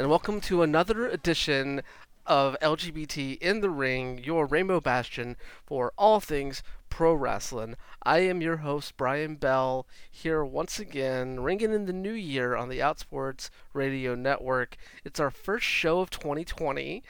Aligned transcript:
and 0.00 0.08
welcome 0.08 0.40
to 0.40 0.62
another 0.62 1.06
edition 1.06 1.82
of 2.24 2.56
LGBT 2.62 3.36
in 3.36 3.60
the 3.60 3.68
Ring, 3.68 4.24
your 4.24 4.46
rainbow 4.46 4.80
bastion 4.80 5.36
for 5.66 5.92
all 5.98 6.20
things 6.20 6.62
pro 6.88 7.12
wrestling. 7.12 7.76
I 8.02 8.20
am 8.20 8.40
your 8.40 8.56
host, 8.56 8.96
Brian 8.96 9.34
Bell, 9.34 9.86
here 10.10 10.42
once 10.42 10.78
again, 10.78 11.40
ringing 11.40 11.74
in 11.74 11.84
the 11.84 11.92
new 11.92 12.14
year 12.14 12.56
on 12.56 12.70
the 12.70 12.78
Outsports 12.78 13.50
Radio 13.74 14.14
Network. 14.14 14.78
It's 15.04 15.20
our 15.20 15.30
first 15.30 15.66
show 15.66 16.00
of 16.00 16.08
2020, 16.08 17.02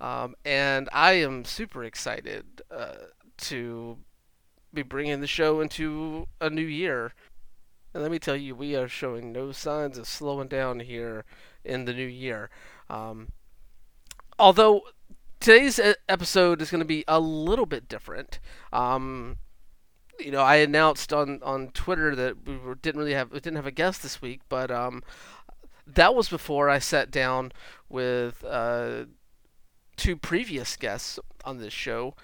um, 0.00 0.36
and 0.44 0.88
I 0.92 1.14
am 1.14 1.44
super 1.44 1.82
excited 1.82 2.62
uh, 2.70 3.06
to 3.38 3.98
be 4.72 4.82
bringing 4.82 5.20
the 5.20 5.26
show 5.26 5.60
into 5.60 6.28
a 6.40 6.48
new 6.48 6.62
year. 6.62 7.14
And 7.92 8.04
let 8.04 8.12
me 8.12 8.20
tell 8.20 8.36
you, 8.36 8.54
we 8.54 8.76
are 8.76 8.86
showing 8.86 9.32
no 9.32 9.50
signs 9.50 9.98
of 9.98 10.06
slowing 10.06 10.46
down 10.46 10.78
here 10.78 11.24
in 11.64 11.84
the 11.84 11.92
new 11.92 12.06
year. 12.06 12.50
Um, 12.88 13.28
although 14.38 14.82
today's 15.40 15.80
episode 16.08 16.62
is 16.62 16.70
going 16.70 16.80
to 16.80 16.84
be 16.84 17.04
a 17.06 17.20
little 17.20 17.66
bit 17.66 17.88
different. 17.88 18.38
Um, 18.72 19.36
you 20.18 20.30
know, 20.30 20.42
I 20.42 20.56
announced 20.56 21.12
on, 21.12 21.40
on 21.42 21.68
Twitter 21.68 22.14
that 22.16 22.46
we 22.46 22.58
didn't 22.82 22.98
really 22.98 23.14
have 23.14 23.30
we 23.30 23.40
didn't 23.40 23.56
have 23.56 23.66
a 23.66 23.72
guest 23.72 24.02
this 24.02 24.20
week, 24.20 24.40
but 24.48 24.70
um, 24.70 25.02
that 25.86 26.14
was 26.14 26.28
before 26.28 26.68
I 26.68 26.78
sat 26.78 27.10
down 27.10 27.52
with 27.88 28.44
uh, 28.44 29.04
two 29.96 30.16
previous 30.16 30.76
guests 30.76 31.18
on 31.44 31.58
this 31.58 31.72
show, 31.72 32.14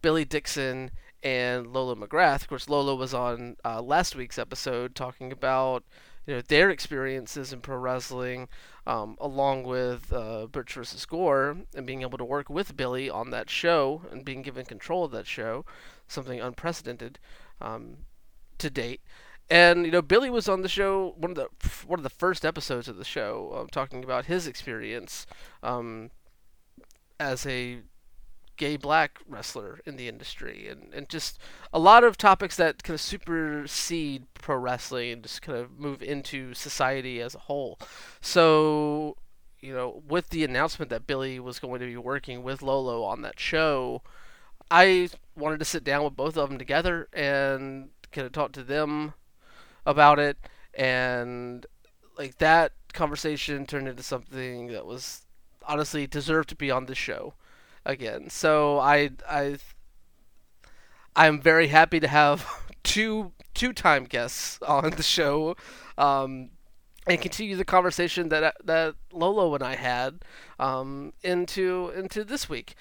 Billy 0.00 0.24
Dixon 0.24 0.90
and 1.22 1.66
Lola 1.66 1.94
McGrath. 1.94 2.42
Of 2.42 2.48
course, 2.48 2.68
Lola 2.68 2.94
was 2.94 3.14
on 3.14 3.56
uh, 3.64 3.82
last 3.82 4.16
week's 4.16 4.38
episode 4.38 4.94
talking 4.94 5.30
about 5.30 5.84
you 6.26 6.34
know 6.34 6.40
their 6.40 6.70
experiences 6.70 7.52
in 7.52 7.60
pro 7.60 7.76
wrestling, 7.76 8.48
um, 8.86 9.16
along 9.20 9.64
with 9.64 10.12
uh, 10.12 10.46
Butch 10.46 10.74
versus 10.74 11.04
Gore, 11.04 11.56
and 11.74 11.86
being 11.86 12.02
able 12.02 12.18
to 12.18 12.24
work 12.24 12.48
with 12.48 12.76
Billy 12.76 13.10
on 13.10 13.30
that 13.30 13.50
show 13.50 14.02
and 14.10 14.24
being 14.24 14.42
given 14.42 14.64
control 14.64 15.04
of 15.04 15.10
that 15.12 15.26
show, 15.26 15.64
something 16.06 16.40
unprecedented 16.40 17.18
um, 17.60 17.98
to 18.58 18.70
date. 18.70 19.00
And 19.50 19.84
you 19.84 19.92
know, 19.92 20.02
Billy 20.02 20.30
was 20.30 20.48
on 20.48 20.62
the 20.62 20.68
show 20.68 21.14
one 21.18 21.32
of 21.32 21.36
the 21.36 21.48
one 21.86 21.98
of 21.98 22.04
the 22.04 22.10
first 22.10 22.44
episodes 22.44 22.88
of 22.88 22.96
the 22.96 23.04
show, 23.04 23.54
um, 23.58 23.68
talking 23.68 24.04
about 24.04 24.26
his 24.26 24.46
experience 24.46 25.26
um, 25.62 26.10
as 27.18 27.44
a 27.46 27.80
gay 28.56 28.76
black 28.76 29.18
wrestler 29.28 29.80
in 29.86 29.96
the 29.96 30.08
industry 30.08 30.68
and, 30.68 30.92
and 30.94 31.08
just 31.08 31.38
a 31.72 31.78
lot 31.78 32.04
of 32.04 32.16
topics 32.16 32.56
that 32.56 32.82
kind 32.82 32.94
of 32.94 33.00
supersede 33.00 34.26
pro 34.34 34.56
wrestling 34.56 35.12
and 35.12 35.22
just 35.22 35.42
kind 35.42 35.58
of 35.58 35.78
move 35.78 36.02
into 36.02 36.54
society 36.54 37.20
as 37.20 37.34
a 37.34 37.40
whole. 37.40 37.78
So, 38.20 39.16
you 39.60 39.72
know, 39.72 40.02
with 40.06 40.30
the 40.30 40.44
announcement 40.44 40.90
that 40.90 41.06
Billy 41.06 41.40
was 41.40 41.58
going 41.58 41.80
to 41.80 41.86
be 41.86 41.96
working 41.96 42.42
with 42.42 42.62
Lolo 42.62 43.02
on 43.02 43.22
that 43.22 43.40
show, 43.40 44.02
I 44.70 45.08
wanted 45.36 45.58
to 45.58 45.64
sit 45.64 45.84
down 45.84 46.04
with 46.04 46.16
both 46.16 46.36
of 46.36 46.48
them 46.48 46.58
together 46.58 47.08
and 47.12 47.90
kind 48.10 48.26
of 48.26 48.32
talk 48.32 48.52
to 48.52 48.62
them 48.62 49.14
about 49.84 50.18
it 50.18 50.36
and 50.74 51.66
like 52.16 52.38
that 52.38 52.72
conversation 52.92 53.66
turned 53.66 53.88
into 53.88 54.02
something 54.02 54.68
that 54.68 54.86
was 54.86 55.22
honestly 55.66 56.06
deserved 56.06 56.48
to 56.50 56.54
be 56.54 56.70
on 56.70 56.86
the 56.86 56.94
show 56.94 57.34
again. 57.84 58.30
So 58.30 58.78
I 58.78 59.10
I 59.28 59.58
I'm 61.14 61.40
very 61.40 61.68
happy 61.68 62.00
to 62.00 62.08
have 62.08 62.46
two 62.82 63.32
two 63.54 63.72
time 63.72 64.04
guests 64.04 64.58
on 64.62 64.90
the 64.90 65.02
show. 65.02 65.56
Um, 65.98 66.50
and 67.06 67.20
continue 67.20 67.56
the 67.56 67.64
conversation 67.64 68.28
that 68.28 68.54
that 68.64 68.94
Lolo 69.12 69.54
and 69.54 69.62
I 69.64 69.74
had 69.74 70.20
um, 70.60 71.12
into 71.22 71.92
into 71.96 72.22
this 72.24 72.48
week. 72.48 72.74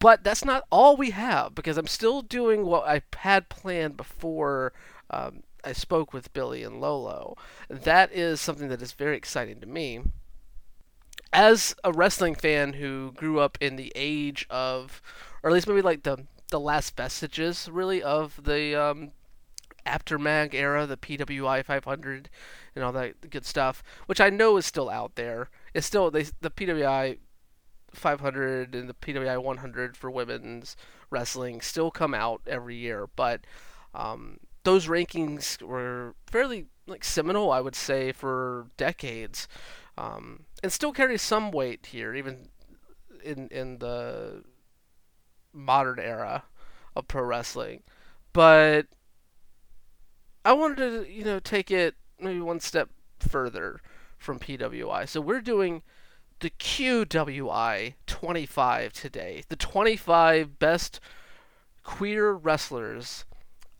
But 0.00 0.24
that's 0.24 0.44
not 0.44 0.64
all 0.70 0.96
we 0.96 1.10
have 1.10 1.54
because 1.54 1.78
I'm 1.78 1.86
still 1.86 2.22
doing 2.22 2.64
what 2.66 2.88
I 2.88 3.02
had 3.16 3.48
planned 3.48 3.96
before 3.96 4.72
um, 5.10 5.44
I 5.64 5.72
spoke 5.72 6.12
with 6.12 6.32
Billy 6.32 6.64
and 6.64 6.80
Lolo. 6.80 7.36
That 7.68 8.12
is 8.12 8.40
something 8.40 8.68
that 8.68 8.82
is 8.82 8.92
very 8.92 9.16
exciting 9.16 9.60
to 9.60 9.66
me 9.66 10.00
as 11.32 11.74
a 11.84 11.92
wrestling 11.92 12.34
fan 12.34 12.74
who 12.74 13.12
grew 13.12 13.38
up 13.40 13.58
in 13.60 13.76
the 13.76 13.92
age 13.94 14.46
of, 14.50 15.02
or 15.42 15.50
at 15.50 15.54
least 15.54 15.68
maybe 15.68 15.82
like 15.82 16.02
the 16.02 16.26
the 16.50 16.60
last 16.60 16.96
vestiges 16.96 17.68
really 17.70 18.02
of 18.02 18.42
the 18.44 18.74
um, 18.74 19.12
Apter 19.84 20.18
mag 20.18 20.54
era, 20.54 20.86
the 20.86 20.96
PWI 20.96 21.64
500 21.64 22.30
and 22.74 22.84
all 22.84 22.92
that 22.92 23.30
good 23.30 23.44
stuff, 23.44 23.82
which 24.06 24.20
I 24.20 24.30
know 24.30 24.56
is 24.56 24.66
still 24.66 24.88
out 24.88 25.14
there. 25.16 25.50
It's 25.74 25.86
still 25.86 26.10
they, 26.10 26.24
the 26.40 26.50
PWI 26.50 27.18
500 27.92 28.74
and 28.74 28.88
the 28.88 28.94
PWI 28.94 29.42
100 29.42 29.96
for 29.96 30.10
women's 30.10 30.76
wrestling 31.10 31.60
still 31.60 31.90
come 31.90 32.14
out 32.14 32.42
every 32.46 32.76
year, 32.76 33.08
but 33.16 33.42
um, 33.94 34.38
those 34.64 34.86
rankings 34.86 35.62
were 35.62 36.14
fairly 36.26 36.66
like 36.86 37.04
seminal, 37.04 37.50
I 37.50 37.60
would 37.60 37.74
say, 37.74 38.12
for 38.12 38.66
decades 38.76 39.48
um, 39.96 40.44
and 40.62 40.72
still 40.72 40.92
carries 40.92 41.22
some 41.22 41.50
weight 41.50 41.86
here, 41.86 42.14
even 42.14 42.48
in 43.22 43.48
in 43.48 43.78
the 43.78 44.44
modern 45.52 45.98
era 45.98 46.44
of 46.94 47.08
pro 47.08 47.22
wrestling. 47.22 47.82
But 48.32 48.86
I 50.44 50.52
wanted 50.52 50.76
to, 50.76 51.12
you 51.12 51.24
know, 51.24 51.40
take 51.40 51.70
it 51.70 51.94
maybe 52.20 52.40
one 52.40 52.60
step 52.60 52.90
further 53.18 53.80
from 54.16 54.38
PWI. 54.38 55.08
So 55.08 55.20
we're 55.20 55.40
doing 55.40 55.82
the 56.40 56.50
QWI 56.50 57.94
25 58.06 58.92
today. 58.92 59.42
The 59.48 59.56
25 59.56 60.58
best 60.58 61.00
queer 61.82 62.32
wrestlers 62.32 63.24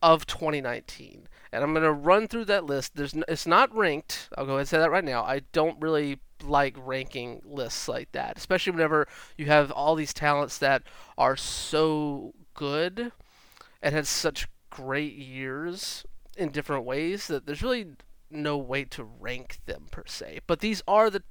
of 0.02 0.26
2019 0.26 1.28
and 1.52 1.62
I'm 1.62 1.74
gonna 1.74 1.92
run 1.92 2.28
through 2.28 2.46
that 2.46 2.64
list. 2.64 2.96
There's 2.96 3.14
n- 3.14 3.24
it's 3.28 3.46
not 3.46 3.74
ranked. 3.74 4.28
I'll 4.36 4.46
go 4.46 4.52
ahead 4.52 4.60
and 4.60 4.68
say 4.68 4.78
that 4.78 4.90
right 4.90 5.04
now. 5.04 5.22
I 5.22 5.42
don't 5.52 5.80
really 5.80 6.18
like 6.42 6.76
ranking 6.78 7.42
lists 7.44 7.88
like 7.88 8.12
that, 8.12 8.36
especially 8.36 8.72
whenever 8.72 9.08
you 9.36 9.46
have 9.46 9.70
all 9.70 9.94
these 9.94 10.14
talents 10.14 10.58
that 10.58 10.82
are 11.16 11.36
so 11.36 12.34
good 12.54 13.12
and 13.82 13.94
had 13.94 14.06
such 14.06 14.48
great 14.70 15.14
years 15.14 16.04
in 16.36 16.50
different 16.50 16.84
ways 16.84 17.26
that 17.26 17.46
there's 17.46 17.62
really 17.62 17.86
no 18.30 18.56
way 18.56 18.84
to 18.84 19.04
rank 19.04 19.58
them 19.66 19.86
per 19.90 20.04
se. 20.06 20.40
But 20.46 20.60
these 20.60 20.82
are 20.86 21.10
the 21.10 21.22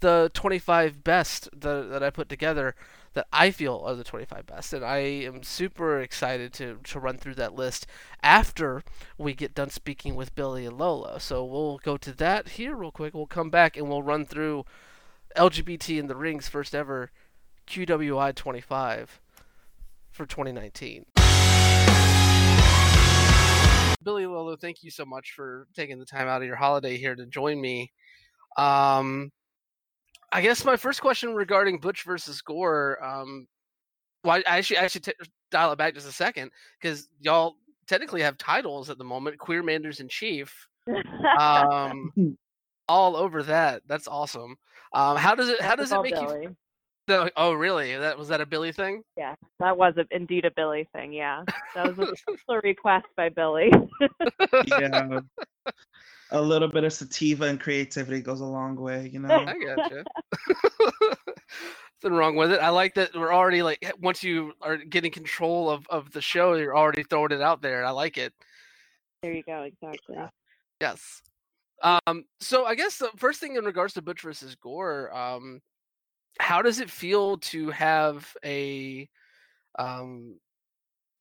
the 0.00 0.30
25 0.34 1.02
best 1.02 1.48
that, 1.52 1.90
that 1.90 2.02
I 2.02 2.10
put 2.10 2.28
together 2.28 2.74
that 3.14 3.26
I 3.32 3.50
feel 3.50 3.82
are 3.86 3.94
the 3.94 4.04
25 4.04 4.46
best. 4.46 4.72
And 4.72 4.84
I 4.84 4.98
am 4.98 5.42
super 5.42 6.00
excited 6.00 6.52
to, 6.54 6.78
to 6.84 7.00
run 7.00 7.16
through 7.16 7.36
that 7.36 7.54
list 7.54 7.86
after 8.22 8.82
we 9.16 9.34
get 9.34 9.54
done 9.54 9.70
speaking 9.70 10.14
with 10.14 10.34
Billy 10.34 10.66
and 10.66 10.76
Lola. 10.76 11.20
So 11.20 11.44
we'll 11.44 11.78
go 11.78 11.96
to 11.96 12.12
that 12.12 12.50
here 12.50 12.74
real 12.74 12.90
quick. 12.90 13.14
We'll 13.14 13.26
come 13.26 13.50
back 13.50 13.76
and 13.76 13.88
we'll 13.88 14.02
run 14.02 14.26
through 14.26 14.64
LGBT 15.36 15.98
in 15.98 16.06
the 16.08 16.16
Ring's 16.16 16.48
first 16.48 16.74
ever 16.74 17.10
QWI 17.66 18.34
25 18.34 19.20
for 20.10 20.26
2019. 20.26 21.06
Billy 24.04 24.26
Lolo, 24.26 24.56
thank 24.56 24.82
you 24.82 24.90
so 24.90 25.04
much 25.04 25.32
for 25.34 25.66
taking 25.74 25.98
the 25.98 26.04
time 26.04 26.28
out 26.28 26.42
of 26.42 26.46
your 26.46 26.56
holiday 26.56 26.96
here 26.96 27.14
to 27.14 27.26
join 27.26 27.60
me. 27.60 27.90
Um, 28.56 29.32
I 30.32 30.42
guess 30.42 30.64
my 30.64 30.76
first 30.76 31.00
question 31.00 31.34
regarding 31.34 31.78
Butch 31.78 32.02
versus 32.04 32.40
Gore. 32.42 33.02
Um, 33.02 33.46
well, 34.22 34.42
I 34.46 34.58
actually 34.58 34.78
I 34.78 34.86
should 34.88 35.04
t- 35.04 35.12
dial 35.50 35.72
it 35.72 35.78
back 35.78 35.94
just 35.94 36.08
a 36.08 36.12
second 36.12 36.50
because 36.80 37.08
y'all 37.20 37.54
technically 37.86 38.22
have 38.22 38.36
titles 38.38 38.90
at 38.90 38.98
the 38.98 39.04
moment: 39.04 39.38
Queer 39.38 39.62
Manders 39.62 40.00
in 40.00 40.08
Chief. 40.08 40.52
Um, 41.38 42.36
all 42.88 43.16
over 43.16 43.42
that. 43.44 43.82
That's 43.86 44.06
awesome. 44.06 44.56
Um, 44.92 45.16
how 45.16 45.34
does 45.34 45.48
it? 45.48 45.60
How 45.60 45.74
does 45.74 45.90
it 45.90 46.02
make 46.02 46.14
Billy. 46.14 46.42
you? 46.42 46.56
No, 47.06 47.28
oh, 47.36 47.52
really? 47.52 47.96
That 47.96 48.18
was 48.18 48.28
that 48.28 48.40
a 48.40 48.46
Billy 48.46 48.72
thing? 48.72 49.02
Yeah, 49.16 49.34
that 49.60 49.76
was 49.76 49.94
a, 49.98 50.06
indeed 50.10 50.46
a 50.46 50.50
Billy 50.50 50.88
thing. 50.94 51.12
Yeah, 51.12 51.44
that 51.74 51.96
was 51.96 51.98
a, 51.98 52.32
a 52.52 52.60
request 52.60 53.06
by 53.16 53.28
Billy. 53.28 53.70
yeah, 54.66 55.20
a 56.30 56.40
little 56.40 56.68
bit 56.68 56.84
of 56.84 56.92
sativa 56.92 57.44
and 57.44 57.60
creativity 57.60 58.22
goes 58.22 58.40
a 58.40 58.46
long 58.46 58.76
way, 58.76 59.10
you 59.12 59.18
know. 59.18 59.34
I 59.34 59.54
gotcha. 59.58 60.04
Nothing 62.02 62.16
wrong 62.16 62.36
with 62.36 62.52
it. 62.52 62.60
I 62.60 62.70
like 62.70 62.94
that 62.94 63.14
we're 63.14 63.34
already 63.34 63.62
like 63.62 63.92
once 64.00 64.22
you 64.22 64.52
are 64.62 64.78
getting 64.78 65.12
control 65.12 65.68
of 65.68 65.86
of 65.90 66.10
the 66.12 66.22
show, 66.22 66.54
you're 66.54 66.76
already 66.76 67.02
throwing 67.02 67.32
it 67.32 67.42
out 67.42 67.60
there. 67.60 67.84
I 67.84 67.90
like 67.90 68.16
it. 68.16 68.32
There 69.22 69.32
you 69.32 69.42
go. 69.42 69.62
Exactly. 69.62 70.16
Yes. 70.80 71.20
Um. 71.82 72.24
So 72.40 72.64
I 72.64 72.74
guess 72.74 72.96
the 72.96 73.10
first 73.16 73.40
thing 73.40 73.56
in 73.56 73.64
regards 73.64 73.92
to 73.94 74.02
Butch 74.02 74.22
versus 74.22 74.54
Gore, 74.54 75.14
um, 75.14 75.60
how 76.38 76.62
does 76.62 76.80
it 76.80 76.90
feel 76.90 77.38
to 77.38 77.70
have 77.70 78.36
a, 78.44 79.08
um, 79.78 80.36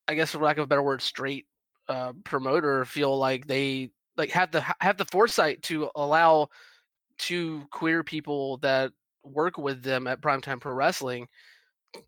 I 0.08 0.16
guess 0.16 0.32
for 0.32 0.40
lack 0.40 0.58
of 0.58 0.64
a 0.64 0.68
better 0.68 0.84
word, 0.84 1.02
straight 1.02 1.46
uh, 1.88 2.14
promoter 2.24 2.86
feel 2.86 3.18
like 3.18 3.46
they 3.48 3.92
like 4.16 4.30
have 4.32 4.52
the 4.52 4.64
have 4.80 4.98
the 4.98 5.06
foresight 5.06 5.62
to 5.64 5.90
allow 5.96 6.48
two 7.18 7.66
queer 7.72 8.04
people 8.04 8.58
that 8.58 8.92
work 9.24 9.58
with 9.58 9.84
them 9.84 10.08
at 10.08 10.22
Primetime 10.22 10.60
Pro 10.60 10.74
Wrestling 10.74 11.28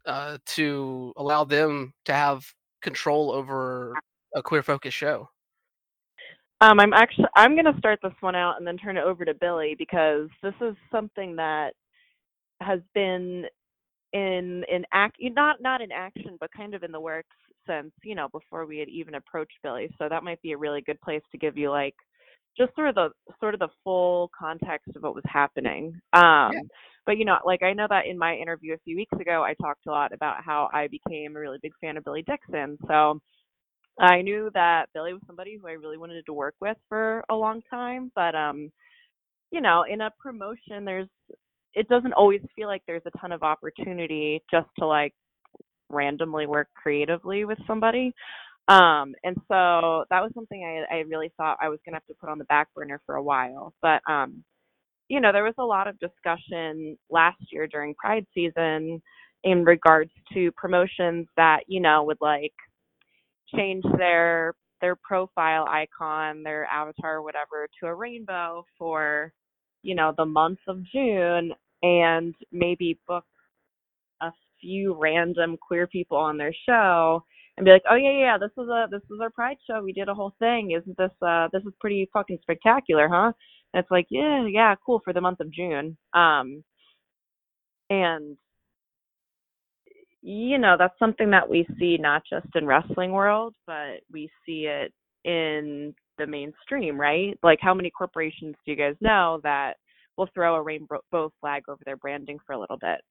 uh, 0.06 0.38
to 0.46 1.14
allow 1.18 1.44
them 1.44 1.94
to 2.06 2.14
have 2.14 2.46
control 2.82 3.32
over 3.32 3.94
a 4.36 4.44
queer 4.44 4.64
focused 4.64 4.98
show? 4.98 5.30
Um, 6.62 6.80
I'm 6.80 6.94
actually 6.94 7.28
I'm 7.36 7.54
going 7.54 7.72
to 7.72 7.78
start 7.78 8.00
this 8.02 8.14
one 8.22 8.36
out 8.36 8.56
and 8.58 8.66
then 8.66 8.78
turn 8.78 8.98
it 8.98 9.04
over 9.04 9.26
to 9.26 9.34
Billy 9.34 9.76
because 9.78 10.30
this 10.42 10.54
is 10.62 10.76
something 10.92 11.36
that 11.36 11.74
has 12.62 12.80
been 12.94 13.46
in 14.14 14.64
in 14.72 14.86
act 14.94 15.18
not 15.22 15.62
not 15.62 15.82
in 15.82 15.92
action 15.92 16.38
but 16.40 16.50
kind 16.56 16.74
of 16.74 16.84
in 16.84 16.92
the 16.92 17.00
works 17.00 17.36
since 17.68 17.92
you 18.04 18.16
know 18.16 18.28
before 18.32 18.66
we 18.66 18.78
had 18.78 18.90
even 18.90 19.16
approached 19.16 19.58
Billy. 19.64 19.90
So 19.98 20.08
that 20.10 20.24
might 20.24 20.42
be 20.42 20.52
a 20.52 20.58
really 20.58 20.82
good 20.82 21.00
place 21.02 21.22
to 21.32 21.38
give 21.38 21.58
you 21.58 21.70
like 21.70 21.96
just 22.58 22.74
sort 22.76 22.90
of 22.90 22.96
the 22.96 23.10
sort 23.40 23.54
of 23.54 23.60
the 23.60 23.70
full 23.84 24.32
context 24.38 24.96
of 24.96 25.04
what 25.04 25.16
was 25.16 25.24
happening. 25.28 26.00
Um, 26.14 26.52
yeah. 26.54 26.62
But 27.06 27.18
you 27.18 27.26
know, 27.26 27.38
like 27.46 27.64
I 27.64 27.74
know 27.74 27.88
that 27.90 28.08
in 28.08 28.18
my 28.18 28.36
interview 28.36 28.74
a 28.74 28.80
few 28.84 28.96
weeks 28.96 29.18
ago, 29.20 29.44
I 29.44 29.54
talked 29.62 29.86
a 29.88 29.92
lot 29.92 30.14
about 30.14 30.44
how 30.44 30.70
I 30.74 30.88
became 30.88 31.36
a 31.36 31.40
really 31.40 31.60
big 31.62 31.74
fan 31.82 31.98
of 31.98 32.04
Billy 32.04 32.24
Dixon. 32.24 32.78
So 32.88 33.20
I 34.00 34.22
knew 34.22 34.50
that 34.54 34.88
Billy 34.94 35.14
was 35.14 35.22
somebody 35.28 35.58
who 35.58 35.68
I 35.68 35.74
really 35.74 35.98
wanted 35.98 36.26
to 36.26 36.34
work 36.34 36.56
with 36.62 36.78
for 36.90 37.24
a 37.30 37.36
long 37.36 37.62
time. 37.70 38.12
But 38.16 38.36
um, 38.36 38.72
you 39.52 39.62
know, 39.62 39.86
in 39.90 40.02
a 40.02 40.12
promotion, 40.20 40.86
there's 40.86 41.10
it 41.76 41.88
doesn't 41.90 42.14
always 42.14 42.42
feel 42.56 42.68
like 42.68 42.82
there's 42.88 43.06
a 43.06 43.18
ton 43.20 43.32
of 43.32 43.44
opportunity 43.44 44.42
just 44.50 44.68
to 44.80 44.86
like 44.86 45.14
randomly 45.90 46.48
work 46.48 46.68
creatively 46.76 47.46
with 47.46 47.58
somebody. 47.68 48.14
Um, 48.68 49.14
and 49.24 49.36
so 49.48 50.06
that 50.10 50.24
was 50.24 50.32
something 50.34 50.64
I, 50.64 50.96
I 50.96 51.00
really 51.02 51.32
thought 51.38 51.58
I 51.62 51.70
was 51.70 51.80
going 51.86 51.94
to 51.94 51.98
have 51.98 52.06
to 52.08 52.16
put 52.20 52.30
on 52.30 52.40
the 52.40 52.46
back 52.46 52.74
burner 52.74 53.00
for 53.06 53.16
a 53.16 53.24
while. 53.24 53.74
But, 53.82 54.02
um, 54.10 54.44
you 55.08 55.22
know, 55.22 55.32
there 55.32 55.44
was 55.44 55.54
a 55.60 55.64
lot 55.64 55.88
of 55.88 56.00
discussion 56.00 56.98
last 57.12 57.38
year 57.52 57.68
during 57.68 57.94
Pride 57.94 58.26
season 58.34 59.02
in 59.44 59.64
regards 59.64 60.12
to 60.34 60.52
promotions 60.54 61.28
that, 61.38 61.60
you 61.68 61.80
know, 61.80 62.04
would 62.06 62.18
like 62.22 62.54
change 63.56 63.84
their 63.98 64.56
their 64.82 64.96
profile 64.96 65.66
icon, 65.70 66.44
their 66.44 66.66
avatar, 66.66 67.22
whatever, 67.22 67.68
to 67.80 67.88
a 67.88 67.94
rainbow 67.94 68.66
for, 68.78 69.32
you 69.84 69.96
know, 69.96 70.14
the 70.18 70.26
month 70.26 70.60
of 70.68 70.84
June 70.92 71.54
and 71.84 72.34
maybe 72.52 73.00
book 73.08 73.26
a 74.22 74.32
few 74.62 74.94
random 74.94 75.58
queer 75.58 75.88
people 75.88 76.18
on 76.18 76.38
their 76.38 76.54
show 76.68 77.24
and 77.58 77.66
be 77.66 77.72
like, 77.72 77.84
oh 77.90 77.96
yeah, 77.96 78.18
yeah, 78.18 78.38
this 78.38 78.52
is 78.58 78.70
a 78.70 78.88
this 78.92 79.02
is 79.04 79.20
our 79.22 79.30
Pride 79.30 79.58
show. 79.68 79.82
We 79.82 79.94
did 79.94 80.10
a 80.10 80.14
whole 80.14 80.34
thing. 80.40 80.72
Isn't 80.72 80.98
this 80.98 81.12
uh 81.22 81.48
this 81.54 81.64
is 81.64 81.74
pretty 81.80 82.10
fucking 82.12 82.40
spectacular, 82.42 83.08
huh? 83.08 83.32
And 83.74 83.82
it's 83.82 83.92
like, 83.92 84.08
yeah, 84.10 84.46
yeah, 84.48 84.76
cool 84.86 85.02
for 85.04 85.14
the 85.14 85.22
month 85.22 85.40
of 85.40 85.52
June. 85.52 85.98
Um, 86.14 86.64
and 87.90 88.38
you 90.22 90.58
know 90.58 90.76
that's 90.78 90.98
something 90.98 91.30
that 91.32 91.48
we 91.48 91.68
see 91.80 91.98
not 91.98 92.24
just 92.30 92.48
in 92.56 92.66
wrestling 92.66 93.12
world, 93.12 93.54
but 93.68 94.02
we 94.12 94.30
see 94.46 94.68
it 94.68 94.92
in 95.24 95.94
the 96.18 96.26
mainstream, 96.26 97.00
right? 97.00 97.38
Like, 97.44 97.60
how 97.62 97.74
many 97.74 97.90
corporations 97.90 98.56
do 98.66 98.72
you 98.72 98.78
guys 98.78 98.96
know 99.02 99.40
that 99.44 99.74
will 100.18 100.30
throw 100.34 100.56
a 100.56 100.62
rainbow 100.62 101.32
flag 101.42 101.64
over 101.68 101.82
their 101.86 101.98
branding 101.98 102.38
for 102.46 102.54
a 102.54 102.60
little 102.60 102.78
bit? 102.78 103.02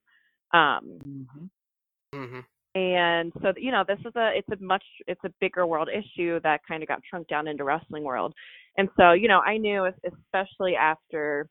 Um, 0.53 0.99
mm-hmm. 1.07 2.17
Mm-hmm 2.17 2.41
and 2.75 3.33
so 3.41 3.53
you 3.57 3.71
know 3.71 3.85
this 3.87 3.99
is 4.01 4.13
a 4.17 4.33
it's 4.35 4.49
a 4.49 4.63
much 4.63 4.83
it's 5.07 5.21
a 5.25 5.33
bigger 5.41 5.67
world 5.67 5.89
issue 5.89 6.41
that 6.43 6.61
kind 6.67 6.83
of 6.83 6.89
got 6.89 7.01
shrunk 7.09 7.29
down 7.29 7.47
into 7.47 7.65
wrestling 7.65 8.03
world 8.03 8.35
and 8.79 8.89
so 8.97 9.13
you 9.13 9.29
know 9.29 9.41
i 9.41 9.57
knew 9.57 9.87
especially 10.05 10.75
after 10.75 11.47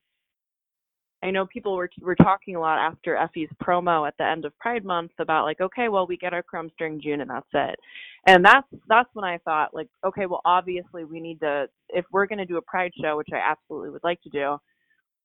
i 1.23 1.31
know 1.31 1.45
people 1.45 1.75
were 1.75 1.89
were 2.01 2.15
talking 2.15 2.55
a 2.57 2.59
lot 2.59 2.77
after 2.77 3.15
Effy's 3.15 3.47
promo 3.63 4.05
at 4.05 4.13
the 4.17 4.25
end 4.25 4.43
of 4.43 4.57
pride 4.57 4.83
month 4.83 5.11
about 5.19 5.45
like 5.45 5.61
okay 5.61 5.87
well 5.87 6.05
we 6.05 6.17
get 6.17 6.33
our 6.33 6.43
crumbs 6.43 6.73
during 6.77 7.01
june 7.01 7.21
and 7.21 7.29
that's 7.29 7.47
it 7.53 7.79
and 8.27 8.43
that's 8.43 8.67
that's 8.89 9.09
when 9.13 9.23
i 9.23 9.37
thought 9.45 9.73
like 9.73 9.87
okay 10.05 10.25
well 10.25 10.41
obviously 10.43 11.05
we 11.05 11.21
need 11.21 11.39
to 11.39 11.67
if 11.89 12.03
we're 12.11 12.27
going 12.27 12.39
to 12.39 12.45
do 12.45 12.57
a 12.57 12.61
pride 12.63 12.91
show 13.01 13.15
which 13.15 13.29
i 13.31 13.37
absolutely 13.37 13.89
would 13.89 14.03
like 14.03 14.21
to 14.21 14.29
do 14.29 14.57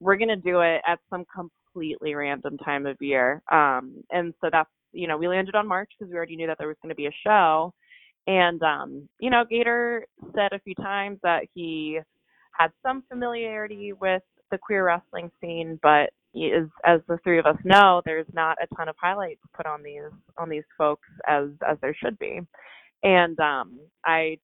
we're 0.00 0.16
going 0.16 0.28
to 0.28 0.36
do 0.36 0.60
it 0.60 0.82
at 0.86 0.98
some 1.10 1.24
completely 1.34 2.14
random 2.14 2.58
time 2.58 2.86
of 2.86 2.96
year 3.00 3.42
um 3.52 4.02
and 4.12 4.34
so 4.40 4.48
that's 4.52 4.70
you 4.92 5.06
know, 5.08 5.16
we 5.16 5.28
landed 5.28 5.54
on 5.54 5.66
March 5.68 5.90
because 5.98 6.10
we 6.10 6.16
already 6.16 6.36
knew 6.36 6.46
that 6.46 6.58
there 6.58 6.68
was 6.68 6.76
going 6.82 6.90
to 6.90 6.94
be 6.96 7.06
a 7.06 7.16
show. 7.24 7.72
And, 8.26 8.62
um, 8.62 9.08
you 9.20 9.30
know, 9.30 9.44
Gator 9.48 10.06
said 10.34 10.52
a 10.52 10.60
few 10.60 10.74
times 10.76 11.18
that 11.22 11.44
he 11.54 11.98
had 12.52 12.70
some 12.82 13.04
familiarity 13.08 13.92
with 13.92 14.22
the 14.50 14.58
queer 14.58 14.86
wrestling 14.86 15.30
scene, 15.40 15.78
but 15.82 16.10
is, 16.34 16.68
as 16.84 17.00
the 17.08 17.18
three 17.24 17.38
of 17.38 17.46
us 17.46 17.56
know, 17.64 18.02
there's 18.04 18.26
not 18.32 18.58
a 18.62 18.74
ton 18.76 18.88
of 18.88 18.96
highlights 19.00 19.40
put 19.56 19.66
on 19.66 19.82
these 19.82 20.02
on 20.36 20.48
these 20.48 20.64
folks 20.76 21.08
as 21.26 21.48
as 21.68 21.78
there 21.80 21.96
should 21.96 22.18
be. 22.18 22.40
And 23.02 23.38
um, 23.40 23.78
I 24.04 24.38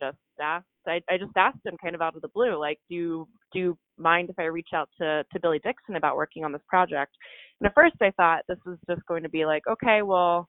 just 0.00 0.16
asked, 0.40 0.66
I, 0.86 1.00
I 1.10 1.18
just 1.18 1.36
asked 1.36 1.64
him 1.64 1.76
kind 1.82 1.94
of 1.94 2.02
out 2.02 2.16
of 2.16 2.22
the 2.22 2.28
blue, 2.28 2.58
like, 2.58 2.78
do 2.88 2.94
you, 2.94 3.28
do 3.52 3.58
you 3.58 3.78
mind 3.98 4.30
if 4.30 4.38
I 4.38 4.44
reach 4.44 4.70
out 4.74 4.88
to 5.00 5.24
to 5.32 5.40
Billy 5.40 5.60
Dixon 5.64 5.96
about 5.96 6.16
working 6.16 6.44
on 6.44 6.52
this 6.52 6.62
project? 6.68 7.12
And 7.60 7.66
at 7.66 7.74
first 7.74 7.96
I 8.00 8.12
thought 8.16 8.44
this 8.48 8.58
was 8.64 8.78
just 8.88 9.04
going 9.06 9.22
to 9.22 9.28
be 9.28 9.44
like, 9.44 9.62
okay, 9.68 10.02
well, 10.02 10.48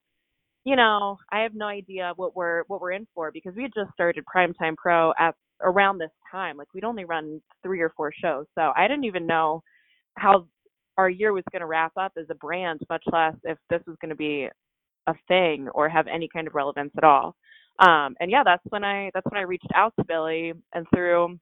you 0.66 0.76
know, 0.76 1.18
I 1.32 1.42
have 1.42 1.56
no 1.56 1.66
idea 1.66 2.14
what 2.16 2.36
we're 2.36 2.64
what 2.68 2.82
we're 2.82 2.92
in 2.92 3.08
for 3.16 3.32
because 3.32 3.56
we 3.56 3.64
had 3.64 3.74
just 3.76 3.94
started 3.94 4.24
Primetime 4.34 4.76
Pro 4.78 5.14
at 5.20 5.36
around 5.62 5.98
this 5.98 6.12
time. 6.32 6.58
Like 6.58 6.74
we'd 6.74 6.84
only 6.84 7.06
run 7.06 7.42
three 7.64 7.82
or 7.82 7.92
four 7.96 8.12
shows. 8.22 8.46
So 8.56 8.72
I 8.76 8.88
didn't 8.88 9.06
even 9.06 9.26
know 9.26 9.62
how 10.16 10.46
our 10.98 11.10
year 11.10 11.34
was 11.34 11.44
going 11.52 11.62
to 11.62 11.66
wrap 11.66 11.94
up 11.98 12.14
as 12.18 12.26
a 12.30 12.36
brand, 12.36 12.82
much 12.90 13.04
less 13.12 13.36
if 13.44 13.58
this 13.70 13.82
was 13.88 13.96
going 14.02 14.10
to 14.10 14.16
be 14.16 14.50
a 15.08 15.14
thing 15.28 15.70
or 15.74 15.90
have 15.90 16.08
any 16.08 16.28
kind 16.32 16.48
of 16.48 16.56
relevance 16.56 16.92
at 16.98 17.04
all. 17.04 17.36
Um, 17.80 18.16
and 18.20 18.30
yeah, 18.30 18.44
that's 18.44 18.64
when 18.70 18.84
I 18.84 19.12
that's 19.14 19.26
when 19.30 19.40
I 19.40 19.44
reached 19.44 19.72
out 19.76 19.94
to 19.98 20.06
Billy 20.06 20.54
and 20.74 20.86
through 20.94 21.40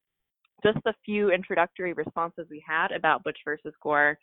just 0.64 0.78
the 0.86 0.94
few 1.06 1.32
introductory 1.32 1.94
responses 1.94 2.48
we 2.50 2.64
had 2.68 2.92
about 2.92 3.24
Butch 3.24 3.38
versus 3.46 3.74
Gore, 3.82 4.18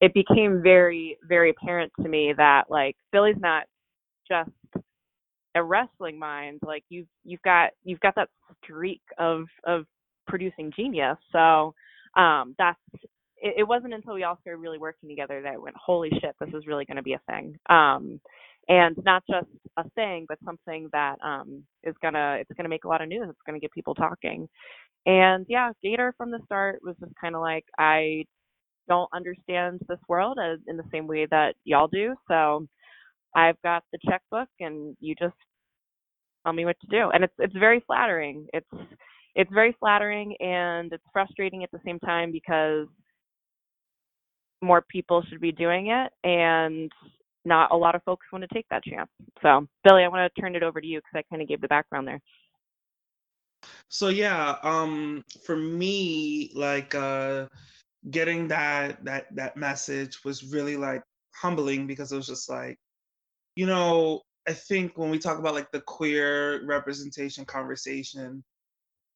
it 0.00 0.12
became 0.14 0.62
very, 0.62 1.16
very 1.28 1.50
apparent 1.50 1.92
to 2.02 2.08
me 2.08 2.32
that 2.36 2.64
like 2.68 2.96
Billy's 3.12 3.36
not 3.38 3.64
just 4.28 4.50
a 5.54 5.62
wrestling 5.62 6.18
mind. 6.18 6.60
Like 6.62 6.84
you've 6.88 7.08
you've 7.24 7.42
got 7.42 7.70
you've 7.84 8.00
got 8.00 8.14
that 8.16 8.28
streak 8.62 9.02
of 9.18 9.44
of 9.64 9.84
producing 10.26 10.72
genius. 10.76 11.16
So 11.32 11.74
um, 12.16 12.54
that's 12.58 12.78
it, 13.38 13.54
it, 13.58 13.68
wasn't 13.68 13.94
until 13.94 14.14
we 14.14 14.24
all 14.24 14.38
started 14.40 14.58
really 14.58 14.78
working 14.78 15.08
together 15.08 15.42
that 15.42 15.52
I 15.52 15.58
went, 15.58 15.76
holy 15.76 16.10
shit, 16.10 16.34
this 16.40 16.48
is 16.54 16.66
really 16.66 16.84
going 16.84 16.96
to 16.96 17.02
be 17.02 17.12
a 17.12 17.20
thing. 17.30 17.58
Um, 17.68 18.20
and 18.68 18.96
not 19.04 19.22
just 19.30 19.48
a 19.76 19.88
thing, 19.90 20.26
but 20.28 20.38
something 20.44 20.88
that 20.92 21.16
um, 21.24 21.62
is 21.84 21.94
gonna 22.02 22.38
it's 22.40 22.50
gonna 22.56 22.68
make 22.68 22.84
a 22.84 22.88
lot 22.88 23.02
of 23.02 23.08
news. 23.08 23.26
It's 23.28 23.38
gonna 23.46 23.60
get 23.60 23.72
people 23.72 23.94
talking. 23.94 24.48
And 25.06 25.46
yeah, 25.48 25.72
Gator 25.82 26.14
from 26.16 26.30
the 26.32 26.40
start 26.44 26.80
was 26.82 26.96
just 27.00 27.12
kind 27.20 27.36
of 27.36 27.40
like, 27.40 27.64
I 27.78 28.24
don't 28.88 29.10
understand 29.14 29.80
this 29.88 29.98
world 30.08 30.38
as 30.42 30.58
in 30.66 30.76
the 30.76 30.84
same 30.92 31.06
way 31.06 31.26
that 31.30 31.54
y'all 31.64 31.88
do. 31.88 32.14
So 32.28 32.66
I've 33.34 33.60
got 33.62 33.84
the 33.92 33.98
checkbook, 34.08 34.48
and 34.60 34.96
you 35.00 35.14
just 35.14 35.34
tell 36.44 36.52
me 36.52 36.64
what 36.64 36.76
to 36.80 36.86
do. 36.88 37.10
And 37.10 37.24
it's 37.24 37.34
it's 37.38 37.56
very 37.56 37.82
flattering. 37.86 38.46
It's 38.52 38.66
it's 39.36 39.52
very 39.52 39.76
flattering, 39.78 40.36
and 40.40 40.92
it's 40.92 41.04
frustrating 41.12 41.62
at 41.62 41.70
the 41.70 41.80
same 41.84 42.00
time 42.00 42.32
because 42.32 42.88
more 44.62 44.82
people 44.90 45.22
should 45.28 45.40
be 45.40 45.52
doing 45.52 45.88
it, 45.88 46.12
and 46.24 46.90
not 47.46 47.72
a 47.72 47.76
lot 47.76 47.94
of 47.94 48.02
folks 48.02 48.26
want 48.32 48.42
to 48.42 48.54
take 48.54 48.66
that 48.70 48.84
chance. 48.84 49.08
So 49.42 49.66
Billy, 49.84 50.02
I 50.02 50.08
want 50.08 50.30
to 50.34 50.40
turn 50.40 50.56
it 50.56 50.62
over 50.62 50.80
to 50.80 50.86
you 50.86 50.98
because 50.98 51.24
I 51.24 51.24
kind 51.30 51.40
of 51.40 51.48
gave 51.48 51.60
the 51.60 51.68
background 51.68 52.06
there. 52.06 52.20
So 53.88 54.08
yeah, 54.08 54.56
um, 54.62 55.24
for 55.44 55.56
me, 55.56 56.50
like 56.54 56.94
uh, 56.94 57.46
getting 58.10 58.48
that 58.48 59.04
that 59.04 59.34
that 59.34 59.56
message 59.56 60.24
was 60.24 60.44
really 60.44 60.76
like 60.76 61.02
humbling 61.34 61.86
because 61.86 62.12
it 62.12 62.16
was 62.16 62.26
just 62.26 62.50
like, 62.50 62.76
you 63.54 63.66
know, 63.66 64.22
I 64.48 64.52
think 64.52 64.96
when 64.96 65.10
we 65.10 65.18
talk 65.18 65.38
about 65.38 65.54
like 65.54 65.70
the 65.72 65.80
queer 65.80 66.64
representation 66.66 67.44
conversation, 67.44 68.44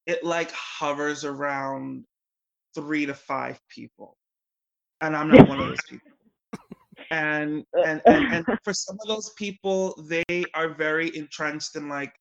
it 0.06 0.25
like 0.25 0.50
hovers 0.52 1.25
around 1.25 2.04
three 2.75 3.06
to 3.06 3.14
five 3.14 3.58
people, 3.68 4.16
and 5.00 5.16
I'm 5.16 5.28
not 5.28 5.49
one 5.49 5.60
of 5.60 5.68
those 5.68 5.82
people. 5.88 6.10
Uh, 7.11 7.14
and, 7.14 7.64
and 7.85 8.02
and 8.07 8.35
and 8.35 8.47
for 8.64 8.73
some 8.73 8.97
of 9.00 9.09
those 9.09 9.31
people, 9.31 10.00
they 10.09 10.45
are 10.55 10.75
very 10.75 11.14
entrenched 11.17 11.76
in 11.76 11.88
like 11.88 12.12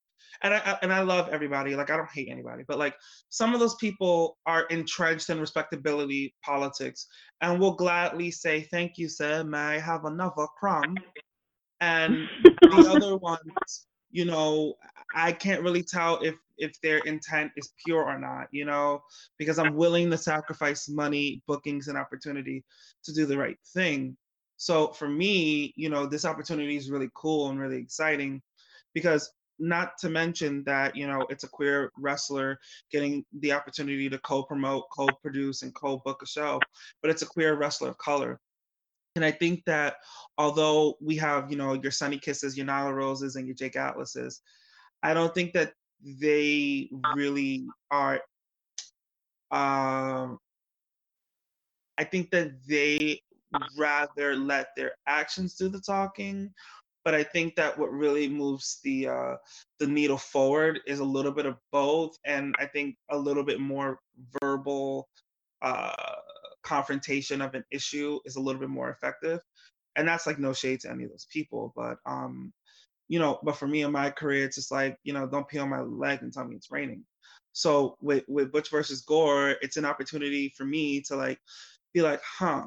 and 0.42 0.54
I 0.54 0.78
and 0.82 0.94
I 0.94 1.02
love 1.02 1.30
everybody. 1.30 1.76
Like 1.76 1.90
I 1.90 1.98
don't 1.98 2.10
hate 2.10 2.30
anybody, 2.30 2.64
but 2.68 2.80
like 2.80 2.96
some 3.30 3.54
of 3.54 3.60
those 3.60 3.76
people 3.76 4.38
are 4.46 4.64
entrenched 4.64 5.30
in 5.30 5.40
respectability 5.40 6.36
politics 6.44 7.08
and 7.42 7.60
will 7.60 7.76
gladly 7.76 8.32
say, 8.32 8.62
"Thank 8.62 8.98
you, 8.98 9.10
sir. 9.10 9.44
May 9.44 9.58
I 9.58 9.80
have 9.80 10.06
another 10.06 10.48
crumb?" 10.60 10.96
And 11.82 12.28
the 12.62 12.90
other 12.90 13.18
ones 13.32 13.88
you 14.12 14.26
know, 14.26 14.76
I 15.16 15.32
can't 15.32 15.64
really 15.64 15.84
tell 15.84 16.20
if 16.22 16.36
if 16.58 16.80
their 16.82 16.98
intent 17.00 17.52
is 17.56 17.72
pure 17.86 18.04
or 18.04 18.20
not, 18.20 18.48
you 18.52 18.66
know, 18.66 19.02
because 19.38 19.60
I'm 19.60 19.76
willing 19.76 20.10
to 20.12 20.18
sacrifice 20.18 20.90
money, 20.90 21.42
bookings, 21.48 21.88
and 21.88 21.98
opportunity 21.98 22.64
to 23.04 23.14
do 23.14 23.26
the 23.26 23.38
right 23.38 23.58
thing. 23.74 24.18
So 24.60 24.90
for 24.90 25.08
me, 25.08 25.74
you 25.78 25.90
know, 25.90 26.06
this 26.06 26.26
opportunity 26.26 26.76
is 26.76 26.92
really 26.92 27.10
cool 27.16 27.50
and 27.50 27.58
really 27.58 27.78
exciting 27.78 28.42
because 28.94 29.32
not 29.58 29.98
to 30.00 30.10
mention 30.10 30.66
that, 30.66 30.98
you 30.98 31.08
know, 31.08 31.26
it's 31.30 31.46
a 31.46 31.48
queer 31.48 31.94
wrestler 31.98 32.60
getting 32.92 33.24
the 33.40 33.54
opportunity 33.54 34.10
to 34.10 34.20
co-promote, 34.20 34.84
co-produce, 34.92 35.62
and 35.62 35.74
co-book 35.76 36.22
a 36.22 36.26
show, 36.26 36.60
but 37.02 37.10
it's 37.10 37.22
a 37.22 37.26
queer 37.26 37.56
wrestler 37.56 37.88
of 37.88 37.98
color. 37.98 38.38
And 39.16 39.24
I 39.24 39.32
think 39.32 39.64
that 39.66 39.96
although 40.38 40.96
we 41.00 41.16
have, 41.16 41.50
you 41.50 41.58
know, 41.58 41.74
your 41.74 41.92
Sonny 41.92 42.20
Kisses, 42.20 42.58
your 42.58 42.66
Nyla 42.66 42.94
Roses, 42.94 43.38
and 43.38 43.48
your 43.48 43.56
Jake 43.56 43.78
Atlases, 43.78 44.42
I 45.02 45.14
don't 45.14 45.34
think 45.34 45.54
that 45.54 45.72
they 46.04 46.90
really 47.16 47.66
are. 47.92 48.16
Um, 49.52 50.38
I 51.98 52.04
think 52.04 52.32
that 52.32 52.52
they 52.68 53.22
rather 53.78 54.36
let 54.36 54.68
their 54.76 54.94
actions 55.08 55.56
do 55.56 55.70
the 55.70 55.82
talking. 55.82 56.52
But 57.06 57.16
I 57.16 57.24
think 57.24 57.56
that 57.56 57.78
what 57.78 57.92
really 57.92 58.28
moves 58.28 58.80
the 58.84 59.08
uh, 59.08 59.36
the 59.80 59.88
needle 59.88 60.18
forward 60.18 60.82
is 60.86 61.00
a 61.00 61.04
little 61.06 61.32
bit 61.32 61.46
of 61.46 61.58
both, 61.72 62.18
and 62.26 62.56
I 62.60 62.66
think 62.66 62.96
a 63.10 63.18
little 63.18 63.44
bit 63.44 63.60
more 63.60 64.00
verbal 64.42 65.08
uh, 65.62 66.16
confrontation 66.64 67.42
of 67.42 67.56
an 67.56 67.64
issue 67.72 68.20
is 68.26 68.36
a 68.36 68.40
little 68.40 68.60
bit 68.60 68.70
more 68.70 68.90
effective. 68.92 69.40
And 69.96 70.08
that's 70.08 70.28
like 70.28 70.40
no 70.40 70.54
shade 70.54 70.82
to 70.82 70.92
any 70.92 71.06
of 71.06 71.10
those 71.10 71.28
people, 71.32 71.74
but 71.76 71.98
um, 72.06 72.54
you 73.08 73.20
know, 73.20 73.40
but 73.44 73.58
for 73.58 73.68
me 73.68 73.82
in 73.82 73.92
my 73.92 74.12
career, 74.12 74.46
it's 74.46 74.56
just 74.56 74.72
like, 74.72 74.98
you 75.04 75.14
know, 75.14 75.28
don't 75.28 75.48
pee 75.48 75.58
on 75.58 75.70
my 75.70 75.82
leg 75.82 76.22
and 76.22 76.32
tell 76.32 76.46
me 76.46 76.56
it's 76.56 76.72
raining. 76.72 77.04
So 77.54 77.98
with 78.02 78.24
with 78.28 78.52
Butch 78.52 78.70
versus 78.70 79.02
Gore, 79.02 79.56
it's 79.62 79.78
an 79.78 79.86
opportunity 79.86 80.54
for 80.56 80.66
me 80.66 81.02
to 81.02 81.16
like 81.16 81.40
be 81.94 82.02
like, 82.02 82.22
huh, 82.24 82.66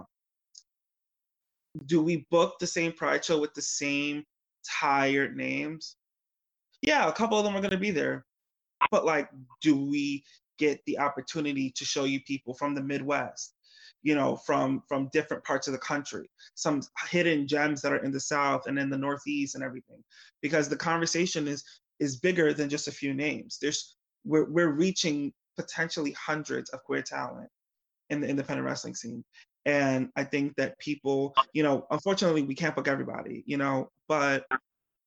do 1.86 2.02
we 2.02 2.26
book 2.30 2.58
the 2.58 2.66
same 2.66 2.92
Pride 2.92 3.24
show 3.24 3.40
with 3.40 3.54
the 3.54 3.62
same 3.62 4.24
tired 4.68 5.36
names? 5.36 5.96
Yeah, 6.82 7.08
a 7.08 7.12
couple 7.12 7.38
of 7.38 7.44
them 7.44 7.56
are 7.56 7.60
gonna 7.60 7.78
be 7.78 7.90
there. 7.90 8.24
But 8.90 9.04
like, 9.04 9.28
do 9.60 9.76
we 9.76 10.24
get 10.58 10.80
the 10.86 10.98
opportunity 10.98 11.70
to 11.70 11.84
show 11.84 12.04
you 12.04 12.20
people 12.22 12.54
from 12.54 12.74
the 12.74 12.82
Midwest, 12.82 13.54
you 14.02 14.14
know, 14.14 14.36
from 14.36 14.82
from 14.88 15.08
different 15.12 15.44
parts 15.44 15.66
of 15.66 15.72
the 15.72 15.78
country, 15.78 16.28
some 16.54 16.82
hidden 17.08 17.46
gems 17.46 17.80
that 17.82 17.92
are 17.92 18.04
in 18.04 18.12
the 18.12 18.20
South 18.20 18.66
and 18.66 18.78
in 18.78 18.90
the 18.90 18.98
Northeast 18.98 19.54
and 19.54 19.64
everything, 19.64 20.02
because 20.40 20.68
the 20.68 20.76
conversation 20.76 21.48
is 21.48 21.64
is 22.00 22.18
bigger 22.18 22.52
than 22.52 22.68
just 22.68 22.88
a 22.88 22.92
few 22.92 23.14
names. 23.14 23.58
There's 23.60 23.96
we're 24.24 24.50
we're 24.50 24.72
reaching 24.72 25.32
potentially 25.56 26.12
hundreds 26.12 26.70
of 26.70 26.82
queer 26.82 27.02
talent 27.02 27.48
in 28.10 28.20
the 28.20 28.28
independent 28.28 28.66
wrestling 28.66 28.94
scene. 28.94 29.24
And 29.64 30.08
I 30.16 30.24
think 30.24 30.54
that 30.56 30.78
people, 30.78 31.34
you 31.52 31.62
know, 31.62 31.86
unfortunately 31.90 32.42
we 32.42 32.54
can't 32.54 32.74
book 32.74 32.88
everybody, 32.88 33.44
you 33.46 33.56
know, 33.56 33.88
but 34.08 34.44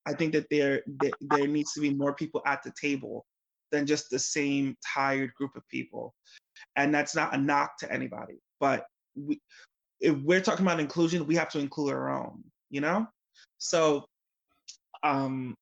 I 0.05 0.13
think 0.13 0.33
that 0.33 0.47
there 0.49 0.81
there, 1.21 1.47
needs 1.47 1.73
to 1.73 1.81
be 1.81 1.93
more 1.93 2.13
people 2.13 2.41
at 2.45 2.63
the 2.63 2.71
table 2.79 3.25
than 3.71 3.85
just 3.85 4.09
the 4.09 4.19
same 4.19 4.75
tired 4.85 5.33
group 5.33 5.55
of 5.55 5.67
people. 5.67 6.13
And 6.75 6.93
that's 6.93 7.15
not 7.15 7.33
a 7.33 7.37
knock 7.37 7.77
to 7.79 7.91
anybody. 7.91 8.35
But 8.59 8.85
we, 9.15 9.41
if 9.99 10.15
we're 10.17 10.41
talking 10.41 10.65
about 10.65 10.79
inclusion, 10.79 11.25
we 11.25 11.35
have 11.35 11.49
to 11.49 11.59
include 11.59 11.93
our 11.93 12.09
own, 12.09 12.43
you 12.69 12.81
know? 12.81 13.07
So 13.57 14.05
um, 15.03 15.55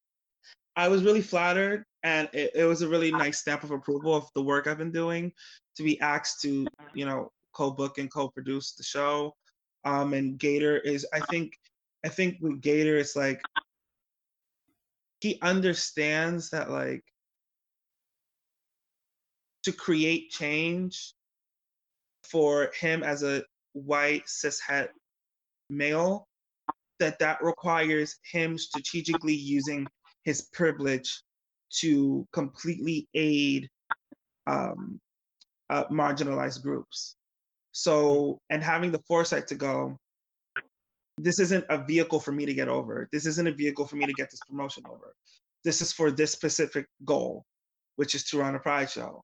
I 0.75 0.87
was 0.87 1.03
really 1.03 1.21
flattered, 1.21 1.85
and 2.03 2.27
it, 2.33 2.51
it, 2.55 2.65
was 2.65 2.81
a 2.81 2.87
really 2.87 3.11
nice 3.11 3.39
stamp 3.39 3.63
of 3.63 3.71
approval 3.71 4.15
of 4.15 4.25
the 4.35 4.41
work 4.41 4.67
I've 4.67 4.77
been 4.77 4.91
doing 4.91 5.31
to 5.77 5.83
be 5.83 5.99
asked 6.01 6.41
to, 6.41 6.67
you 6.93 7.05
know, 7.05 7.31
co-book 7.53 7.97
and 7.97 8.11
co-produce 8.11 8.73
the 8.73 8.83
show. 8.83 9.35
Um, 9.85 10.13
and 10.13 10.37
Gator 10.37 10.77
is, 10.77 11.05
I 11.13 11.19
think, 11.21 11.53
I 12.05 12.09
think 12.09 12.37
with 12.41 12.61
Gator, 12.61 12.97
it's 12.97 13.15
like 13.15 13.41
he 15.19 15.39
understands 15.41 16.49
that 16.49 16.69
like 16.69 17.03
to 19.63 19.71
create 19.71 20.29
change 20.29 21.13
for 22.23 22.71
him 22.79 23.03
as 23.03 23.23
a 23.23 23.43
white 23.73 24.25
cishet 24.25 24.89
male 25.69 26.27
that 26.99 27.19
that 27.19 27.43
requires 27.43 28.17
him 28.31 28.57
strategically 28.57 29.33
using 29.33 29.87
his 30.23 30.43
privilege 30.53 31.21
to 31.69 32.27
completely 32.31 33.07
aid 33.13 33.69
um, 34.47 34.99
uh, 35.69 35.85
marginalized 35.85 36.61
groups. 36.61 37.15
So, 37.73 38.39
and 38.49 38.63
having 38.63 38.91
the 38.91 39.01
foresight 39.07 39.47
to 39.47 39.55
go, 39.55 39.97
this 41.17 41.39
isn't 41.39 41.65
a 41.69 41.83
vehicle 41.83 42.19
for 42.19 42.31
me 42.31 42.45
to 42.45 42.53
get 42.53 42.67
over. 42.67 43.09
This 43.11 43.25
isn't 43.25 43.47
a 43.47 43.51
vehicle 43.51 43.85
for 43.85 43.95
me 43.95 44.05
to 44.05 44.13
get 44.13 44.29
this 44.31 44.39
promotion 44.47 44.83
over. 44.89 45.13
This 45.63 45.81
is 45.81 45.91
for 45.91 46.11
this 46.11 46.31
specific 46.31 46.85
goal, 47.03 47.45
which 47.95 48.15
is 48.15 48.23
to 48.25 48.37
run 48.37 48.55
a 48.55 48.59
pride 48.59 48.89
show. 48.89 49.23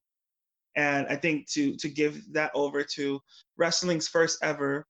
And 0.75 1.07
I 1.07 1.15
think 1.15 1.49
to 1.51 1.75
to 1.77 1.89
give 1.89 2.21
that 2.33 2.51
over 2.53 2.83
to 2.95 3.19
wrestling's 3.57 4.07
first 4.07 4.39
ever 4.43 4.85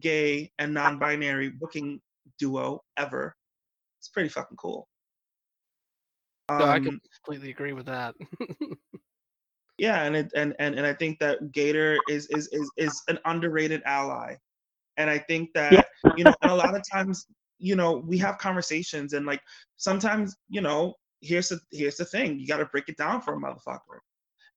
gay 0.00 0.50
and 0.58 0.74
non-binary 0.74 1.50
booking 1.50 2.00
duo 2.38 2.82
ever, 2.96 3.36
it's 4.00 4.08
pretty 4.08 4.28
fucking 4.28 4.56
cool. 4.56 4.88
Um, 6.48 6.58
no, 6.58 6.64
I 6.66 6.80
completely 6.80 7.50
agree 7.50 7.72
with 7.72 7.86
that. 7.86 8.14
yeah, 9.78 10.04
and 10.04 10.16
it 10.16 10.32
and, 10.34 10.54
and 10.58 10.74
and 10.74 10.86
I 10.86 10.94
think 10.94 11.18
that 11.18 11.52
Gator 11.52 11.98
is 12.08 12.26
is 12.28 12.48
is 12.48 12.70
is 12.76 13.02
an 13.08 13.18
underrated 13.24 13.82
ally. 13.84 14.36
And 14.96 15.10
I 15.10 15.18
think 15.18 15.50
that, 15.54 15.72
yeah. 15.72 15.82
you 16.16 16.24
know, 16.24 16.34
and 16.40 16.50
a 16.50 16.54
lot 16.54 16.74
of 16.74 16.82
times, 16.90 17.26
you 17.58 17.76
know, 17.76 18.02
we 18.06 18.16
have 18.18 18.38
conversations 18.38 19.12
and 19.12 19.26
like 19.26 19.42
sometimes, 19.76 20.36
you 20.48 20.62
know, 20.62 20.94
here's 21.20 21.50
the 21.50 21.60
here's 21.70 21.96
the 21.96 22.04
thing. 22.04 22.38
You 22.38 22.46
gotta 22.46 22.64
break 22.66 22.88
it 22.88 22.96
down 22.96 23.20
for 23.20 23.34
a 23.34 23.38
motherfucker. 23.38 24.00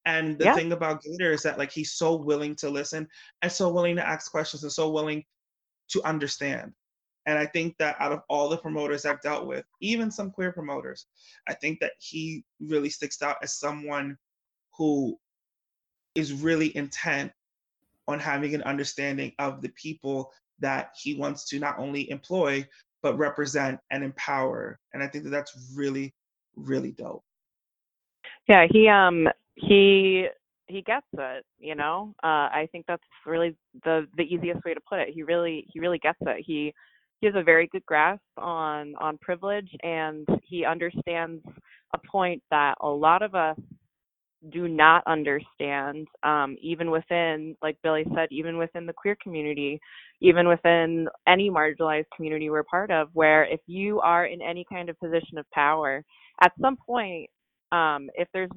And 0.06 0.40
the 0.40 0.46
yeah. 0.46 0.56
thing 0.56 0.72
about 0.72 1.04
Gator 1.04 1.34
is 1.34 1.44
that 1.44 1.58
like 1.58 1.72
he's 1.72 1.94
so 1.94 2.16
willing 2.16 2.56
to 2.56 2.70
listen 2.70 3.08
and 3.42 3.52
so 3.52 3.70
willing 3.70 3.98
to 3.98 4.08
ask 4.08 4.32
questions 4.32 4.64
and 4.64 4.72
so 4.72 4.90
willing 4.90 5.24
to 5.90 6.02
understand. 6.04 6.72
And 7.26 7.38
I 7.38 7.46
think 7.46 7.76
that 7.80 7.98
out 8.00 8.14
of 8.14 8.22
all 8.30 8.48
the 8.48 8.58
promoters 8.58 9.06
I've 9.06 9.22
dealt 9.22 9.46
with, 9.46 9.66
even 9.82 10.10
some 10.10 10.32
queer 10.32 10.54
promoters, 10.54 11.08
I 11.48 11.54
think 11.54 11.80
that 11.82 11.92
he 12.00 12.46
really 12.62 12.90
sticks 12.90 13.22
out 13.22 13.36
as 13.44 13.60
someone 13.60 14.18
who 14.80 15.16
is 16.16 16.34
really 16.34 16.76
intent 16.76 17.32
on 18.08 18.20
having 18.20 18.56
an 18.56 18.64
understanding 18.64 19.32
of 19.38 19.62
the 19.62 19.70
people 19.70 20.32
that 20.58 20.90
he 21.00 21.16
wants 21.16 21.48
to 21.50 21.60
not 21.60 21.78
only 21.78 22.10
employ 22.10 22.68
but 23.02 23.18
represent 23.18 23.80
and 23.92 24.04
empower. 24.04 24.80
And 24.94 25.04
I 25.04 25.08
think 25.08 25.24
that 25.26 25.30
that's 25.30 25.74
really, 25.76 26.14
really 26.56 26.92
dope. 26.92 27.24
Yeah, 28.48 28.66
he 28.70 28.88
um 28.90 29.28
he 29.56 30.28
he 30.68 30.82
gets 30.84 31.06
it 31.18 31.44
you 31.60 31.76
know 31.76 32.14
uh 32.24 32.48
i 32.54 32.68
think 32.72 32.86
that's 32.88 33.04
really 33.26 33.56
the 33.84 34.08
the 34.18 34.24
easiest 34.24 34.64
way 34.64 34.74
to 34.74 34.80
put 34.88 35.00
it 35.00 35.10
he 35.14 35.24
really 35.24 35.66
he 35.68 35.80
really 35.80 35.98
gets 35.98 36.20
it 36.22 36.44
he 36.46 36.72
he 37.20 37.26
has 37.28 37.36
a 37.36 37.44
very 37.44 37.68
good 37.68 37.86
grasp 37.86 38.22
on 38.38 38.94
on 39.00 39.18
privilege 39.18 39.70
and 39.84 40.28
he 40.44 40.64
understands 40.64 41.44
a 41.94 41.98
point 42.08 42.42
that 42.52 42.76
a 42.82 42.88
lot 42.88 43.22
of 43.22 43.36
us 43.36 43.58
do 44.52 44.68
not 44.68 45.04
understand 45.08 46.08
um, 46.24 46.56
even 46.62 46.92
within 46.92 47.56
like 47.62 47.78
billy 47.84 48.06
said 48.16 48.30
even 48.32 48.58
within 48.58 48.86
the 48.86 48.94
queer 48.94 49.18
community 49.22 49.80
even 50.22 50.48
within 50.48 51.08
any 51.28 51.50
marginalized 51.50 52.06
community 52.16 52.50
we're 52.50 52.64
part 52.64 52.92
of 52.92 53.10
where 53.14 53.46
if 53.46 53.60
you 53.68 54.00
are 54.00 54.26
in 54.26 54.42
any 54.42 54.66
kind 54.72 54.90
of 54.90 55.00
position 55.00 55.38
of 55.38 55.46
power 55.52 56.04
at 56.42 56.54
some 56.62 56.78
point 56.78 57.30
um, 57.72 58.10
if 58.16 58.28
there's 58.34 58.50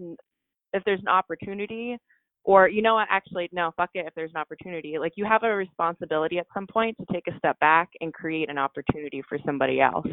if 0.72 0.82
there's 0.84 1.00
an 1.00 1.08
opportunity 1.08 1.98
or 2.44 2.68
you 2.68 2.82
know 2.82 2.94
what 2.94 3.08
actually 3.10 3.48
no 3.52 3.70
fuck 3.76 3.90
it 3.94 4.06
if 4.06 4.14
there's 4.14 4.30
an 4.34 4.40
opportunity 4.40 4.98
like 4.98 5.12
you 5.16 5.24
have 5.24 5.42
a 5.44 5.54
responsibility 5.54 6.38
at 6.38 6.46
some 6.54 6.66
point 6.66 6.96
to 6.98 7.06
take 7.12 7.26
a 7.28 7.36
step 7.38 7.58
back 7.60 7.88
and 8.00 8.12
create 8.14 8.50
an 8.50 8.58
opportunity 8.58 9.22
for 9.28 9.38
somebody 9.44 9.80
else. 9.80 10.06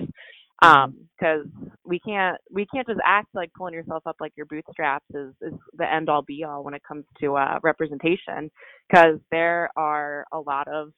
Um 0.62 0.96
because 1.18 1.46
we 1.86 2.00
can't 2.00 2.38
we 2.52 2.66
can't 2.74 2.88
just 2.88 3.00
act 3.06 3.28
like 3.34 3.52
pulling 3.58 3.74
yourself 3.74 4.04
up 4.06 4.16
like 4.20 4.34
your 4.36 4.46
bootstraps 4.46 5.06
is 5.14 5.34
is 5.42 5.54
the 5.78 5.92
end 5.92 6.10
all 6.10 6.22
be 6.22 6.44
all 6.44 6.64
when 6.64 6.74
it 6.74 6.82
comes 6.88 7.06
to 7.20 7.36
uh 7.36 7.60
representation 7.64 8.50
because 8.90 9.20
there 9.32 9.70
are 9.76 10.26
a 10.34 10.40
lot 10.40 10.68
of 10.68 10.90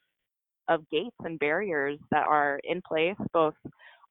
of 0.70 0.88
gates 0.90 1.16
and 1.24 1.40
barriers 1.40 2.00
that 2.12 2.26
are 2.28 2.60
in 2.64 2.82
place 2.88 3.18
both 3.34 3.56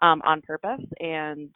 um 0.02 0.22
on 0.24 0.42
purpose 0.42 0.84
and 1.00 1.50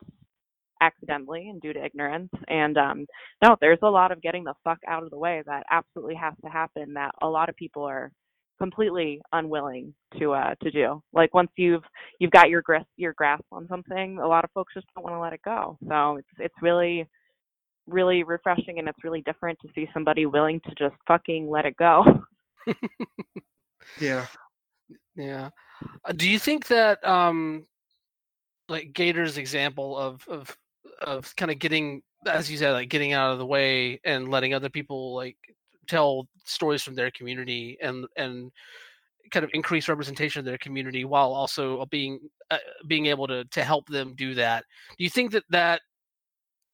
accidentally 0.80 1.48
and 1.48 1.60
due 1.60 1.72
to 1.72 1.84
ignorance. 1.84 2.30
And 2.48 2.76
um, 2.76 3.06
no, 3.42 3.56
there's 3.60 3.78
a 3.82 3.90
lot 3.90 4.12
of 4.12 4.22
getting 4.22 4.44
the 4.44 4.54
fuck 4.64 4.78
out 4.88 5.02
of 5.02 5.10
the 5.10 5.18
way 5.18 5.42
that 5.46 5.64
absolutely 5.70 6.14
has 6.16 6.34
to 6.44 6.50
happen 6.50 6.94
that 6.94 7.12
a 7.22 7.28
lot 7.28 7.48
of 7.48 7.56
people 7.56 7.84
are 7.84 8.10
completely 8.58 9.20
unwilling 9.32 9.94
to 10.18 10.32
uh 10.32 10.54
to 10.62 10.70
do. 10.70 11.02
Like 11.12 11.34
once 11.34 11.50
you've 11.56 11.82
you've 12.18 12.30
got 12.30 12.50
your 12.50 12.62
grasp 12.62 12.88
your 12.96 13.14
grasp 13.14 13.44
on 13.52 13.66
something, 13.68 14.18
a 14.18 14.26
lot 14.26 14.44
of 14.44 14.50
folks 14.52 14.74
just 14.74 14.86
don't 14.94 15.04
want 15.04 15.14
to 15.14 15.20
let 15.20 15.32
it 15.32 15.40
go. 15.44 15.78
So 15.88 16.16
it's 16.16 16.28
it's 16.38 16.54
really 16.62 17.06
really 17.86 18.22
refreshing 18.22 18.78
and 18.78 18.88
it's 18.88 19.04
really 19.04 19.20
different 19.22 19.58
to 19.60 19.68
see 19.74 19.88
somebody 19.92 20.24
willing 20.26 20.60
to 20.60 20.74
just 20.78 20.94
fucking 21.06 21.50
let 21.50 21.66
it 21.66 21.76
go. 21.76 22.04
Yeah. 24.00 24.26
Yeah. 25.16 25.50
Uh, 26.04 26.12
do 26.12 26.28
you 26.28 26.38
think 26.38 26.66
that 26.68 27.04
um 27.06 27.66
like 28.68 28.92
Gator's 28.92 29.38
example 29.38 29.96
of 29.96 30.26
of 30.28 30.56
of 31.00 31.34
kind 31.36 31.50
of 31.50 31.58
getting 31.58 32.02
as 32.26 32.50
you 32.50 32.56
said 32.56 32.72
like 32.72 32.88
getting 32.88 33.12
out 33.12 33.32
of 33.32 33.38
the 33.38 33.46
way 33.46 34.00
and 34.04 34.30
letting 34.30 34.54
other 34.54 34.70
people 34.70 35.14
like 35.14 35.36
tell 35.84 36.28
stories 36.44 36.82
from 36.82 36.94
their 36.94 37.10
community 37.10 37.78
and 37.80 38.06
and 38.16 38.50
kind 39.30 39.44
of 39.44 39.50
increase 39.54 39.88
representation 39.88 40.38
of 40.38 40.44
their 40.44 40.58
community 40.58 41.04
while 41.04 41.32
also 41.32 41.84
being 41.86 42.20
uh, 42.50 42.58
being 42.86 43.06
able 43.06 43.26
to 43.26 43.44
to 43.46 43.64
help 43.64 43.86
them 43.88 44.14
do 44.16 44.34
that. 44.34 44.64
Do 44.98 45.04
you 45.04 45.10
think 45.10 45.32
that 45.32 45.44
that 45.50 45.80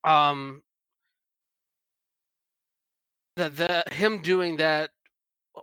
um 0.04 0.62
that 3.36 3.56
that 3.56 3.92
him 3.92 4.20
doing 4.22 4.56
that 4.56 4.90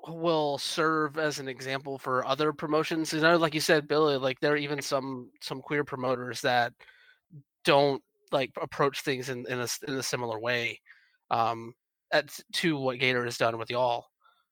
will 0.07 0.57
serve 0.57 1.17
as 1.17 1.39
an 1.39 1.47
example 1.47 1.97
for 1.97 2.25
other 2.25 2.53
promotions? 2.53 3.13
You 3.13 3.21
know, 3.21 3.37
like 3.37 3.53
you 3.53 3.61
said, 3.61 3.87
Billy, 3.87 4.17
like 4.17 4.39
there 4.39 4.53
are 4.53 4.57
even 4.57 4.81
some 4.81 5.29
some 5.41 5.61
queer 5.61 5.83
promoters 5.83 6.41
that 6.41 6.73
don't 7.63 8.01
like 8.31 8.51
approach 8.61 9.01
things 9.01 9.29
in 9.29 9.45
in 9.47 9.59
a, 9.59 9.67
in 9.87 9.93
a 9.95 10.03
similar 10.03 10.39
way 10.39 10.79
um 11.31 11.73
at, 12.11 12.37
to 12.53 12.77
what 12.77 12.99
Gator 12.99 13.23
has 13.25 13.37
done 13.37 13.57
with 13.57 13.69
y'all 13.69 14.05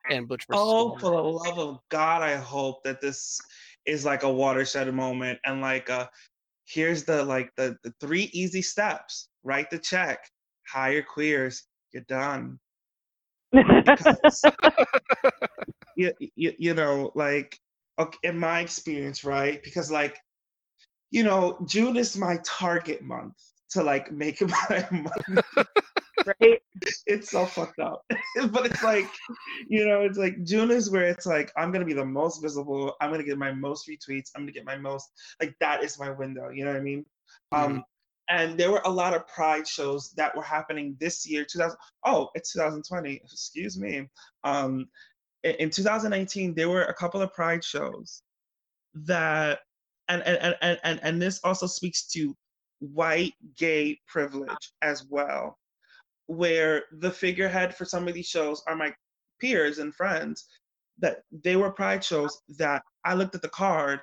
and 0.09 0.27
Butch 0.27 0.45
Oh, 0.51 0.97
for 0.97 1.11
the 1.11 1.21
love 1.21 1.59
of 1.59 1.79
God, 1.89 2.21
I 2.21 2.35
hope 2.35 2.83
that 2.83 3.01
this 3.01 3.39
is 3.85 4.05
like 4.05 4.23
a 4.23 4.31
watershed 4.31 4.91
moment 4.93 5.39
and 5.45 5.61
like 5.61 5.89
uh 5.89 6.07
here's 6.65 7.03
the 7.03 7.23
like 7.23 7.51
the, 7.55 7.77
the 7.83 7.93
three 7.99 8.29
easy 8.33 8.61
steps. 8.61 9.29
Write 9.43 9.69
the 9.69 9.79
check, 9.79 10.19
hire 10.67 11.03
queers, 11.03 11.63
you're 11.91 12.03
done. 12.03 12.59
Because 13.51 14.41
you, 15.95 16.11
you, 16.35 16.53
you 16.57 16.73
know, 16.73 17.11
like 17.15 17.59
okay, 17.99 18.17
in 18.23 18.37
my 18.37 18.59
experience, 18.59 19.23
right? 19.23 19.63
Because 19.63 19.91
like, 19.91 20.17
you 21.11 21.23
know, 21.23 21.57
June 21.67 21.95
is 21.95 22.17
my 22.17 22.37
target 22.43 23.01
month 23.01 23.35
to 23.69 23.83
like 23.83 24.11
make 24.11 24.41
my 24.69 24.87
month. 24.91 25.67
Right? 26.25 26.61
It's 27.07 27.31
so 27.31 27.45
fucked 27.45 27.79
up. 27.79 28.03
but 28.51 28.65
it's 28.65 28.83
like, 28.83 29.09
you 29.67 29.87
know, 29.87 30.01
it's 30.01 30.17
like 30.17 30.43
June 30.43 30.71
is 30.71 30.89
where 30.89 31.05
it's 31.05 31.25
like 31.25 31.51
I'm 31.57 31.71
gonna 31.71 31.85
be 31.85 31.93
the 31.93 32.05
most 32.05 32.41
visible. 32.41 32.95
I'm 32.99 33.11
gonna 33.11 33.23
get 33.23 33.37
my 33.37 33.51
most 33.51 33.87
retweets. 33.87 34.31
I'm 34.35 34.41
gonna 34.43 34.51
get 34.51 34.65
my 34.65 34.77
most 34.77 35.09
like 35.41 35.55
that 35.59 35.83
is 35.83 35.99
my 35.99 36.11
window. 36.11 36.49
You 36.49 36.65
know 36.65 36.71
what 36.71 36.79
I 36.79 36.83
mean? 36.83 37.05
Um, 37.51 37.83
and 38.29 38.57
there 38.57 38.71
were 38.71 38.81
a 38.85 38.89
lot 38.89 39.13
of 39.13 39.27
pride 39.27 39.67
shows 39.67 40.11
that 40.11 40.35
were 40.35 40.43
happening 40.43 40.95
this 40.99 41.27
year 41.29 41.45
2000 41.45 41.77
oh 42.05 42.29
it's 42.33 42.53
2020 42.53 43.21
excuse 43.23 43.79
me 43.79 44.07
um 44.43 44.87
in, 45.43 45.55
in 45.55 45.69
2019 45.69 46.55
there 46.55 46.69
were 46.69 46.83
a 46.85 46.93
couple 46.93 47.21
of 47.21 47.31
pride 47.33 47.63
shows 47.63 48.23
that 48.93 49.59
and 50.07 50.21
and 50.23 50.55
and, 50.61 50.79
and, 50.83 50.99
and 51.03 51.21
this 51.21 51.39
also 51.43 51.67
speaks 51.67 52.07
to 52.07 52.35
white 52.79 53.33
gay 53.57 53.99
privilege 54.07 54.73
as 54.81 55.05
well 55.09 55.57
where 56.27 56.83
the 56.99 57.11
figurehead 57.11 57.75
for 57.75 57.85
some 57.85 58.07
of 58.07 58.13
these 58.13 58.27
shows 58.27 58.61
are 58.67 58.75
my 58.75 58.93
peers 59.39 59.79
and 59.79 59.93
friends 59.93 60.47
that 60.99 61.23
they 61.43 61.55
were 61.55 61.71
pride 61.71 62.03
shows 62.03 62.41
that 62.57 62.81
i 63.03 63.13
looked 63.13 63.35
at 63.35 63.41
the 63.41 63.49
card 63.49 63.99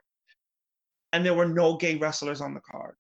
and 1.13 1.25
there 1.25 1.35
were 1.35 1.49
no 1.49 1.77
gay 1.77 1.97
wrestlers 1.97 2.41
on 2.41 2.55
the 2.55 2.61
card 2.61 2.95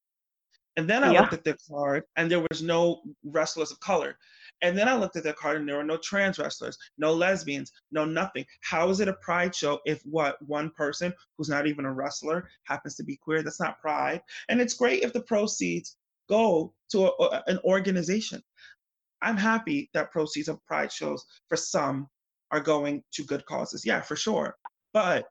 and 0.76 0.88
then 0.88 1.04
I 1.04 1.12
Yeah. 1.12 1.20
looked 1.20 1.34
at 1.34 1.44
the 1.44 1.56
card 1.68 2.04
and 2.16 2.30
there 2.30 2.44
was 2.50 2.62
no 2.62 3.02
wrestlers 3.24 3.70
of 3.70 3.78
color. 3.80 4.16
And 4.62 4.76
then 4.76 4.88
I 4.88 4.96
looked 4.96 5.16
at 5.16 5.22
the 5.24 5.34
card 5.34 5.58
and 5.58 5.68
there 5.68 5.76
were 5.76 5.84
no 5.84 5.98
trans 5.98 6.38
wrestlers, 6.38 6.78
no 6.96 7.12
lesbians, 7.12 7.72
no 7.90 8.06
nothing. 8.06 8.46
How 8.62 8.88
is 8.88 9.00
it 9.00 9.08
a 9.08 9.12
pride 9.14 9.54
show 9.54 9.80
if 9.84 10.00
what 10.06 10.40
one 10.40 10.70
person 10.70 11.12
who's 11.36 11.50
not 11.50 11.66
even 11.66 11.84
a 11.84 11.92
wrestler 11.92 12.48
happens 12.64 12.94
to 12.96 13.04
be 13.04 13.16
queer? 13.16 13.42
That's 13.42 13.60
not 13.60 13.80
pride. 13.82 14.22
And 14.48 14.62
it's 14.62 14.72
great 14.72 15.02
if 15.02 15.12
the 15.12 15.20
proceeds 15.22 15.98
go 16.28 16.72
to 16.90 17.06
a, 17.06 17.08
a- 17.26 17.44
an 17.48 17.58
organization. 17.64 18.42
I'm 19.22 19.36
happy 19.36 19.90
that 19.94 20.10
proceeds 20.10 20.48
of 20.48 20.64
pride 20.66 20.92
shows 20.92 21.24
for 21.48 21.56
some 21.56 22.08
are 22.50 22.60
going 22.60 23.02
to 23.12 23.24
good 23.24 23.44
causes. 23.46 23.86
Yeah, 23.86 24.00
for 24.00 24.16
sure. 24.16 24.54
But 24.92 25.26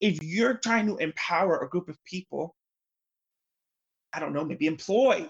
if 0.00 0.22
you're 0.22 0.54
trying 0.54 0.86
to 0.86 0.96
empower 0.96 1.58
a 1.58 1.68
group 1.68 1.88
of 1.88 1.96
people 2.04 2.54
I 4.14 4.20
don't 4.20 4.32
know, 4.32 4.44
maybe 4.44 4.66
employ 4.66 5.28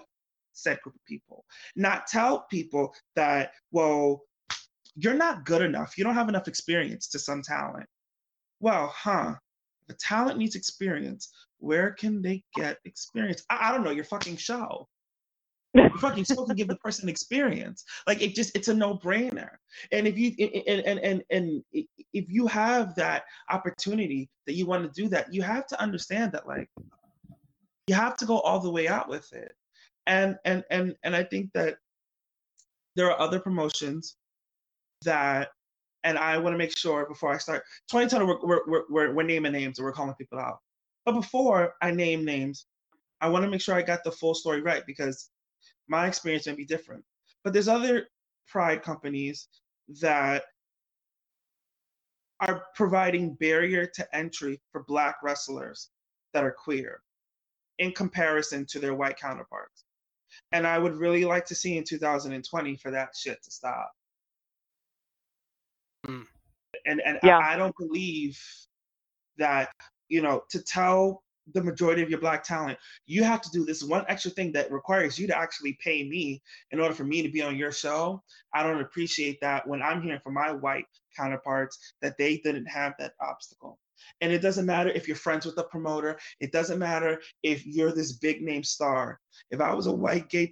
said 0.53 0.79
group 0.81 0.95
of 0.95 1.05
people, 1.05 1.43
not 1.75 2.07
tell 2.07 2.45
people 2.49 2.93
that, 3.15 3.51
well, 3.71 4.21
you're 4.95 5.13
not 5.15 5.43
good 5.43 5.61
enough. 5.61 5.97
You 5.97 6.03
don't 6.03 6.13
have 6.13 6.29
enough 6.29 6.47
experience 6.47 7.07
to 7.09 7.19
some 7.19 7.41
talent. 7.41 7.87
Well, 8.61 8.93
huh? 8.95 9.33
A 9.89 9.93
talent 9.93 10.37
needs 10.37 10.55
experience, 10.55 11.31
where 11.57 11.91
can 11.91 12.21
they 12.21 12.43
get 12.55 12.77
experience? 12.85 13.43
I, 13.49 13.69
I 13.69 13.71
don't 13.71 13.83
know, 13.83 13.91
your 13.91 14.05
fucking 14.05 14.37
show. 14.37 14.87
Your 15.75 15.97
fucking 15.97 16.23
show 16.23 16.45
can 16.45 16.55
give 16.55 16.67
the 16.67 16.77
person 16.77 17.09
experience. 17.09 17.83
Like 18.07 18.21
it 18.21 18.33
just 18.33 18.55
it's 18.55 18.69
a 18.69 18.73
no-brainer. 18.73 19.49
And 19.91 20.07
if 20.07 20.17
you 20.17 20.33
and 20.67 20.81
and 20.85 20.99
and, 20.99 21.23
and 21.29 21.63
if 22.13 22.29
you 22.29 22.47
have 22.47 22.95
that 22.95 23.25
opportunity 23.49 24.29
that 24.47 24.53
you 24.53 24.65
want 24.65 24.83
to 24.83 25.01
do 25.01 25.09
that, 25.09 25.33
you 25.33 25.41
have 25.41 25.67
to 25.67 25.81
understand 25.81 26.31
that 26.31 26.47
like 26.47 26.69
you 27.87 27.95
have 27.95 28.17
to 28.17 28.25
go 28.25 28.39
all 28.39 28.59
the 28.59 28.71
way 28.71 28.87
out 28.87 29.09
with 29.09 29.31
it 29.33 29.53
and 30.07 30.37
and 30.45 30.63
and 30.69 30.95
and 31.03 31.15
i 31.15 31.23
think 31.23 31.51
that 31.53 31.77
there 32.95 33.11
are 33.11 33.19
other 33.19 33.39
promotions 33.39 34.17
that 35.03 35.49
and 36.03 36.17
i 36.17 36.37
want 36.37 36.53
to 36.53 36.57
make 36.57 36.75
sure 36.75 37.05
before 37.07 37.33
i 37.33 37.37
start 37.37 37.63
2020 37.89 38.25
we're, 38.25 38.39
we're, 38.43 38.61
we're, 38.67 38.83
we're, 38.89 39.13
we're 39.13 39.23
naming 39.23 39.51
names 39.51 39.77
and 39.77 39.85
we're 39.85 39.91
calling 39.91 40.15
people 40.15 40.39
out 40.39 40.59
but 41.05 41.13
before 41.13 41.73
i 41.81 41.91
name 41.91 42.23
names 42.23 42.67
i 43.21 43.29
want 43.29 43.43
to 43.43 43.49
make 43.49 43.61
sure 43.61 43.75
i 43.75 43.81
got 43.81 44.03
the 44.03 44.11
full 44.11 44.33
story 44.33 44.61
right 44.61 44.83
because 44.85 45.29
my 45.87 46.07
experience 46.07 46.47
may 46.47 46.55
be 46.55 46.65
different 46.65 47.03
but 47.43 47.53
there's 47.53 47.67
other 47.67 48.07
pride 48.47 48.81
companies 48.83 49.47
that 50.01 50.43
are 52.41 52.65
providing 52.75 53.35
barrier 53.35 53.85
to 53.85 54.15
entry 54.15 54.61
for 54.71 54.83
black 54.83 55.17
wrestlers 55.23 55.89
that 56.33 56.43
are 56.43 56.51
queer 56.51 57.01
in 57.79 57.91
comparison 57.91 58.65
to 58.65 58.79
their 58.79 58.95
white 58.95 59.17
counterparts. 59.17 59.85
And 60.51 60.67
I 60.67 60.77
would 60.77 60.95
really 60.95 61.23
like 61.23 61.45
to 61.45 61.55
see 61.55 61.77
in 61.77 61.83
2020 61.83 62.75
for 62.77 62.91
that 62.91 63.09
shit 63.15 63.41
to 63.43 63.51
stop. 63.51 63.91
Mm. 66.07 66.25
And 66.85 67.01
and 67.05 67.19
Yeah. 67.23 67.37
I, 67.37 67.53
I 67.53 67.57
don't 67.57 67.75
believe 67.77 68.39
that, 69.37 69.71
you 70.09 70.21
know, 70.21 70.43
to 70.49 70.61
tell 70.61 71.23
the 71.53 71.63
majority 71.63 72.01
of 72.01 72.09
your 72.09 72.19
black 72.19 72.43
talent, 72.43 72.77
you 73.05 73.23
have 73.23 73.41
to 73.41 73.49
do 73.51 73.65
this 73.65 73.83
one 73.83 74.05
extra 74.07 74.31
thing 74.31 74.51
that 74.53 74.71
requires 74.71 75.19
you 75.19 75.27
to 75.27 75.37
actually 75.37 75.77
pay 75.83 76.07
me 76.07 76.41
in 76.71 76.79
order 76.79 76.93
for 76.93 77.03
me 77.03 77.21
to 77.21 77.29
be 77.29 77.41
on 77.41 77.55
your 77.55 77.71
show. 77.71 78.21
I 78.53 78.63
don't 78.63 78.81
appreciate 78.81 79.39
that 79.41 79.67
when 79.67 79.81
I'm 79.81 80.01
hearing 80.01 80.21
from 80.23 80.33
my 80.33 80.51
white 80.51 80.85
counterparts 81.15 81.93
that 82.01 82.17
they 82.17 82.37
didn't 82.37 82.65
have 82.65 82.93
that 82.99 83.13
obstacle. 83.21 83.79
And 84.21 84.31
it 84.31 84.41
doesn't 84.41 84.65
matter 84.65 84.89
if 84.89 85.07
you're 85.07 85.15
friends 85.15 85.45
with 85.45 85.55
the 85.55 85.63
promoter. 85.63 86.19
It 86.39 86.51
doesn't 86.51 86.79
matter 86.79 87.21
if 87.43 87.65
you're 87.65 87.93
this 87.93 88.13
big 88.13 88.41
name 88.41 88.63
star. 88.63 89.19
If 89.51 89.61
I 89.61 89.73
was 89.73 89.87
a 89.87 89.91
white 89.91 90.29
gay 90.29 90.47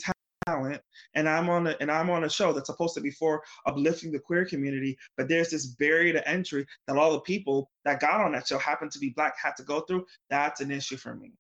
and 0.48 1.30
I'm 1.30 1.50
on 1.50 1.68
a 1.68 1.76
and 1.80 1.92
I'm 1.92 2.10
on 2.10 2.24
a 2.24 2.30
show 2.30 2.54
that's 2.54 2.68
supposed 2.68 2.96
to 2.96 3.02
be 3.02 3.12
for 3.12 3.42
uplifting 3.66 4.12
the 4.12 4.20
queer 4.20 4.46
community, 4.46 4.98
but 5.18 5.28
there's 5.28 5.50
this 5.50 5.68
barrier 5.68 6.14
to 6.14 6.28
entry 6.28 6.66
that 6.88 6.98
all 6.98 7.14
the 7.14 7.22
people 7.22 7.70
that 7.86 8.00
got 8.00 8.22
on 8.22 8.32
that 8.34 8.48
show 8.48 8.58
happen 8.58 8.90
to 8.90 9.00
be 9.00 9.10
black 9.10 9.36
had 9.42 9.56
to 9.58 9.64
go 9.64 9.82
through, 9.82 10.06
that's 10.30 10.62
an 10.62 10.72
issue 10.72 10.98
for 10.98 11.16
me. 11.16 11.34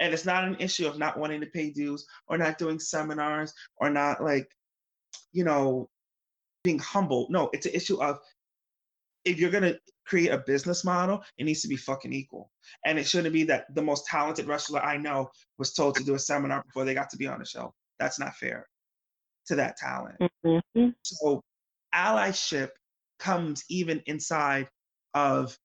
And 0.00 0.12
it's 0.12 0.24
not 0.24 0.44
an 0.44 0.56
issue 0.58 0.86
of 0.86 0.98
not 0.98 1.18
wanting 1.18 1.40
to 1.40 1.46
pay 1.46 1.70
dues 1.70 2.04
or 2.26 2.38
not 2.38 2.58
doing 2.58 2.80
seminars 2.80 3.52
or 3.76 3.90
not 3.90 4.22
like, 4.22 4.50
you 5.32 5.44
know, 5.44 5.88
being 6.64 6.80
humble. 6.80 7.28
No, 7.30 7.50
it's 7.52 7.66
an 7.66 7.74
issue 7.74 8.02
of 8.02 8.18
if 9.24 9.38
you're 9.38 9.50
gonna 9.50 9.74
create 10.06 10.30
a 10.30 10.38
business 10.38 10.84
model, 10.84 11.22
it 11.36 11.44
needs 11.44 11.60
to 11.60 11.68
be 11.68 11.76
fucking 11.76 12.12
equal. 12.12 12.50
And 12.84 12.98
it 12.98 13.06
shouldn't 13.06 13.32
be 13.32 13.44
that 13.44 13.66
the 13.74 13.82
most 13.82 14.06
talented 14.06 14.46
wrestler 14.46 14.80
I 14.80 14.96
know 14.96 15.30
was 15.58 15.74
told 15.74 15.96
to 15.96 16.04
do 16.04 16.14
a 16.14 16.18
seminar 16.18 16.64
before 16.64 16.84
they 16.84 16.94
got 16.94 17.10
to 17.10 17.16
be 17.16 17.26
on 17.26 17.38
the 17.38 17.44
show. 17.44 17.74
That's 17.98 18.18
not 18.18 18.36
fair 18.36 18.68
to 19.46 19.56
that 19.56 19.76
talent. 19.76 20.18
Mhm. 20.44 20.94
So 21.02 21.42
allyship 21.94 22.70
comes 23.18 23.64
even 23.68 24.02
inside 24.06 24.68
of 25.14 25.58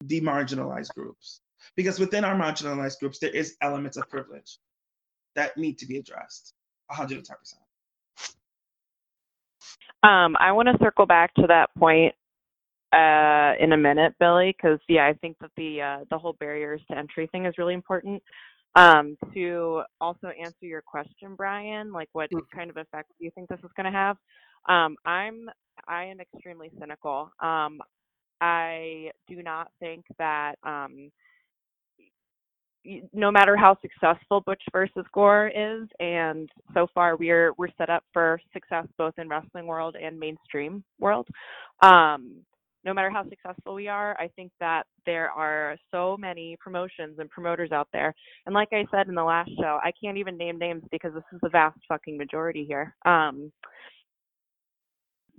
the 0.00 0.20
marginalized 0.20 0.94
groups. 0.94 1.42
Because 1.76 1.98
within 2.00 2.24
our 2.24 2.34
marginalized 2.34 2.98
groups, 3.00 3.18
there 3.18 3.30
is 3.30 3.56
elements 3.60 3.96
of 3.96 4.08
privilege 4.08 4.58
that 5.34 5.56
need 5.56 5.78
to 5.78 5.86
be 5.86 5.98
addressed. 5.98 6.54
110%. 6.90 7.62
Um, 10.02 10.36
I 10.40 10.52
want 10.52 10.68
to 10.68 10.78
circle 10.82 11.04
back 11.04 11.34
to 11.34 11.46
that 11.46 11.68
point 11.78 12.14
uh, 12.92 13.52
in 13.60 13.72
a 13.72 13.76
minute, 13.76 14.14
Billy, 14.18 14.54
because 14.56 14.80
yeah, 14.88 15.06
I 15.06 15.12
think 15.14 15.36
that 15.40 15.50
the 15.56 15.82
uh, 15.82 15.98
the 16.10 16.18
whole 16.18 16.32
barriers 16.40 16.80
to 16.90 16.96
entry 16.96 17.28
thing 17.30 17.44
is 17.44 17.54
really 17.58 17.74
important. 17.74 18.22
Um, 18.76 19.16
to 19.34 19.82
also 20.00 20.28
answer 20.28 20.64
your 20.66 20.82
question, 20.82 21.34
Brian, 21.36 21.92
like 21.92 22.08
what 22.12 22.30
Mm. 22.30 22.48
kind 22.54 22.70
of 22.70 22.76
effect 22.76 23.10
do 23.18 23.24
you 23.24 23.30
think 23.32 23.48
this 23.48 23.58
is 23.64 23.72
going 23.76 23.86
to 23.86 23.98
have? 23.98 24.16
Um, 24.68 24.96
I'm 25.04 25.50
I 25.88 26.04
am 26.04 26.20
extremely 26.20 26.70
cynical. 26.78 27.32
Um, 27.40 27.80
I 28.40 29.10
do 29.28 29.42
not 29.42 29.72
think 29.80 30.04
that 30.18 30.56
um, 30.62 31.10
no 33.12 33.30
matter 33.30 33.56
how 33.56 33.76
successful 33.82 34.40
Butch 34.40 34.62
versus 34.72 35.04
Gore 35.12 35.48
is, 35.48 35.88
and 35.98 36.48
so 36.72 36.86
far 36.94 37.16
we're 37.16 37.52
we're 37.58 37.68
set 37.76 37.90
up 37.90 38.04
for 38.12 38.40
success 38.52 38.86
both 38.96 39.18
in 39.18 39.28
wrestling 39.28 39.66
world 39.66 39.96
and 40.00 40.18
mainstream 40.18 40.82
world. 40.98 41.28
Um, 41.82 42.36
no 42.84 42.94
matter 42.94 43.10
how 43.10 43.28
successful 43.28 43.74
we 43.74 43.88
are, 43.88 44.16
I 44.18 44.28
think 44.28 44.52
that 44.60 44.84
there 45.06 45.30
are 45.30 45.76
so 45.90 46.16
many 46.18 46.56
promotions 46.60 47.18
and 47.18 47.28
promoters 47.30 47.72
out 47.72 47.88
there. 47.92 48.14
And 48.46 48.54
like 48.54 48.68
I 48.72 48.84
said 48.90 49.08
in 49.08 49.14
the 49.14 49.24
last 49.24 49.50
show, 49.60 49.78
I 49.82 49.92
can't 50.02 50.16
even 50.16 50.36
name 50.36 50.58
names 50.58 50.82
because 50.90 51.12
this 51.14 51.24
is 51.32 51.40
the 51.42 51.48
vast 51.50 51.78
fucking 51.88 52.16
majority 52.16 52.64
here. 52.64 52.94
Um, 53.04 53.52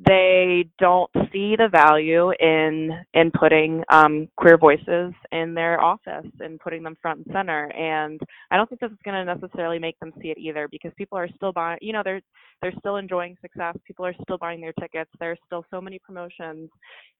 they 0.06 0.66
don't 0.80 1.12
see 1.32 1.56
the 1.56 1.68
value 1.72 2.32
in 2.40 2.92
in 3.14 3.32
putting 3.32 3.84
um, 3.92 4.28
queer 4.38 4.58
voices 4.58 5.14
in 5.32 5.54
their 5.54 5.82
office 5.82 6.32
and 6.40 6.60
putting 6.60 6.82
them 6.84 6.98
front 7.02 7.26
and 7.26 7.34
center. 7.34 7.72
And 7.74 8.20
I 8.50 8.58
don't 8.58 8.68
think 8.68 8.82
this 8.82 8.92
is 8.92 8.98
going 9.04 9.26
to 9.26 9.36
necessarily 9.36 9.80
make 9.80 10.00
them 10.00 10.14
see 10.22 10.30
it 10.30 10.38
either 10.38 10.68
because 10.72 10.92
people 10.98 11.18
are 11.18 11.28
still 11.36 11.52
buying. 11.52 11.80
You 11.82 11.94
know, 11.94 12.02
they're 12.04 12.22
they're 12.62 12.74
still 12.80 12.98
enjoying 12.98 13.38
success. 13.42 13.76
People 13.86 14.06
are 14.06 14.16
still 14.24 14.38
buying 14.38 14.62
their 14.62 14.74
tickets. 14.80 15.12
There 15.20 15.32
are 15.32 15.38
still 15.46 15.66
so 15.70 15.82
many 15.82 16.00
promotions 16.00 16.70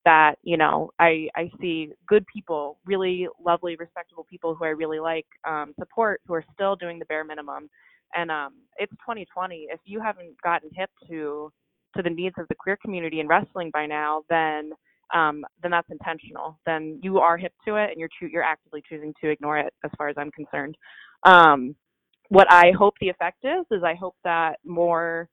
that 0.04 0.36
you 0.42 0.56
know 0.56 0.90
I 0.98 1.28
I 1.36 1.50
see 1.60 1.90
good 2.08 2.24
people, 2.32 2.78
really 2.84 3.28
lovely, 3.44 3.76
respectable 3.76 4.26
people 4.28 4.54
who 4.54 4.64
I 4.64 4.68
really 4.68 5.00
like 5.00 5.26
um, 5.48 5.74
support 5.78 6.20
who 6.26 6.34
are 6.34 6.44
still 6.54 6.76
doing 6.76 6.98
the 6.98 7.06
bare 7.06 7.24
minimum. 7.24 7.68
And 8.14 8.30
um, 8.30 8.54
it's 8.76 8.92
2020. 8.92 9.68
If 9.70 9.80
you 9.86 9.98
haven't 10.00 10.40
gotten 10.42 10.68
hip 10.74 10.90
to 11.08 11.50
to 11.96 12.02
the 12.02 12.10
needs 12.10 12.34
of 12.38 12.46
the 12.48 12.54
queer 12.54 12.76
community 12.82 13.20
in 13.20 13.28
wrestling 13.28 13.70
by 13.72 13.86
now, 13.86 14.22
then 14.28 14.72
um, 15.14 15.44
then 15.62 15.70
that's 15.70 15.90
intentional. 15.90 16.58
Then 16.64 16.98
you 17.02 17.18
are 17.18 17.36
hip 17.36 17.52
to 17.66 17.76
it, 17.76 17.90
and 17.90 18.00
you're 18.00 18.08
choo- 18.18 18.30
you're 18.32 18.42
actively 18.42 18.82
choosing 18.88 19.12
to 19.20 19.28
ignore 19.28 19.58
it, 19.58 19.72
as 19.84 19.90
far 19.98 20.08
as 20.08 20.16
I'm 20.18 20.30
concerned. 20.30 20.76
Um, 21.24 21.74
what 22.28 22.50
I 22.50 22.72
hope 22.76 22.94
the 23.00 23.10
effect 23.10 23.44
is 23.44 23.66
is 23.70 23.82
I 23.84 23.94
hope 23.94 24.16
that 24.24 24.58
more 24.64 25.28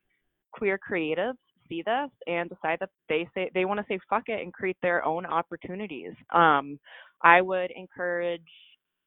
queer 0.51 0.77
creatives 0.77 1.37
see 1.69 1.83
this 1.85 2.09
and 2.27 2.49
decide 2.49 2.79
that 2.79 2.89
they 3.07 3.27
say 3.33 3.49
they 3.53 3.65
want 3.65 3.79
to 3.79 3.85
say 3.87 3.99
fuck 4.09 4.23
it 4.27 4.41
and 4.41 4.53
create 4.53 4.77
their 4.81 5.05
own 5.05 5.25
opportunities. 5.25 6.13
Um, 6.33 6.79
I 7.21 7.41
would 7.41 7.71
encourage 7.71 8.41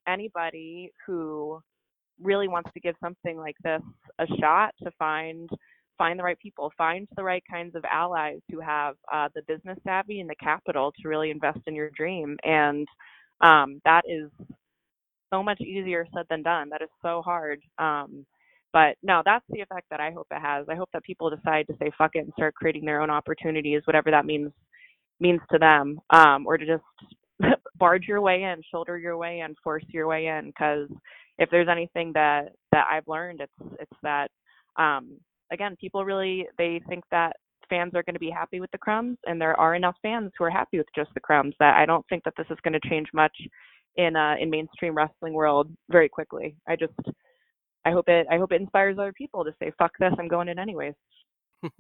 anybody 0.09 0.93
who 1.07 1.61
really 2.23 2.49
wants 2.49 2.71
to 2.73 2.81
give 2.81 2.95
something 3.03 3.37
like 3.37 3.57
this 3.65 3.83
a 4.19 4.27
shot 4.41 4.75
to 4.83 4.91
find 4.99 5.51
find 5.99 6.19
the 6.19 6.23
right 6.23 6.39
people, 6.39 6.73
find 6.77 7.09
the 7.17 7.23
right 7.23 7.43
kinds 7.51 7.75
of 7.75 7.85
allies 7.91 8.41
who 8.51 8.61
have 8.61 8.97
uh, 9.13 9.29
the 9.35 9.43
business 9.43 9.79
savvy 9.85 10.21
and 10.21 10.29
the 10.29 10.35
capital 10.37 10.93
to 11.01 11.09
really 11.09 11.31
invest 11.31 11.61
in 11.67 11.75
your 11.75 11.91
dream. 11.91 12.37
And 12.45 12.87
um, 13.41 13.81
that 13.85 14.03
is 14.09 14.31
so 15.33 15.43
much 15.43 15.61
easier 15.61 16.07
said 16.15 16.27
than 16.29 16.43
done. 16.43 16.69
That 16.71 16.83
is 16.83 16.89
so 17.03 17.23
hard. 17.23 17.61
Um, 17.79 18.27
but 18.73 18.97
no, 19.03 19.23
that's 19.25 19.45
the 19.51 19.61
effect 19.61 19.87
that 19.91 20.01
I 20.01 20.11
hope 20.11 20.29
it 20.31 20.41
has. 20.41 20.67
I 20.69 20.75
hope 20.75 20.89
that 20.93 21.03
people 21.05 21.31
decide 21.31 21.67
to 21.67 21.77
say 21.79 21.91
fuck 21.97 22.13
it 22.15 22.21
and 22.21 22.33
start 22.35 22.55
creating 22.55 22.85
their 22.85 23.03
own 23.03 23.11
opportunities, 23.11 23.83
whatever 23.85 24.11
that 24.11 24.27
means 24.27 24.51
means 25.21 25.41
to 25.53 25.59
them, 25.59 26.01
um, 26.11 26.47
or 26.47 26.57
to 26.57 26.67
just 26.67 26.83
barge 27.79 28.07
your 28.09 28.21
way 28.21 28.43
in, 28.45 28.63
shoulder 28.71 28.99
your 28.99 29.17
way 29.17 29.41
in, 29.41 29.55
force 29.63 29.85
your 29.89 30.07
way 30.07 30.27
in. 30.27 30.47
Because 30.47 30.89
if 31.39 31.51
there's 31.51 31.69
anything 31.69 32.13
that 32.15 32.53
that 32.73 32.87
I've 32.91 33.07
learned, 33.07 33.41
it's 33.43 33.75
it's 33.79 34.01
that 34.03 34.31
um, 34.77 35.19
again, 35.53 35.77
people 35.81 36.05
really 36.05 36.47
they 36.59 36.81
think 36.89 37.05
that 37.11 37.37
fans 37.69 37.93
are 37.95 38.03
going 38.03 38.15
to 38.15 38.21
be 38.21 38.31
happy 38.31 38.61
with 38.61 38.71
the 38.73 38.79
crumbs, 38.79 39.19
and 39.27 39.41
there 39.41 39.59
are 39.59 39.75
enough 39.75 39.97
fans 40.03 40.33
who 40.37 40.45
are 40.45 40.51
happy 40.51 40.79
with 40.79 40.87
just 40.95 41.11
the 41.15 41.21
crumbs. 41.21 41.55
That 41.61 41.77
I 41.77 41.87
don't 41.87 42.07
think 42.09 42.25
that 42.25 42.35
this 42.37 42.47
is 42.51 42.59
going 42.63 42.79
to 42.79 42.89
change 42.89 43.09
much 43.15 43.37
in 43.97 44.17
uh, 44.17 44.35
in 44.41 44.51
mainstream 44.51 44.97
wrestling 44.97 45.35
world 45.35 45.71
very 45.91 46.09
quickly. 46.09 46.57
I 46.67 46.77
just 46.77 46.95
I 47.85 47.91
hope 47.91 48.09
it 48.09 48.27
I 48.31 48.39
hope 48.39 48.53
it 48.53 48.61
inspires 48.61 48.99
other 48.99 49.13
people 49.13 49.45
to 49.45 49.55
say 49.59 49.73
fuck 49.79 49.93
this, 49.99 50.13
I'm 50.19 50.29
going 50.29 50.49
in 50.49 50.59
anyways. 50.59 50.95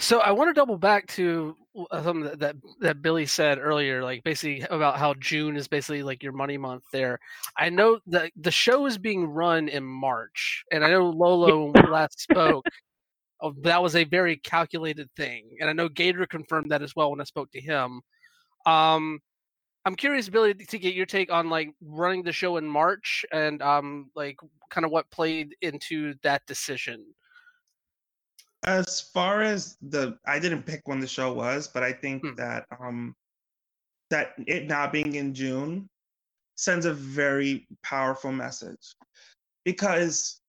So 0.00 0.20
I 0.20 0.30
want 0.30 0.48
to 0.48 0.54
double 0.54 0.78
back 0.78 1.06
to 1.08 1.56
uh, 1.90 2.02
something 2.02 2.24
that, 2.24 2.38
that 2.38 2.56
that 2.80 3.02
Billy 3.02 3.26
said 3.26 3.58
earlier, 3.58 4.02
like 4.02 4.22
basically 4.22 4.60
about 4.70 4.96
how 4.96 5.14
June 5.14 5.56
is 5.56 5.66
basically 5.66 6.02
like 6.04 6.22
your 6.22 6.32
money 6.32 6.56
month. 6.56 6.84
There, 6.92 7.18
I 7.56 7.68
know 7.68 7.98
that 8.06 8.30
the 8.36 8.50
show 8.52 8.86
is 8.86 8.96
being 8.96 9.26
run 9.26 9.68
in 9.68 9.84
March, 9.84 10.64
and 10.70 10.84
I 10.84 10.90
know 10.90 11.10
Lolo 11.10 11.64
when 11.64 11.84
we 11.84 11.90
last 11.90 12.20
spoke, 12.20 12.64
oh, 13.40 13.54
that 13.62 13.82
was 13.82 13.96
a 13.96 14.04
very 14.04 14.36
calculated 14.36 15.10
thing, 15.16 15.56
and 15.60 15.68
I 15.68 15.72
know 15.72 15.88
Gator 15.88 16.26
confirmed 16.26 16.70
that 16.70 16.82
as 16.82 16.94
well 16.94 17.10
when 17.10 17.20
I 17.20 17.24
spoke 17.24 17.50
to 17.52 17.60
him. 17.60 18.00
Um, 18.66 19.18
I'm 19.84 19.96
curious, 19.96 20.28
Billy, 20.28 20.54
to 20.54 20.78
get 20.78 20.94
your 20.94 21.06
take 21.06 21.32
on 21.32 21.50
like 21.50 21.70
running 21.80 22.22
the 22.22 22.32
show 22.32 22.56
in 22.58 22.68
March 22.68 23.24
and 23.32 23.62
um, 23.62 24.10
like 24.14 24.36
kind 24.70 24.84
of 24.84 24.92
what 24.92 25.10
played 25.10 25.56
into 25.62 26.14
that 26.22 26.46
decision. 26.46 27.04
As 28.64 29.00
far 29.00 29.42
as 29.42 29.76
the, 29.80 30.18
I 30.26 30.38
didn't 30.38 30.64
pick 30.64 30.82
when 30.86 31.00
the 31.00 31.06
show 31.06 31.32
was, 31.32 31.68
but 31.68 31.82
I 31.82 31.92
think 31.92 32.22
Hmm. 32.22 32.34
that 32.36 32.66
um 32.80 33.14
that 34.10 34.34
it 34.46 34.66
not 34.66 34.92
being 34.92 35.14
in 35.14 35.34
June 35.34 35.88
sends 36.56 36.86
a 36.86 36.94
very 36.94 37.66
powerful 37.82 38.32
message 38.32 38.94
because 39.64 40.40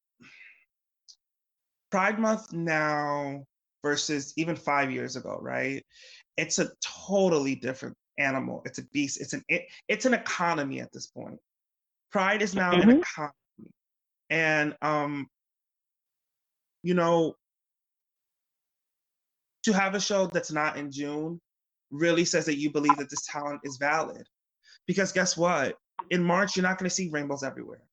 Pride 1.92 2.20
Month 2.20 2.54
now 2.54 3.44
versus 3.84 4.34
even 4.38 4.56
five 4.56 4.92
years 4.92 5.16
ago, 5.16 5.38
right? 5.42 5.86
It's 6.38 6.60
a 6.60 6.72
totally 6.82 7.56
different 7.56 7.96
animal. 8.18 8.62
It's 8.66 8.80
a 8.80 8.84
beast. 8.94 9.20
It's 9.22 9.34
an 9.34 9.44
it, 9.50 9.68
it's 9.88 10.06
an 10.06 10.14
economy 10.14 10.80
at 10.82 10.92
this 10.92 11.08
point. 11.08 11.40
Pride 12.12 12.42
is 12.42 12.56
now 12.56 12.80
an 12.80 12.90
Mhm. 12.90 13.02
economy, 13.02 13.72
and 14.30 14.76
um, 14.82 15.28
you 16.84 16.94
know, 16.94 17.36
to 19.64 19.74
have 19.74 19.96
a 19.96 20.00
show 20.00 20.28
that's 20.28 20.52
not 20.52 20.78
in 20.78 20.92
June 20.92 21.40
really 21.92 22.26
says 22.26 22.46
that 22.46 22.58
you 22.58 22.72
believe 22.72 22.98
that 22.98 23.10
this 23.10 23.26
talent 23.26 23.62
is 23.64 23.78
valid. 23.78 24.28
Because 24.88 25.12
guess 25.12 25.36
what? 25.36 25.76
In 26.12 26.24
March, 26.24 26.56
you're 26.56 26.64
not 26.64 26.78
going 26.78 26.90
to 26.90 26.96
see 26.96 27.10
rainbows 27.10 27.44
everywhere. 27.44 27.84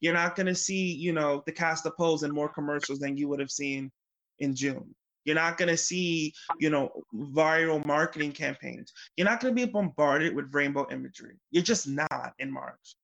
You're 0.00 0.14
not 0.14 0.36
going 0.36 0.46
to 0.46 0.54
see, 0.54 0.92
you 0.92 1.12
know, 1.12 1.42
the 1.46 1.52
cast 1.52 1.86
of 1.86 1.96
pose 1.96 2.22
and 2.22 2.32
more 2.32 2.48
commercials 2.48 2.98
than 2.98 3.16
you 3.16 3.28
would 3.28 3.40
have 3.40 3.50
seen 3.50 3.90
in 4.38 4.54
June. 4.54 4.94
You're 5.24 5.34
not 5.34 5.58
going 5.58 5.68
to 5.68 5.76
see, 5.76 6.32
you 6.60 6.70
know, 6.70 6.90
viral 7.14 7.84
marketing 7.84 8.32
campaigns. 8.32 8.92
You're 9.16 9.26
not 9.26 9.40
going 9.40 9.54
to 9.54 9.66
be 9.66 9.70
bombarded 9.70 10.34
with 10.34 10.54
rainbow 10.54 10.86
imagery. 10.90 11.36
You're 11.50 11.64
just 11.64 11.88
not 11.88 12.32
in 12.38 12.50
March. 12.50 12.96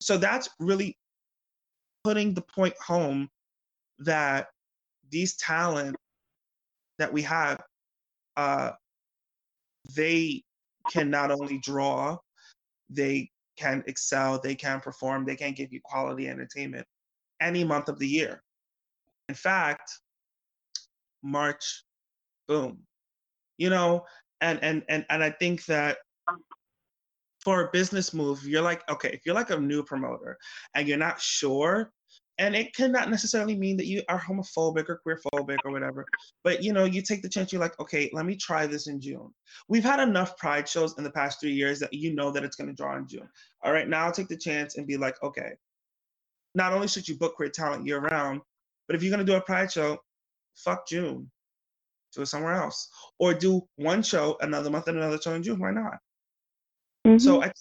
So 0.00 0.16
that's 0.16 0.48
really 0.60 0.96
putting 2.04 2.34
the 2.34 2.42
point 2.42 2.74
home 2.80 3.28
that 3.98 4.48
these 5.10 5.36
talent 5.36 5.96
that 7.00 7.12
we 7.12 7.22
have, 7.22 7.58
uh, 8.36 8.70
they 9.96 10.42
can 10.88 11.10
not 11.10 11.30
only 11.30 11.58
draw, 11.58 12.18
they 12.90 13.30
can 13.56 13.82
excel, 13.86 14.38
they 14.38 14.54
can 14.54 14.80
perform, 14.80 15.24
they 15.24 15.36
can 15.36 15.52
give 15.52 15.72
you 15.72 15.80
quality 15.82 16.28
entertainment 16.28 16.86
any 17.40 17.64
month 17.64 17.88
of 17.88 17.98
the 17.98 18.06
year. 18.06 18.42
In 19.28 19.34
fact, 19.34 19.90
March, 21.22 21.84
boom. 22.46 22.78
You 23.56 23.70
know, 23.70 24.04
and 24.40 24.62
and 24.62 24.82
and 24.88 25.04
and 25.08 25.22
I 25.22 25.30
think 25.30 25.64
that 25.66 25.98
for 27.42 27.62
a 27.62 27.70
business 27.72 28.12
move, 28.12 28.42
you're 28.44 28.62
like, 28.62 28.82
okay, 28.90 29.10
if 29.10 29.20
you're 29.24 29.34
like 29.34 29.50
a 29.50 29.58
new 29.58 29.82
promoter 29.82 30.36
and 30.74 30.86
you're 30.86 30.98
not 30.98 31.20
sure, 31.20 31.92
and 32.40 32.56
it 32.56 32.74
cannot 32.74 33.10
necessarily 33.10 33.54
mean 33.54 33.76
that 33.76 33.86
you 33.86 34.02
are 34.08 34.18
homophobic 34.18 34.88
or 34.88 35.00
queerphobic 35.06 35.58
or 35.66 35.70
whatever, 35.70 36.06
but 36.42 36.64
you 36.64 36.72
know, 36.72 36.84
you 36.86 37.02
take 37.02 37.20
the 37.20 37.28
chance, 37.28 37.52
you're 37.52 37.60
like, 37.60 37.78
okay, 37.78 38.08
let 38.14 38.24
me 38.24 38.34
try 38.34 38.66
this 38.66 38.86
in 38.86 38.98
June. 38.98 39.28
We've 39.68 39.84
had 39.84 40.00
enough 40.00 40.38
pride 40.38 40.66
shows 40.66 40.96
in 40.96 41.04
the 41.04 41.10
past 41.10 41.38
three 41.38 41.52
years 41.52 41.78
that 41.80 41.92
you 41.92 42.14
know 42.14 42.30
that 42.30 42.42
it's 42.42 42.56
going 42.56 42.68
to 42.68 42.74
draw 42.74 42.96
in 42.96 43.06
June. 43.06 43.28
All 43.62 43.74
right, 43.74 43.86
now 43.86 44.06
I'll 44.06 44.12
take 44.12 44.28
the 44.28 44.38
chance 44.38 44.78
and 44.78 44.86
be 44.86 44.96
like, 44.96 45.22
okay, 45.22 45.50
not 46.54 46.72
only 46.72 46.88
should 46.88 47.06
you 47.06 47.18
book 47.18 47.36
queer 47.36 47.50
talent 47.50 47.86
year 47.86 48.00
round, 48.00 48.40
but 48.86 48.96
if 48.96 49.02
you're 49.02 49.14
going 49.14 49.24
to 49.24 49.30
do 49.30 49.36
a 49.36 49.42
pride 49.42 49.70
show, 49.70 49.98
fuck 50.56 50.88
June. 50.88 51.30
Do 52.16 52.22
it 52.22 52.26
somewhere 52.26 52.54
else. 52.54 52.88
Or 53.18 53.34
do 53.34 53.68
one 53.76 54.02
show 54.02 54.38
another 54.40 54.70
month 54.70 54.88
and 54.88 54.96
another 54.96 55.20
show 55.20 55.34
in 55.34 55.42
June. 55.42 55.60
Why 55.60 55.72
not? 55.72 55.98
So 57.20 57.40
Mhm. 57.40 57.44
I 57.44 57.52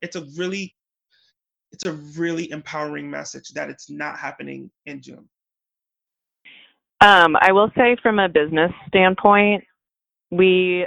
it's 0.00 0.16
a 0.16 0.24
really 0.36 0.74
it's 1.72 1.86
a 1.86 1.92
really 1.92 2.50
empowering 2.50 3.10
message 3.10 3.50
that 3.50 3.70
it's 3.70 3.90
not 3.90 4.18
happening 4.18 4.70
in 4.86 5.00
June. 5.00 5.28
Um, 7.00 7.36
I 7.40 7.50
will 7.50 7.70
say 7.76 7.96
from 8.02 8.18
a 8.18 8.28
business 8.28 8.70
standpoint, 8.88 9.64
we 10.30 10.86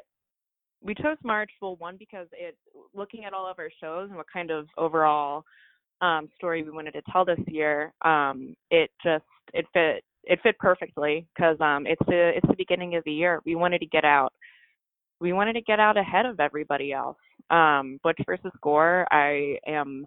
we 0.82 0.94
chose 0.96 1.18
March. 1.24 1.52
Well, 1.62 1.76
one 1.78 1.98
because 1.98 2.28
it 2.32 2.56
looking 2.94 3.26
at 3.26 3.34
all 3.34 3.50
of 3.50 3.60
our 3.60 3.70
shows 3.82 4.08
and 4.10 4.18
what 4.18 4.28
kind 4.32 4.52
of 4.52 4.68
overall 4.78 5.44
um, 6.02 6.30
story 6.36 6.64
we 6.64 6.70
wanted 6.70 6.92
to 6.94 7.02
tell 7.12 7.26
this 7.26 7.40
year, 7.48 7.92
um, 8.04 8.56
it 8.72 8.92
just 9.04 9.26
it 9.54 9.66
fit 9.74 10.04
it 10.24 10.40
fit 10.42 10.58
perfectly 10.60 11.28
because 11.36 11.60
um, 11.60 11.86
it's 11.86 12.02
the 12.08 12.32
it's 12.36 12.48
the 12.48 12.56
beginning 12.56 12.96
of 12.96 13.04
the 13.04 13.12
year. 13.12 13.42
We 13.46 13.56
wanted 13.56 13.80
to 13.80 13.88
get 13.88 14.06
out. 14.06 14.32
We 15.20 15.34
wanted 15.34 15.54
to 15.54 15.62
get 15.62 15.80
out 15.80 15.98
ahead 15.98 16.26
of 16.26 16.40
everybody 16.40 16.94
else. 16.94 17.18
Um, 17.50 18.00
Butch 18.04 18.20
versus 18.26 18.52
Gore, 18.62 19.08
I 19.12 19.58
am 19.68 20.06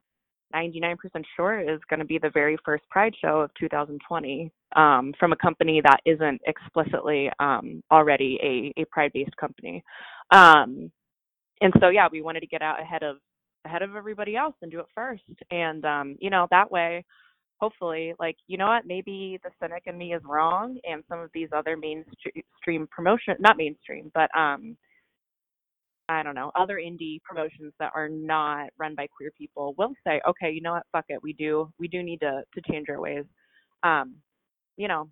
99% 0.54 0.96
sure 1.36 1.60
is 1.60 1.80
going 1.90 2.00
to 2.00 2.06
be 2.06 2.18
the 2.18 2.30
very 2.30 2.56
first 2.64 2.84
Pride 2.90 3.14
show 3.20 3.40
of 3.40 3.50
2020 3.58 4.50
um, 4.76 5.12
from 5.18 5.32
a 5.32 5.36
company 5.36 5.80
that 5.82 6.00
isn't 6.04 6.40
explicitly 6.46 7.30
um, 7.38 7.82
already 7.90 8.38
a, 8.42 8.80
a 8.80 8.84
Pride-based 8.86 9.36
company. 9.36 9.82
Um, 10.30 10.90
and 11.60 11.72
so, 11.80 11.88
yeah, 11.88 12.08
we 12.10 12.22
wanted 12.22 12.40
to 12.40 12.46
get 12.46 12.62
out 12.62 12.80
ahead 12.80 13.02
of 13.02 13.16
ahead 13.64 13.82
of 13.82 13.94
everybody 13.96 14.36
else 14.36 14.54
and 14.62 14.70
do 14.70 14.80
it 14.80 14.86
first. 14.94 15.22
And 15.50 15.84
um, 15.84 16.16
you 16.20 16.30
know, 16.30 16.46
that 16.50 16.70
way, 16.70 17.04
hopefully, 17.58 18.14
like 18.18 18.36
you 18.46 18.56
know 18.56 18.66
what, 18.66 18.86
maybe 18.86 19.38
the 19.42 19.50
cynic 19.60 19.84
in 19.86 19.98
me 19.98 20.14
is 20.14 20.22
wrong, 20.24 20.78
and 20.84 21.02
some 21.08 21.20
of 21.20 21.30
these 21.34 21.48
other 21.54 21.76
mainstream 21.76 22.88
promotion, 22.90 23.34
not 23.38 23.56
mainstream, 23.56 24.10
but 24.14 24.30
um, 24.36 24.76
I 26.08 26.22
don't 26.22 26.34
know, 26.34 26.50
other 26.54 26.76
indie 26.76 27.20
promotions 27.22 27.72
that 27.78 27.92
are 27.94 28.08
not 28.08 28.70
run 28.78 28.94
by 28.94 29.06
queer 29.08 29.30
people 29.36 29.74
will 29.76 29.92
say, 30.06 30.20
okay, 30.28 30.50
you 30.50 30.62
know 30.62 30.72
what, 30.72 30.86
fuck 30.92 31.04
it, 31.08 31.22
we 31.22 31.32
do 31.34 31.70
we 31.78 31.88
do 31.88 32.02
need 32.02 32.20
to 32.20 32.42
to 32.54 32.60
change 32.70 32.88
our 32.88 33.00
ways. 33.00 33.24
Um, 33.82 34.16
you 34.76 34.88
know, 34.88 35.08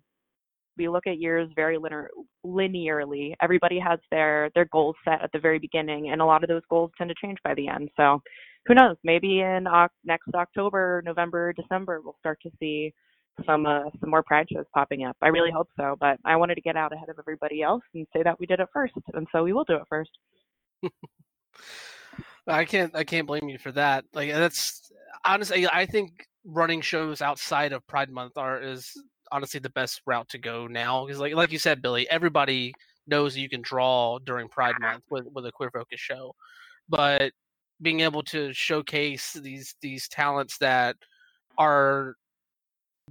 we 0.77 0.87
look 0.87 1.07
at 1.07 1.19
years 1.19 1.49
very 1.55 1.77
linear, 1.77 2.09
linearly. 2.45 3.33
Everybody 3.41 3.79
has 3.79 3.99
their 4.11 4.49
their 4.55 4.65
goals 4.65 4.95
set 5.03 5.21
at 5.21 5.31
the 5.33 5.39
very 5.39 5.59
beginning, 5.59 6.09
and 6.11 6.21
a 6.21 6.25
lot 6.25 6.43
of 6.43 6.49
those 6.49 6.61
goals 6.69 6.91
tend 6.97 7.09
to 7.09 7.15
change 7.21 7.37
by 7.43 7.53
the 7.55 7.67
end. 7.67 7.89
So, 7.97 8.21
who 8.65 8.75
knows? 8.75 8.95
Maybe 9.03 9.41
in 9.41 9.67
next 10.05 10.29
October, 10.33 11.01
November, 11.05 11.53
December, 11.53 12.01
we'll 12.03 12.17
start 12.19 12.39
to 12.43 12.51
see 12.59 12.93
some 13.45 13.65
uh, 13.65 13.89
some 13.99 14.09
more 14.09 14.23
pride 14.23 14.47
shows 14.51 14.65
popping 14.73 15.03
up. 15.05 15.17
I 15.21 15.27
really 15.27 15.51
hope 15.51 15.69
so. 15.77 15.95
But 15.99 16.17
I 16.25 16.35
wanted 16.35 16.55
to 16.55 16.61
get 16.61 16.75
out 16.77 16.93
ahead 16.93 17.09
of 17.09 17.19
everybody 17.19 17.61
else 17.61 17.83
and 17.93 18.07
say 18.13 18.23
that 18.23 18.39
we 18.39 18.45
did 18.45 18.59
it 18.59 18.69
first, 18.73 18.93
and 19.13 19.27
so 19.31 19.43
we 19.43 19.53
will 19.53 19.65
do 19.65 19.75
it 19.75 19.83
first. 19.89 20.11
I 22.47 22.65
can't 22.65 22.95
I 22.95 23.03
can't 23.03 23.27
blame 23.27 23.49
you 23.49 23.57
for 23.57 23.71
that. 23.73 24.05
Like 24.13 24.31
that's 24.31 24.89
honestly 25.25 25.67
I 25.67 25.85
think 25.85 26.25
running 26.45 26.81
shows 26.81 27.21
outside 27.21 27.73
of 27.73 27.85
Pride 27.87 28.09
Month 28.09 28.37
are 28.37 28.61
is 28.61 28.91
honestly 29.31 29.59
the 29.59 29.69
best 29.69 30.01
route 30.05 30.29
to 30.29 30.37
go 30.37 30.67
now 30.67 31.05
because 31.05 31.19
like 31.19 31.35
like 31.35 31.51
you 31.51 31.59
said 31.59 31.81
Billy, 31.81 32.09
everybody 32.09 32.73
knows 33.07 33.37
you 33.37 33.49
can 33.49 33.61
draw 33.61 34.19
during 34.19 34.47
Pride 34.47 34.75
Month 34.79 35.03
with 35.09 35.25
with 35.33 35.45
a 35.45 35.51
queer 35.51 35.71
focus 35.71 35.99
show. 35.99 36.33
But 36.89 37.31
being 37.81 37.99
able 37.99 38.23
to 38.23 38.53
showcase 38.53 39.33
these 39.33 39.75
these 39.81 40.07
talents 40.07 40.57
that 40.59 40.95
are 41.57 42.15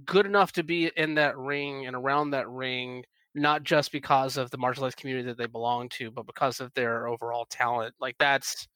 good 0.05 0.25
enough 0.25 0.51
to 0.53 0.63
be 0.63 0.91
in 0.95 1.15
that 1.15 1.37
ring 1.37 1.85
and 1.87 1.95
around 1.95 2.31
that 2.31 2.49
ring 2.49 3.03
not 3.37 3.63
just 3.63 3.91
because 3.91 4.37
of 4.37 4.49
the 4.51 4.57
marginalized 4.57 4.97
community 4.97 5.27
that 5.27 5.37
they 5.37 5.45
belong 5.45 5.89
to, 5.89 6.11
but 6.11 6.25
because 6.25 6.59
of 6.59 6.73
their 6.73 7.07
overall 7.07 7.45
talent. 7.49 7.93
Like 7.99 8.15
that's 8.19 8.67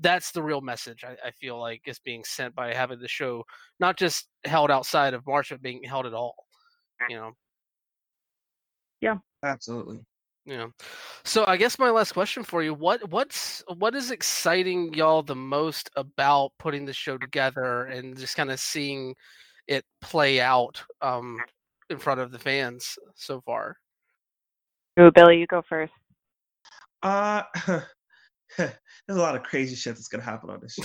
that's 0.00 0.32
the 0.32 0.42
real 0.42 0.60
message 0.60 1.04
I, 1.04 1.16
I 1.26 1.30
feel 1.32 1.58
like 1.58 1.82
is 1.86 1.98
being 2.00 2.24
sent 2.24 2.54
by 2.54 2.74
having 2.74 2.98
the 2.98 3.08
show 3.08 3.44
not 3.80 3.96
just 3.96 4.28
held 4.44 4.70
outside 4.70 5.14
of 5.14 5.26
March, 5.26 5.50
but 5.50 5.62
being 5.62 5.82
held 5.84 6.06
at 6.06 6.14
all. 6.14 6.34
You 7.08 7.16
know. 7.16 7.32
Yeah. 9.00 9.16
Absolutely. 9.42 10.00
Yeah. 10.46 10.66
So 11.24 11.44
I 11.46 11.56
guess 11.56 11.78
my 11.78 11.90
last 11.90 12.12
question 12.12 12.44
for 12.44 12.62
you, 12.62 12.74
what 12.74 13.08
what's 13.10 13.62
what 13.76 13.94
is 13.94 14.10
exciting 14.10 14.92
y'all 14.94 15.22
the 15.22 15.34
most 15.34 15.90
about 15.96 16.52
putting 16.58 16.84
the 16.84 16.92
show 16.92 17.16
together 17.16 17.84
and 17.86 18.16
just 18.16 18.36
kind 18.36 18.50
of 18.50 18.60
seeing 18.60 19.14
it 19.66 19.84
play 20.02 20.40
out 20.40 20.82
um 21.00 21.38
in 21.88 21.98
front 21.98 22.20
of 22.20 22.30
the 22.30 22.38
fans 22.38 22.98
so 23.14 23.40
far? 23.42 23.78
Ooh, 24.98 25.10
Billy, 25.12 25.38
you 25.38 25.46
go 25.46 25.62
first. 25.68 25.92
Uh, 27.02 27.42
there's 28.56 28.70
a 29.08 29.14
lot 29.14 29.34
of 29.34 29.42
crazy 29.42 29.74
shit 29.74 29.94
that's 29.94 30.08
gonna 30.08 30.22
happen 30.22 30.50
on 30.50 30.60
this 30.60 30.74
show. 30.74 30.84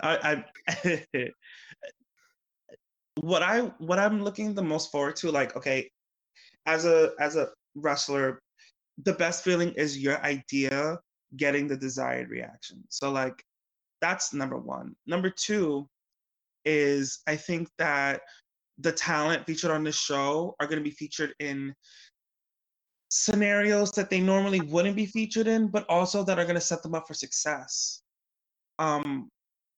I, 0.00 0.44
I 0.68 1.04
what 3.20 3.42
I 3.42 3.60
what 3.78 3.98
I'm 3.98 4.22
looking 4.22 4.54
the 4.54 4.62
most 4.62 4.92
forward 4.92 5.16
to, 5.16 5.30
like, 5.30 5.56
okay, 5.56 5.90
as 6.66 6.84
a 6.84 7.10
as 7.18 7.36
a 7.36 7.48
wrestler, 7.74 8.40
the 9.04 9.12
best 9.12 9.42
feeling 9.44 9.72
is 9.72 9.98
your 9.98 10.22
idea 10.24 10.98
getting 11.36 11.66
the 11.66 11.76
desired 11.76 12.30
reaction. 12.30 12.82
So 12.88 13.10
like 13.10 13.42
that's 14.00 14.32
number 14.32 14.58
one. 14.58 14.94
Number 15.06 15.30
two 15.30 15.88
is 16.64 17.20
I 17.26 17.36
think 17.36 17.68
that 17.78 18.20
the 18.78 18.92
talent 18.92 19.44
featured 19.46 19.70
on 19.70 19.84
the 19.84 19.92
show 19.92 20.54
are 20.60 20.66
going 20.66 20.78
to 20.78 20.84
be 20.84 20.94
featured 20.94 21.34
in 21.40 21.74
scenarios 23.10 23.90
that 23.92 24.10
they 24.10 24.20
normally 24.20 24.60
wouldn't 24.60 24.96
be 24.96 25.06
featured 25.06 25.48
in, 25.48 25.68
but 25.68 25.84
also 25.88 26.22
that 26.22 26.38
are 26.38 26.44
going 26.44 26.54
to 26.54 26.60
set 26.60 26.82
them 26.82 26.94
up 26.94 27.06
for 27.08 27.14
success. 27.14 28.02
Um, 28.78 29.30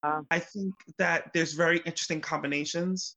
uh, 0.03 0.23
I 0.31 0.39
think 0.39 0.75
that 0.99 1.31
there's 1.33 1.55
very 1.55 1.79
interesting 1.79 2.21
combinations. 2.21 3.17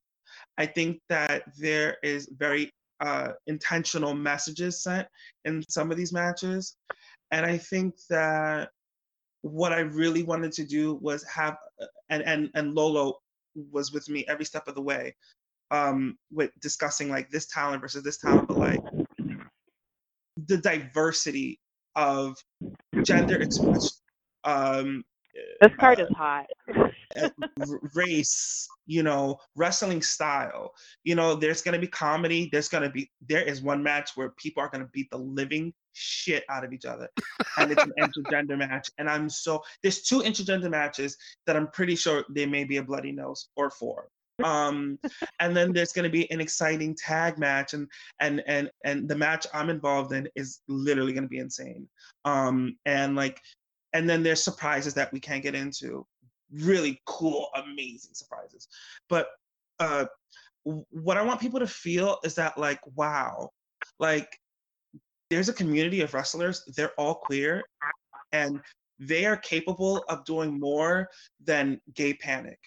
I 0.58 0.66
think 0.66 1.00
that 1.08 1.42
there 1.58 1.96
is 2.02 2.28
very 2.36 2.70
uh, 3.00 3.32
intentional 3.46 4.14
messages 4.14 4.82
sent 4.82 5.06
in 5.44 5.62
some 5.68 5.90
of 5.90 5.96
these 5.96 6.12
matches. 6.12 6.76
And 7.30 7.44
I 7.44 7.58
think 7.58 7.94
that 8.08 8.70
what 9.42 9.72
I 9.72 9.80
really 9.80 10.22
wanted 10.22 10.52
to 10.52 10.64
do 10.64 10.94
was 10.94 11.24
have, 11.24 11.56
uh, 11.82 11.86
and, 12.08 12.22
and, 12.22 12.50
and 12.54 12.74
Lolo 12.74 13.18
was 13.70 13.92
with 13.92 14.08
me 14.08 14.24
every 14.28 14.44
step 14.44 14.68
of 14.68 14.74
the 14.74 14.82
way 14.82 15.14
um 15.70 16.16
with 16.30 16.50
discussing 16.60 17.08
like 17.08 17.30
this 17.30 17.46
talent 17.46 17.80
versus 17.80 18.02
this 18.02 18.18
talent 18.18 18.48
but 18.48 18.58
like 18.58 18.82
the 20.46 20.56
diversity 20.58 21.60
of 21.96 22.36
gender 23.02 23.36
expression 23.40 23.90
um 24.44 25.04
this 25.60 25.72
card 25.78 26.00
uh, 26.00 26.04
is 26.04 26.10
hot. 26.16 26.46
race 27.94 28.68
you 28.86 29.02
know 29.02 29.38
wrestling 29.56 30.02
style. 30.02 30.72
You 31.04 31.14
know 31.14 31.34
there's 31.34 31.62
going 31.62 31.74
to 31.74 31.78
be 31.78 31.86
comedy 31.86 32.48
there's 32.52 32.68
going 32.68 32.82
to 32.82 32.90
be 32.90 33.10
there 33.26 33.42
is 33.42 33.62
one 33.62 33.82
match 33.82 34.12
where 34.14 34.30
people 34.30 34.62
are 34.62 34.68
going 34.68 34.84
to 34.84 34.90
beat 34.92 35.10
the 35.10 35.18
living 35.18 35.72
shit 35.92 36.44
out 36.50 36.64
of 36.64 36.72
each 36.72 36.84
other 36.84 37.08
and 37.56 37.70
it's 37.70 37.82
an 37.84 37.92
intergender 38.00 38.58
match 38.58 38.90
and 38.98 39.08
i'm 39.08 39.28
so 39.28 39.62
there's 39.82 40.02
two 40.02 40.20
intergender 40.22 40.68
matches 40.68 41.16
that 41.46 41.54
i'm 41.54 41.68
pretty 41.68 41.94
sure 41.94 42.24
they 42.30 42.46
may 42.46 42.64
be 42.64 42.78
a 42.78 42.82
bloody 42.82 43.12
nose 43.12 43.50
or 43.54 43.70
four 43.70 44.08
um 44.42 44.98
and 45.38 45.56
then 45.56 45.72
there's 45.72 45.92
going 45.92 46.04
to 46.04 46.10
be 46.10 46.28
an 46.30 46.40
exciting 46.40 46.94
tag 46.94 47.38
match 47.38 47.72
and 47.72 47.88
and 48.20 48.42
and 48.46 48.68
and 48.84 49.08
the 49.08 49.14
match 49.14 49.46
i'm 49.54 49.70
involved 49.70 50.12
in 50.12 50.28
is 50.34 50.60
literally 50.68 51.12
going 51.12 51.22
to 51.22 51.28
be 51.28 51.38
insane. 51.38 51.88
Um 52.24 52.76
and 52.86 53.14
like 53.14 53.40
and 53.92 54.10
then 54.10 54.22
there's 54.22 54.42
surprises 54.42 54.94
that 54.94 55.12
we 55.12 55.20
can't 55.20 55.42
get 55.42 55.54
into. 55.54 56.04
Really 56.52 57.00
cool 57.06 57.48
amazing 57.54 58.14
surprises. 58.14 58.66
But 59.08 59.28
uh 59.78 60.06
what 60.64 61.16
i 61.16 61.22
want 61.22 61.40
people 61.40 61.60
to 61.60 61.66
feel 61.66 62.18
is 62.24 62.34
that 62.34 62.56
like 62.56 62.80
wow 62.94 63.50
like 64.00 64.28
there's 65.30 65.48
a 65.48 65.52
community 65.52 66.00
of 66.00 66.14
wrestlers 66.14 66.64
they're 66.76 66.98
all 66.98 67.14
queer 67.14 67.62
and 68.32 68.60
they 68.98 69.26
are 69.26 69.36
capable 69.36 70.02
of 70.08 70.24
doing 70.24 70.58
more 70.58 71.08
than 71.44 71.78
gay 71.94 72.14
panic 72.14 72.58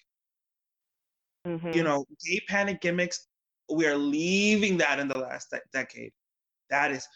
Mm-hmm. 1.46 1.72
You 1.72 1.82
know, 1.82 2.04
gay 2.24 2.40
panic 2.48 2.80
gimmicks, 2.80 3.26
we 3.72 3.86
are 3.86 3.96
leaving 3.96 4.78
that 4.78 4.98
in 4.98 5.08
the 5.08 5.18
last 5.18 5.50
de- 5.50 5.60
decade. 5.72 6.12
That 6.70 6.90
is, 6.90 7.06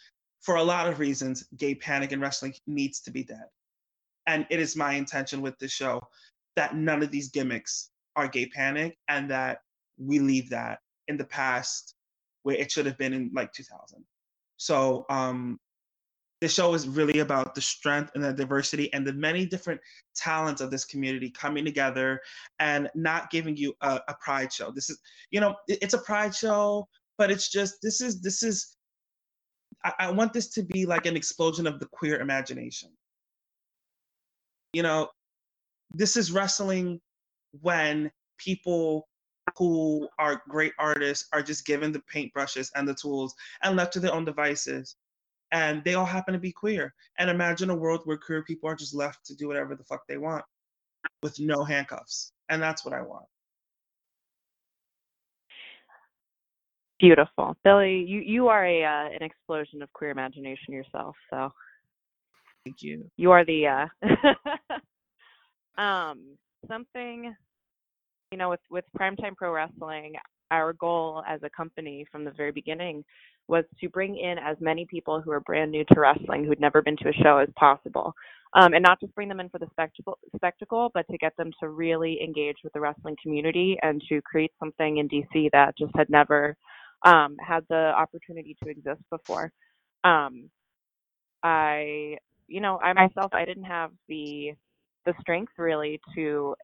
for 0.41 0.55
a 0.55 0.63
lot 0.63 0.87
of 0.87 0.99
reasons, 0.99 1.45
gay 1.57 1.75
panic 1.75 2.11
in 2.11 2.19
wrestling 2.19 2.53
needs 2.67 2.99
to 3.01 3.11
be 3.11 3.23
dead. 3.23 3.45
And 4.27 4.45
it 4.49 4.59
is 4.59 4.75
my 4.75 4.93
intention 4.93 5.41
with 5.41 5.57
this 5.59 5.71
show 5.71 6.01
that 6.55 6.75
none 6.75 7.03
of 7.03 7.11
these 7.11 7.29
gimmicks 7.29 7.89
are 8.15 8.27
gay 8.27 8.45
panic 8.47 8.97
and 9.07 9.29
that 9.29 9.59
we 9.97 10.19
leave 10.19 10.49
that 10.49 10.79
in 11.07 11.17
the 11.17 11.25
past 11.25 11.95
where 12.43 12.55
it 12.55 12.71
should 12.71 12.85
have 12.85 12.97
been 12.97 13.13
in 13.13 13.31
like 13.33 13.51
2000. 13.53 14.03
So 14.57 15.05
um, 15.09 15.59
the 16.43 16.49
show 16.49 16.73
is 16.73 16.89
really 16.89 17.19
about 17.19 17.55
the 17.55 17.61
strength 17.61 18.11
and 18.15 18.23
the 18.25 18.33
diversity 18.33 18.91
and 18.91 19.07
the 19.07 19.13
many 19.13 19.45
different 19.45 19.79
talents 20.13 20.59
of 20.59 20.69
this 20.69 20.83
community 20.83 21.29
coming 21.29 21.63
together 21.63 22.19
and 22.59 22.89
not 22.95 23.29
giving 23.29 23.55
you 23.55 23.73
a, 23.79 24.01
a 24.09 24.15
pride 24.21 24.51
show. 24.51 24.69
This 24.69 24.89
is 24.89 24.99
you 25.31 25.39
know 25.39 25.55
it, 25.69 25.79
it's 25.81 25.93
a 25.93 25.99
pride 25.99 26.35
show 26.35 26.85
but 27.17 27.31
it's 27.31 27.49
just 27.49 27.75
this 27.81 28.01
is 28.01 28.21
this 28.21 28.43
is 28.43 28.75
I, 29.85 29.93
I 29.99 30.11
want 30.11 30.33
this 30.33 30.49
to 30.55 30.63
be 30.63 30.85
like 30.85 31.05
an 31.05 31.15
explosion 31.15 31.65
of 31.65 31.79
the 31.79 31.85
queer 31.85 32.19
imagination. 32.19 32.89
You 34.73 34.83
know 34.83 35.07
this 35.93 36.17
is 36.17 36.33
wrestling 36.33 36.99
when 37.61 38.11
people 38.37 39.07
who 39.57 40.09
are 40.19 40.41
great 40.49 40.73
artists 40.77 41.29
are 41.31 41.41
just 41.41 41.65
given 41.65 41.93
the 41.93 42.03
paintbrushes 42.13 42.69
and 42.75 42.85
the 42.85 42.95
tools 42.95 43.33
and 43.61 43.77
left 43.77 43.93
to 43.93 44.01
their 44.01 44.13
own 44.13 44.25
devices 44.25 44.97
and 45.53 45.83
they 45.83 45.93
all 45.93 46.05
happen 46.05 46.33
to 46.33 46.39
be 46.39 46.51
queer. 46.51 46.93
And 47.19 47.29
imagine 47.29 47.69
a 47.69 47.75
world 47.75 48.01
where 48.03 48.17
queer 48.17 48.43
people 48.43 48.67
are 48.67 48.75
just 48.75 48.93
left 48.93 49.25
to 49.27 49.35
do 49.35 49.47
whatever 49.47 49.75
the 49.75 49.83
fuck 49.83 50.01
they 50.07 50.17
want 50.17 50.43
with 51.21 51.39
no 51.39 51.63
handcuffs. 51.63 52.33
And 52.49 52.61
that's 52.61 52.83
what 52.83 52.93
I 52.93 53.01
want. 53.01 53.25
Beautiful, 56.99 57.55
Billy. 57.63 58.03
You 58.07 58.21
you 58.21 58.47
are 58.47 58.65
a 58.65 58.83
uh, 58.83 59.09
an 59.09 59.21
explosion 59.21 59.81
of 59.81 59.91
queer 59.93 60.11
imagination 60.11 60.73
yourself. 60.73 61.15
So 61.29 61.51
thank 62.63 62.81
you. 62.81 63.09
You 63.17 63.31
are 63.31 63.43
the 63.43 63.67
uh, 63.67 63.87
um 65.81 66.37
something 66.67 67.35
you 68.31 68.37
know 68.37 68.49
with 68.49 68.61
with 68.69 68.85
primetime 68.97 69.35
pro 69.35 69.51
wrestling 69.51 70.13
our 70.51 70.73
goal 70.73 71.23
as 71.27 71.41
a 71.43 71.49
company 71.49 72.05
from 72.11 72.23
the 72.25 72.31
very 72.31 72.51
beginning 72.51 73.03
was 73.47 73.65
to 73.81 73.89
bring 73.89 74.17
in 74.17 74.37
as 74.37 74.55
many 74.59 74.85
people 74.85 75.21
who 75.21 75.31
are 75.31 75.41
brand 75.41 75.71
new 75.71 75.83
to 75.85 75.99
wrestling 75.99 76.45
who'd 76.45 76.61
never 76.61 76.81
been 76.81 76.97
to 76.97 77.09
a 77.09 77.13
show 77.13 77.37
as 77.37 77.49
possible. 77.55 78.13
Um, 78.55 78.73
and 78.73 78.83
not 78.83 78.99
just 78.99 79.15
bring 79.15 79.29
them 79.29 79.39
in 79.39 79.49
for 79.49 79.57
the 79.57 79.67
spectacle 79.71 80.19
spectacle 80.35 80.91
but 80.93 81.07
to 81.09 81.17
get 81.17 81.35
them 81.37 81.51
to 81.59 81.69
really 81.69 82.21
engage 82.23 82.57
with 82.63 82.71
the 82.73 82.79
wrestling 82.79 83.17
community 83.21 83.77
and 83.81 83.99
to 84.09 84.21
create 84.21 84.51
something 84.59 84.97
in 84.97 85.09
dc 85.09 85.49
that 85.51 85.75
just 85.75 85.91
had 85.95 86.07
never 86.11 86.55
um, 87.03 87.35
had 87.39 87.65
the 87.69 87.91
opportunity 87.97 88.55
to 88.63 88.69
exist 88.69 89.01
before. 89.09 89.51
Um, 90.03 90.51
i 91.43 92.17
you 92.47 92.61
know 92.61 92.79
i 92.81 92.93
myself 92.93 93.33
i 93.33 93.45
didn't 93.45 93.65
have 93.65 93.91
the 94.07 94.51
the 95.05 95.13
strength 95.19 95.51
really 95.57 95.99
to 96.15 96.55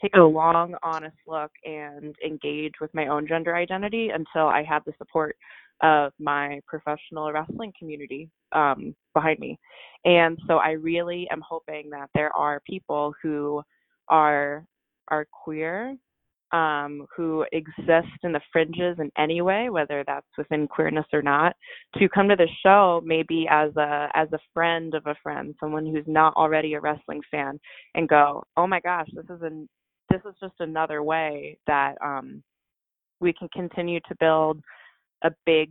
take 0.00 0.14
a 0.16 0.20
long, 0.20 0.74
honest 0.82 1.16
look 1.26 1.50
and 1.64 2.14
engage 2.24 2.74
with 2.80 2.92
my 2.94 3.08
own 3.08 3.26
gender 3.26 3.54
identity 3.56 4.10
until 4.10 4.46
I 4.46 4.62
had 4.62 4.82
the 4.86 4.92
support 4.98 5.36
of 5.82 6.12
my 6.18 6.60
professional 6.66 7.32
wrestling 7.32 7.72
community 7.78 8.30
um, 8.52 8.94
behind 9.14 9.38
me. 9.38 9.58
And 10.04 10.38
so 10.46 10.56
I 10.56 10.70
really 10.70 11.28
am 11.30 11.42
hoping 11.46 11.90
that 11.90 12.08
there 12.14 12.34
are 12.36 12.60
people 12.60 13.14
who 13.22 13.62
are 14.08 14.64
are 15.08 15.26
queer 15.44 15.96
um, 16.56 17.06
who 17.14 17.44
exist 17.52 18.18
in 18.22 18.32
the 18.32 18.40
fringes 18.50 18.96
in 18.98 19.10
any 19.18 19.42
way, 19.42 19.68
whether 19.68 20.02
that's 20.06 20.26
within 20.38 20.66
queerness 20.66 21.06
or 21.12 21.20
not, 21.20 21.54
to 21.98 22.08
come 22.08 22.28
to 22.28 22.36
the 22.36 22.48
show 22.62 23.02
maybe 23.04 23.46
as 23.50 23.76
a 23.76 24.08
as 24.14 24.28
a 24.32 24.38
friend 24.54 24.94
of 24.94 25.06
a 25.06 25.14
friend, 25.22 25.54
someone 25.60 25.84
who's 25.84 26.06
not 26.06 26.34
already 26.34 26.74
a 26.74 26.80
wrestling 26.80 27.20
fan, 27.30 27.60
and 27.94 28.08
go, 28.08 28.42
oh 28.56 28.66
my 28.66 28.80
gosh, 28.80 29.08
this 29.12 29.26
is 29.26 29.42
an 29.42 29.68
this 30.10 30.20
is 30.28 30.34
just 30.40 30.54
another 30.60 31.02
way 31.02 31.58
that 31.66 31.94
um, 32.02 32.42
we 33.20 33.32
can 33.32 33.48
continue 33.48 34.00
to 34.08 34.14
build 34.18 34.58
a 35.24 35.30
big 35.44 35.70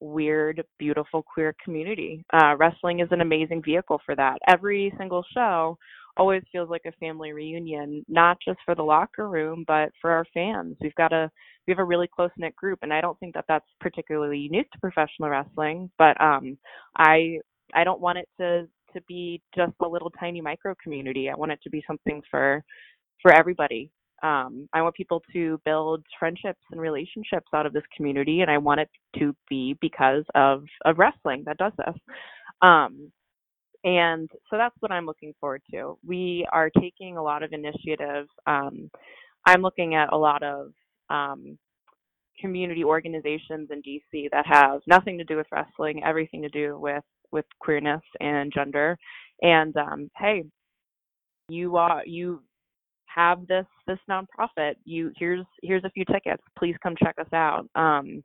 weird, 0.00 0.62
beautiful 0.78 1.22
queer 1.22 1.54
community. 1.64 2.22
Uh, 2.34 2.54
wrestling 2.58 3.00
is 3.00 3.08
an 3.10 3.22
amazing 3.22 3.62
vehicle 3.62 4.00
for 4.04 4.14
that. 4.14 4.38
Every 4.46 4.92
single 4.98 5.24
show 5.32 5.78
always 6.16 6.42
feels 6.52 6.70
like 6.70 6.82
a 6.86 6.92
family 6.92 7.32
reunion, 7.32 8.04
not 8.08 8.38
just 8.44 8.58
for 8.64 8.74
the 8.74 8.82
locker 8.82 9.28
room, 9.28 9.64
but 9.66 9.90
for 10.00 10.10
our 10.10 10.26
fans. 10.34 10.76
We've 10.80 10.94
got 10.96 11.12
a 11.12 11.30
we 11.66 11.72
have 11.72 11.78
a 11.80 11.84
really 11.84 12.08
close 12.08 12.30
knit 12.38 12.54
group, 12.56 12.80
and 12.82 12.92
I 12.92 13.00
don't 13.00 13.18
think 13.20 13.34
that 13.34 13.44
that's 13.48 13.66
particularly 13.80 14.38
unique 14.38 14.70
to 14.72 14.78
professional 14.80 15.30
wrestling. 15.30 15.90
But 15.98 16.20
um, 16.20 16.58
I 16.96 17.40
I 17.74 17.84
don't 17.84 18.00
want 18.00 18.18
it 18.18 18.28
to 18.40 18.68
to 18.94 19.00
be 19.08 19.42
just 19.54 19.72
a 19.82 19.88
little 19.88 20.10
tiny 20.18 20.40
micro 20.40 20.74
community. 20.82 21.28
I 21.30 21.34
want 21.36 21.52
it 21.52 21.60
to 21.64 21.70
be 21.70 21.84
something 21.86 22.22
for 22.30 22.64
for 23.22 23.32
everybody. 23.34 23.90
Um, 24.22 24.68
I 24.72 24.82
want 24.82 24.94
people 24.94 25.22
to 25.34 25.60
build 25.64 26.04
friendships 26.18 26.60
and 26.70 26.80
relationships 26.80 27.48
out 27.54 27.66
of 27.66 27.72
this 27.72 27.84
community, 27.96 28.40
and 28.40 28.50
I 28.50 28.58
want 28.58 28.80
it 28.80 28.88
to 29.18 29.34
be 29.48 29.76
because 29.80 30.24
of 30.34 30.64
of 30.84 30.98
wrestling 30.98 31.44
that 31.46 31.58
does 31.58 31.72
this. 31.78 31.94
Um, 32.62 33.12
and 33.86 34.28
so 34.50 34.56
that's 34.56 34.74
what 34.80 34.90
I'm 34.90 35.06
looking 35.06 35.32
forward 35.40 35.62
to. 35.70 35.96
We 36.04 36.44
are 36.52 36.70
taking 36.70 37.16
a 37.16 37.22
lot 37.22 37.44
of 37.44 37.52
initiative. 37.52 38.26
Um, 38.44 38.90
I'm 39.46 39.62
looking 39.62 39.94
at 39.94 40.12
a 40.12 40.16
lot 40.16 40.42
of 40.42 40.72
um, 41.08 41.56
community 42.40 42.82
organizations 42.82 43.68
in 43.70 43.80
DC 43.82 44.28
that 44.32 44.44
have 44.44 44.80
nothing 44.88 45.16
to 45.18 45.24
do 45.24 45.36
with 45.36 45.46
wrestling, 45.52 46.02
everything 46.04 46.42
to 46.42 46.48
do 46.48 46.78
with 46.78 47.04
with 47.30 47.44
queerness 47.60 48.02
and 48.20 48.52
gender. 48.52 48.98
And 49.42 49.76
um, 49.76 50.10
hey, 50.16 50.42
you 51.48 51.76
are 51.76 52.02
you 52.04 52.42
have 53.06 53.46
this 53.46 53.66
this 53.86 54.00
nonprofit. 54.10 54.74
You 54.84 55.12
here's 55.16 55.46
here's 55.62 55.84
a 55.84 55.90
few 55.90 56.04
tickets. 56.06 56.42
Please 56.58 56.74
come 56.82 56.96
check 57.00 57.14
us 57.20 57.32
out. 57.32 57.68
Um, 57.76 58.20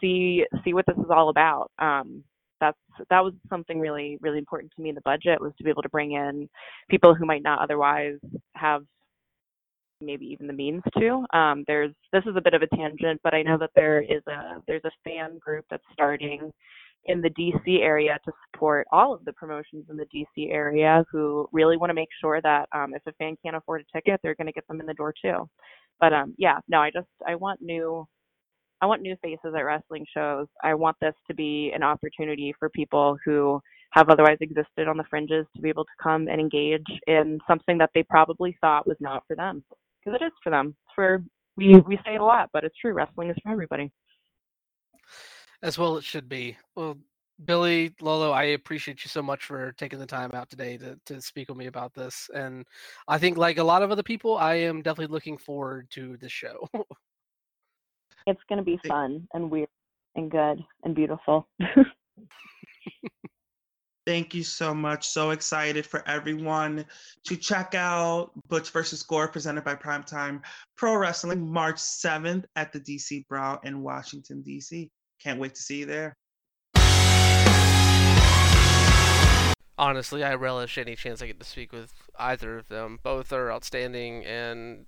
see 0.00 0.44
see 0.64 0.74
what 0.74 0.84
this 0.88 0.98
is 0.98 1.10
all 1.10 1.28
about. 1.28 1.70
Um, 1.78 2.24
that's 2.60 2.78
that 3.10 3.22
was 3.22 3.34
something 3.48 3.78
really 3.78 4.18
really 4.20 4.38
important 4.38 4.72
to 4.74 4.82
me 4.82 4.88
in 4.88 4.94
the 4.94 5.00
budget 5.02 5.40
was 5.40 5.52
to 5.58 5.64
be 5.64 5.70
able 5.70 5.82
to 5.82 5.88
bring 5.88 6.12
in 6.12 6.48
people 6.90 7.14
who 7.14 7.26
might 7.26 7.42
not 7.42 7.60
otherwise 7.60 8.18
have 8.54 8.82
maybe 10.00 10.26
even 10.26 10.46
the 10.46 10.52
means 10.52 10.82
to. 10.98 11.24
Um, 11.36 11.64
there's 11.66 11.92
this 12.12 12.24
is 12.26 12.36
a 12.36 12.40
bit 12.40 12.54
of 12.54 12.62
a 12.62 12.76
tangent, 12.76 13.20
but 13.22 13.34
I 13.34 13.42
know 13.42 13.58
that 13.58 13.70
there 13.74 14.00
is 14.02 14.22
a 14.28 14.62
there's 14.66 14.84
a 14.84 14.90
fan 15.04 15.38
group 15.38 15.64
that's 15.70 15.84
starting 15.92 16.50
in 17.06 17.20
the 17.20 17.30
DC 17.30 17.80
area 17.80 18.18
to 18.24 18.32
support 18.46 18.86
all 18.90 19.14
of 19.14 19.24
the 19.24 19.32
promotions 19.34 19.84
in 19.88 19.96
the 19.96 20.06
DC 20.06 20.50
area 20.50 21.04
who 21.10 21.48
really 21.52 21.76
want 21.76 21.90
to 21.90 21.94
make 21.94 22.08
sure 22.20 22.40
that 22.42 22.68
um, 22.74 22.94
if 22.94 23.02
a 23.06 23.12
fan 23.12 23.36
can't 23.44 23.56
afford 23.56 23.80
a 23.82 23.96
ticket, 23.96 24.20
they're 24.22 24.34
going 24.34 24.48
to 24.48 24.52
get 24.52 24.66
them 24.66 24.80
in 24.80 24.86
the 24.86 24.94
door 24.94 25.14
too. 25.22 25.48
But 26.00 26.12
um, 26.12 26.34
yeah, 26.36 26.58
no, 26.68 26.78
I 26.80 26.90
just 26.90 27.06
I 27.26 27.36
want 27.36 27.62
new 27.62 28.06
I 28.80 28.86
want 28.86 29.02
new 29.02 29.16
faces 29.22 29.54
at 29.56 29.64
wrestling 29.64 30.04
shows. 30.12 30.46
I 30.62 30.74
want 30.74 30.96
this 31.00 31.14
to 31.28 31.34
be 31.34 31.72
an 31.74 31.82
opportunity 31.82 32.54
for 32.58 32.68
people 32.68 33.16
who 33.24 33.60
have 33.92 34.10
otherwise 34.10 34.36
existed 34.40 34.88
on 34.88 34.96
the 34.96 35.04
fringes 35.08 35.46
to 35.54 35.62
be 35.62 35.70
able 35.70 35.84
to 35.84 36.02
come 36.02 36.28
and 36.28 36.40
engage 36.40 36.84
in 37.06 37.38
something 37.48 37.78
that 37.78 37.90
they 37.94 38.02
probably 38.02 38.56
thought 38.60 38.86
was 38.86 38.98
not 39.00 39.22
for 39.26 39.34
them. 39.34 39.64
Because 40.04 40.20
it 40.20 40.24
is 40.24 40.32
for 40.42 40.50
them. 40.50 40.76
It's 40.84 40.94
for 40.94 41.22
we 41.56 41.80
we 41.80 41.96
say 42.04 42.14
it 42.14 42.20
a 42.20 42.24
lot, 42.24 42.50
but 42.52 42.64
it's 42.64 42.76
true. 42.76 42.92
Wrestling 42.92 43.30
is 43.30 43.36
for 43.42 43.50
everybody. 43.50 43.90
As 45.62 45.78
well, 45.78 45.96
it 45.96 46.04
should 46.04 46.28
be. 46.28 46.56
Well, 46.74 46.98
Billy 47.44 47.94
Lolo, 48.00 48.30
I 48.30 48.44
appreciate 48.44 49.04
you 49.04 49.08
so 49.08 49.22
much 49.22 49.44
for 49.44 49.72
taking 49.72 49.98
the 49.98 50.06
time 50.06 50.30
out 50.32 50.50
today 50.50 50.76
to, 50.78 50.98
to 51.06 51.20
speak 51.20 51.48
with 51.48 51.58
me 51.58 51.66
about 51.66 51.94
this. 51.94 52.30
And 52.34 52.64
I 53.08 53.18
think, 53.18 53.36
like 53.36 53.58
a 53.58 53.64
lot 53.64 53.82
of 53.82 53.90
other 53.90 54.02
people, 54.02 54.36
I 54.36 54.54
am 54.54 54.82
definitely 54.82 55.12
looking 55.12 55.38
forward 55.38 55.90
to 55.92 56.16
the 56.18 56.28
show. 56.28 56.68
It's 58.26 58.40
going 58.48 58.58
to 58.58 58.64
be 58.64 58.78
fun 58.88 59.28
and 59.34 59.50
weird 59.50 59.68
and 60.16 60.28
good 60.30 60.64
and 60.82 60.94
beautiful. 60.94 61.48
Thank 64.06 64.34
you 64.34 64.42
so 64.42 64.74
much. 64.74 65.08
So 65.08 65.30
excited 65.30 65.86
for 65.86 66.06
everyone 66.08 66.84
to 67.24 67.36
check 67.36 67.74
out 67.74 68.30
Butch 68.48 68.70
versus 68.70 69.02
Gore 69.02 69.28
presented 69.28 69.64
by 69.64 69.74
Primetime 69.74 70.42
Pro 70.76 70.96
Wrestling 70.96 71.52
March 71.52 71.76
7th 71.76 72.44
at 72.54 72.72
the 72.72 72.80
DC 72.80 73.26
Brau 73.28 73.58
in 73.64 73.82
Washington, 73.82 74.44
DC. 74.46 74.90
Can't 75.20 75.40
wait 75.40 75.54
to 75.54 75.62
see 75.62 75.78
you 75.80 75.86
there. 75.86 76.16
Honestly, 79.78 80.24
I 80.24 80.34
relish 80.34 80.78
any 80.78 80.96
chance 80.96 81.20
I 81.20 81.26
get 81.26 81.38
to 81.38 81.46
speak 81.46 81.72
with 81.72 81.92
either 82.18 82.58
of 82.58 82.68
them. 82.68 82.98
Both 83.02 83.32
are 83.32 83.52
outstanding 83.52 84.24
and 84.24 84.86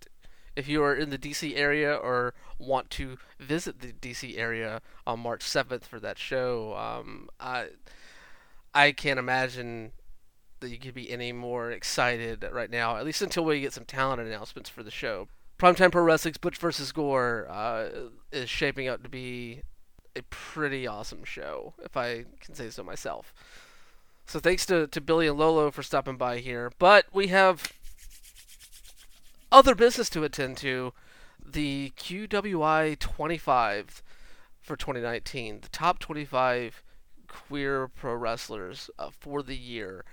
if 0.58 0.66
you 0.66 0.82
are 0.82 0.92
in 0.92 1.10
the 1.10 1.16
DC 1.16 1.56
area 1.56 1.94
or 1.94 2.34
want 2.58 2.90
to 2.90 3.16
visit 3.38 3.78
the 3.78 3.92
DC 3.92 4.36
area 4.36 4.82
on 5.06 5.20
March 5.20 5.44
7th 5.44 5.84
for 5.84 6.00
that 6.00 6.18
show, 6.18 6.76
um, 6.76 7.28
I 7.38 7.68
I 8.74 8.90
can't 8.90 9.20
imagine 9.20 9.92
that 10.58 10.70
you 10.70 10.78
could 10.78 10.94
be 10.94 11.12
any 11.12 11.32
more 11.32 11.70
excited 11.70 12.44
right 12.52 12.70
now, 12.70 12.96
at 12.96 13.04
least 13.04 13.22
until 13.22 13.44
we 13.44 13.60
get 13.60 13.72
some 13.72 13.84
talent 13.84 14.20
announcements 14.20 14.68
for 14.68 14.82
the 14.82 14.90
show. 14.90 15.28
Primetime 15.60 15.92
Pro 15.92 16.02
Wrestling's 16.02 16.38
Butch 16.38 16.58
vs. 16.58 16.90
Gore 16.90 17.46
uh, 17.48 17.88
is 18.32 18.50
shaping 18.50 18.88
up 18.88 19.04
to 19.04 19.08
be 19.08 19.62
a 20.16 20.22
pretty 20.22 20.88
awesome 20.88 21.22
show, 21.22 21.74
if 21.84 21.96
I 21.96 22.24
can 22.40 22.54
say 22.54 22.68
so 22.70 22.82
myself. 22.82 23.32
So 24.26 24.40
thanks 24.40 24.66
to, 24.66 24.88
to 24.88 25.00
Billy 25.00 25.28
and 25.28 25.38
Lolo 25.38 25.70
for 25.70 25.84
stopping 25.84 26.16
by 26.16 26.38
here. 26.38 26.72
But 26.80 27.06
we 27.12 27.28
have 27.28 27.72
other 29.58 29.74
business 29.74 30.08
to 30.08 30.22
attend 30.22 30.56
to, 30.56 30.92
the 31.44 31.92
QWI 31.96 32.96
25 32.96 34.04
for 34.60 34.76
2019, 34.76 35.62
the 35.62 35.68
top 35.70 35.98
25 35.98 36.80
queer 37.26 37.88
pro 37.88 38.14
wrestlers 38.14 38.88
uh, 39.00 39.10
for 39.18 39.42
the 39.42 39.56
year. 39.56 40.04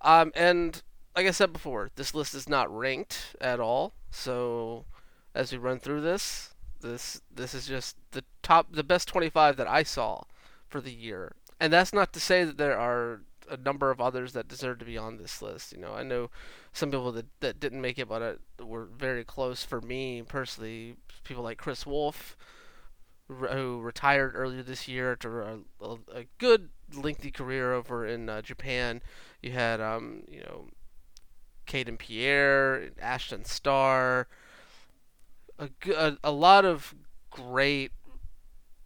Um, 0.00 0.32
and 0.34 0.82
like 1.14 1.28
I 1.28 1.30
said 1.30 1.52
before, 1.52 1.90
this 1.94 2.12
list 2.12 2.34
is 2.34 2.48
not 2.48 2.76
ranked 2.76 3.36
at 3.40 3.60
all. 3.60 3.92
So 4.10 4.84
as 5.32 5.52
we 5.52 5.58
run 5.58 5.78
through 5.78 6.00
this, 6.00 6.54
this 6.80 7.22
this 7.32 7.54
is 7.54 7.68
just 7.68 7.96
the 8.10 8.24
top, 8.42 8.72
the 8.72 8.82
best 8.82 9.06
25 9.06 9.56
that 9.58 9.68
I 9.68 9.84
saw 9.84 10.22
for 10.66 10.80
the 10.80 10.92
year. 10.92 11.36
And 11.60 11.72
that's 11.72 11.92
not 11.92 12.12
to 12.14 12.20
say 12.20 12.42
that 12.42 12.58
there 12.58 12.76
are 12.76 13.20
a 13.50 13.56
number 13.56 13.90
of 13.90 14.00
others 14.00 14.32
that 14.32 14.48
deserve 14.48 14.78
to 14.78 14.84
be 14.84 14.98
on 14.98 15.16
this 15.16 15.42
list. 15.42 15.72
You 15.72 15.78
know, 15.78 15.94
I 15.94 16.02
know 16.02 16.30
some 16.72 16.90
people 16.90 17.12
that, 17.12 17.26
that 17.40 17.60
didn't 17.60 17.80
make 17.80 17.98
it, 17.98 18.08
but 18.08 18.22
uh, 18.22 18.64
were 18.64 18.86
very 18.86 19.24
close 19.24 19.64
for 19.64 19.80
me 19.80 20.22
personally. 20.22 20.96
People 21.24 21.42
like 21.42 21.58
Kris 21.58 21.86
Wolf, 21.86 22.36
who 23.28 23.80
retired 23.80 24.32
earlier 24.34 24.62
this 24.62 24.88
year 24.88 25.12
after 25.12 25.42
a, 25.42 25.58
a, 25.80 25.96
a 26.14 26.24
good 26.38 26.70
lengthy 26.94 27.30
career 27.30 27.72
over 27.72 28.06
in 28.06 28.28
uh, 28.28 28.42
Japan. 28.42 29.02
You 29.42 29.52
had 29.52 29.80
um, 29.80 30.22
you 30.28 30.40
know 30.40 30.68
Kayden 31.66 31.98
Pierre, 31.98 32.90
Ashton 33.00 33.44
Starr, 33.44 34.26
a, 35.58 35.68
a, 35.94 36.16
a 36.24 36.32
lot 36.32 36.64
of 36.64 36.94
great 37.30 37.92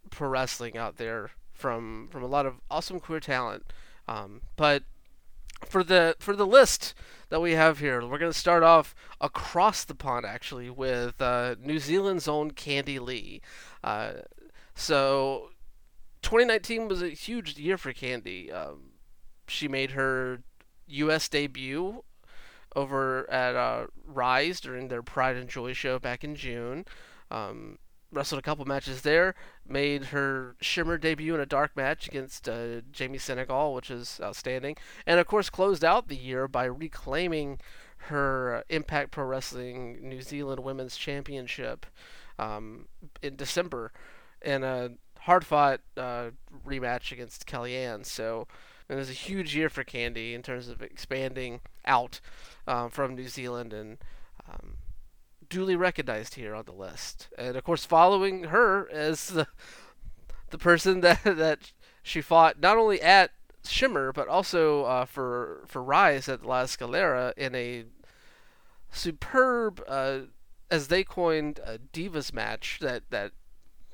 pro 0.09 0.27
wrestling 0.27 0.77
out 0.77 0.97
there 0.97 1.31
from 1.53 2.07
from 2.11 2.23
a 2.23 2.27
lot 2.27 2.45
of 2.45 2.55
awesome 2.69 2.99
queer 2.99 3.19
talent. 3.19 3.71
Um, 4.07 4.41
but 4.55 4.83
for 5.65 5.83
the 5.83 6.15
for 6.19 6.35
the 6.35 6.45
list 6.45 6.93
that 7.29 7.41
we 7.41 7.53
have 7.53 7.79
here, 7.79 8.01
we're 8.05 8.17
going 8.17 8.31
to 8.31 8.37
start 8.37 8.63
off 8.63 8.93
across 9.21 9.83
the 9.83 9.95
pond 9.95 10.25
actually 10.25 10.69
with 10.69 11.21
uh, 11.21 11.55
New 11.61 11.79
Zealand's 11.79 12.27
own 12.27 12.51
Candy 12.51 12.99
Lee. 12.99 13.41
Uh, 13.83 14.13
so 14.75 15.49
2019 16.21 16.87
was 16.87 17.01
a 17.01 17.09
huge 17.09 17.57
year 17.57 17.77
for 17.77 17.93
Candy. 17.93 18.51
Um, 18.51 18.91
she 19.47 19.67
made 19.67 19.91
her 19.91 20.41
U.S. 20.87 21.27
debut 21.29 22.03
over 22.75 23.29
at 23.29 23.55
uh, 23.55 23.87
Rise 24.05 24.59
during 24.59 24.87
their 24.87 25.03
Pride 25.03 25.35
and 25.35 25.49
Joy 25.49 25.73
show 25.73 25.99
back 25.99 26.23
in 26.23 26.35
June. 26.35 26.85
Um, 27.29 27.77
wrestled 28.11 28.39
a 28.39 28.43
couple 28.43 28.65
matches 28.65 29.01
there. 29.01 29.35
Made 29.67 30.05
her 30.05 30.55
Shimmer 30.59 30.97
debut 30.97 31.33
in 31.33 31.39
a 31.39 31.45
dark 31.45 31.75
match 31.75 32.07
against 32.07 32.49
uh, 32.49 32.81
Jamie 32.91 33.17
Senegal, 33.17 33.73
which 33.73 33.89
is 33.89 34.19
outstanding. 34.21 34.75
And 35.05 35.19
of 35.19 35.27
course, 35.27 35.49
closed 35.49 35.85
out 35.85 36.09
the 36.09 36.17
year 36.17 36.47
by 36.47 36.65
reclaiming 36.65 37.59
her 38.07 38.63
Impact 38.69 39.11
Pro 39.11 39.23
Wrestling 39.23 39.99
New 40.01 40.21
Zealand 40.21 40.61
Women's 40.61 40.97
Championship 40.97 41.85
um, 42.37 42.87
in 43.21 43.35
December 43.37 43.93
in 44.41 44.63
a 44.63 44.91
hard 45.21 45.45
fought 45.45 45.79
uh, 45.95 46.31
rematch 46.67 47.11
against 47.11 47.47
Kellyanne. 47.47 48.05
So 48.05 48.47
it 48.89 48.95
was 48.95 49.09
a 49.09 49.13
huge 49.13 49.55
year 49.55 49.69
for 49.69 49.83
Candy 49.83 50.33
in 50.33 50.41
terms 50.41 50.67
of 50.67 50.81
expanding 50.81 51.61
out 51.85 52.19
um, 52.67 52.89
from 52.89 53.15
New 53.15 53.29
Zealand 53.29 53.71
and 53.71 53.97
um, 54.49 54.75
duly 55.53 55.75
recognized 55.75 56.33
here 56.33 56.55
on 56.55 56.65
the 56.65 56.71
list. 56.71 57.29
And 57.37 57.55
of 57.55 57.63
course, 57.63 57.85
following 57.85 58.45
her 58.45 58.89
as 58.91 59.27
the 59.29 59.47
the 60.49 60.57
person 60.57 61.01
that 61.01 61.23
that 61.23 61.71
she 62.01 62.21
fought 62.21 62.59
not 62.59 62.77
only 62.77 63.01
at 63.01 63.31
Shimmer 63.65 64.11
but 64.11 64.27
also 64.27 64.83
uh, 64.85 65.05
for 65.05 65.63
for 65.67 65.83
Rise 65.83 66.27
at 66.27 66.43
La 66.43 66.63
Escalera 66.63 67.33
in 67.37 67.53
a 67.55 67.85
superb, 68.91 69.81
uh, 69.87 70.21
as 70.69 70.87
they 70.87 71.03
coined, 71.03 71.59
a 71.63 71.77
divas 71.77 72.33
match 72.33 72.79
that 72.81 73.03
that 73.11 73.31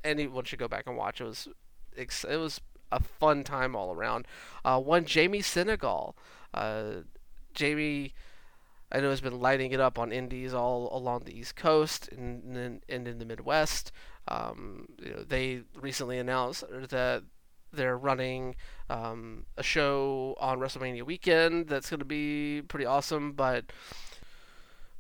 anyone 0.04 0.46
should 0.46 0.60
go 0.60 0.68
back 0.68 0.88
and 0.88 0.96
watch. 0.96 1.20
It 1.20 1.26
was 1.26 1.48
it 1.98 2.38
was 2.38 2.62
a 2.92 3.02
fun 3.02 3.44
time 3.44 3.76
all 3.76 3.94
around. 3.94 4.28
Uh, 4.64 4.80
one 4.80 5.06
Jamie 5.06 5.42
Senegal. 5.42 6.16
Uh, 6.54 7.02
Jamie, 7.54 8.14
I 8.92 9.00
know 9.00 9.10
has 9.10 9.22
been 9.22 9.40
lighting 9.40 9.72
it 9.72 9.80
up 9.80 10.00
on 10.00 10.12
indies 10.12 10.54
all 10.54 10.90
along 10.92 11.24
the 11.26 11.38
East 11.38 11.56
Coast 11.56 12.10
and 12.10 12.56
and, 12.56 12.82
and 12.90 13.08
in 13.08 13.20
the 13.20 13.26
Midwest. 13.26 13.92
Um, 14.28 14.88
you 15.02 15.12
know, 15.12 15.24
they 15.24 15.62
recently 15.80 16.18
announced 16.20 16.64
that 16.90 17.24
they're 17.72 17.98
running 17.98 18.56
um, 18.90 19.46
a 19.58 19.64
show 19.64 20.36
on 20.40 20.60
WrestleMania 20.60 21.04
weekend 21.04 21.68
that's 21.68 21.90
going 21.90 22.00
to 22.00 22.06
be 22.06 22.62
pretty 22.68 22.86
awesome, 22.86 23.34
but 23.34 23.66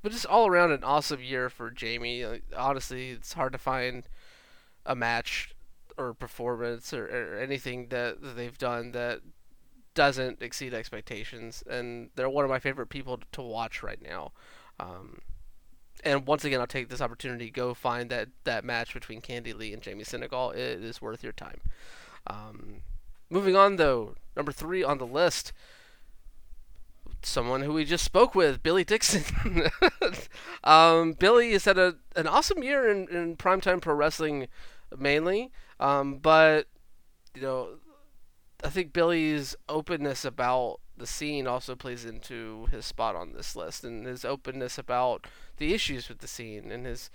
but 0.01 0.11
just 0.11 0.25
all 0.25 0.47
around 0.47 0.71
an 0.71 0.83
awesome 0.83 1.21
year 1.21 1.49
for 1.49 1.71
Jamie. 1.71 2.25
Like, 2.25 2.43
honestly, 2.55 3.09
it's 3.09 3.33
hard 3.33 3.51
to 3.53 3.57
find 3.57 4.07
a 4.85 4.95
match 4.95 5.53
or 5.97 6.13
performance 6.13 6.93
or, 6.93 7.05
or 7.05 7.39
anything 7.39 7.87
that, 7.89 8.21
that 8.21 8.35
they've 8.35 8.57
done 8.57 8.93
that 8.93 9.19
doesn't 9.99 10.41
exceed 10.41 10.73
expectations, 10.73 11.61
and 11.69 12.09
they're 12.15 12.29
one 12.29 12.45
of 12.45 12.49
my 12.49 12.57
favorite 12.57 12.87
people 12.87 13.19
to 13.33 13.41
watch 13.41 13.83
right 13.83 14.01
now. 14.01 14.31
Um, 14.79 15.19
and 16.05 16.25
once 16.25 16.45
again, 16.45 16.61
I'll 16.61 16.67
take 16.67 16.87
this 16.87 17.01
opportunity 17.01 17.49
go 17.49 17.73
find 17.73 18.09
that, 18.09 18.29
that 18.45 18.63
match 18.63 18.93
between 18.93 19.19
Candy 19.19 19.51
Lee 19.51 19.73
and 19.73 19.81
Jamie 19.81 20.05
Senegal. 20.05 20.51
It 20.51 20.81
is 20.81 21.01
worth 21.01 21.21
your 21.21 21.33
time. 21.33 21.59
Um, 22.27 22.75
moving 23.29 23.57
on, 23.57 23.75
though, 23.75 24.15
number 24.37 24.53
three 24.53 24.85
on 24.85 24.99
the 24.99 25.05
list, 25.05 25.51
someone 27.21 27.63
who 27.63 27.73
we 27.73 27.83
just 27.83 28.05
spoke 28.05 28.33
with, 28.33 28.63
Billy 28.63 28.85
Dixon. 28.85 29.69
um, 30.63 31.11
Billy 31.11 31.51
has 31.51 31.65
had 31.65 31.77
a, 31.77 31.95
an 32.15 32.25
awesome 32.25 32.63
year 32.63 32.89
in, 32.89 33.09
in 33.09 33.35
primetime 33.35 33.81
pro 33.81 33.95
wrestling 33.95 34.47
mainly, 34.97 35.51
um, 35.77 36.19
but, 36.19 36.67
you 37.35 37.41
know, 37.41 37.79
I 38.63 38.69
think 38.69 38.91
Billy's 38.91 39.55
openness 39.69 40.25
about 40.25 40.79
the 40.97 41.07
scene 41.07 41.47
also 41.47 41.75
plays 41.75 42.03
into 42.03 42.67
his 42.71 42.85
spot 42.85 43.15
on 43.15 43.33
this 43.33 43.55
list, 43.55 43.83
and 43.83 44.05
his 44.05 44.25
openness 44.25 44.77
about 44.77 45.27
the 45.57 45.73
issues 45.73 46.09
with 46.09 46.19
the 46.19 46.27
scene, 46.27 46.71
and 46.71 46.85
his 46.85 47.09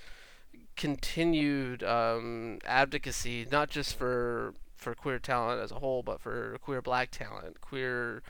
continued 0.76 1.82
um, 1.82 2.58
advocacy, 2.64 3.46
not 3.50 3.68
just 3.70 3.96
for 3.96 4.54
for 4.76 4.94
queer 4.94 5.18
talent 5.18 5.62
as 5.62 5.70
a 5.70 5.76
whole, 5.76 6.02
but 6.02 6.20
for 6.20 6.56
queer 6.60 6.82
black 6.82 7.10
talent, 7.10 7.60
queer 7.60 8.22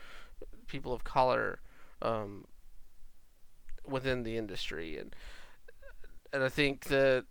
people 0.67 0.93
of 0.93 1.05
color 1.05 1.61
um, 2.03 2.45
within 3.87 4.25
the 4.25 4.37
industry, 4.37 4.99
and 4.99 5.15
and 6.33 6.43
I 6.43 6.49
think 6.49 6.87
that 6.87 7.27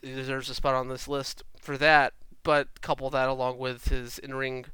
he 0.00 0.14
deserves 0.14 0.48
a 0.48 0.54
spot 0.54 0.74
on 0.74 0.88
this 0.88 1.08
list 1.08 1.42
for 1.60 1.76
that. 1.78 2.14
But 2.44 2.80
couple 2.80 3.08
that 3.10 3.28
along 3.28 3.58
with 3.58 3.88
his 3.88 4.18
in-ring 4.18 4.66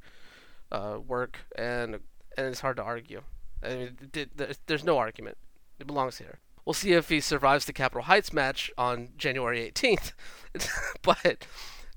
uh, 0.71 0.99
work, 1.07 1.39
and 1.57 2.01
and 2.37 2.47
it's 2.47 2.61
hard 2.61 2.77
to 2.77 2.83
argue. 2.83 3.23
I 3.62 3.69
mean, 3.75 3.97
there's 4.66 4.85
no 4.85 4.99
argument. 4.99 5.37
It 5.79 5.87
belongs 5.87 6.19
here. 6.19 6.39
We'll 6.64 6.75
see 6.75 6.93
if 6.93 7.09
he 7.09 7.21
survives 7.21 7.64
the 7.64 7.73
Capitol 7.73 8.03
Heights 8.03 8.33
match 8.33 8.71
on 8.77 9.09
January 9.16 9.71
18th. 9.71 10.12
but 11.03 11.47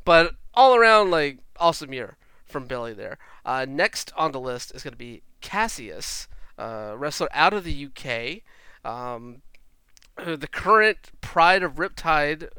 but 0.06 0.36
all 0.54 0.76
around, 0.76 1.12
like 1.12 1.40
awesome 1.58 1.94
year 1.94 2.18
from 2.46 2.66
Billy 2.66 2.94
there. 2.94 3.18
Uh, 3.46 3.66
next 3.68 4.12
on 4.16 4.32
the 4.32 4.40
list 4.40 4.74
is 4.74 4.84
going 4.84 4.94
to 4.94 4.98
be 4.98 5.24
Cassius, 5.42 6.28
uh, 6.58 6.94
wrestler 6.98 7.30
out 7.32 7.54
of 7.54 7.64
the 7.64 7.88
UK. 7.88 8.42
Um, 8.90 9.42
the 10.18 10.48
current 10.48 11.12
Pride 11.22 11.64
of 11.64 11.76
Riptide 11.76 12.50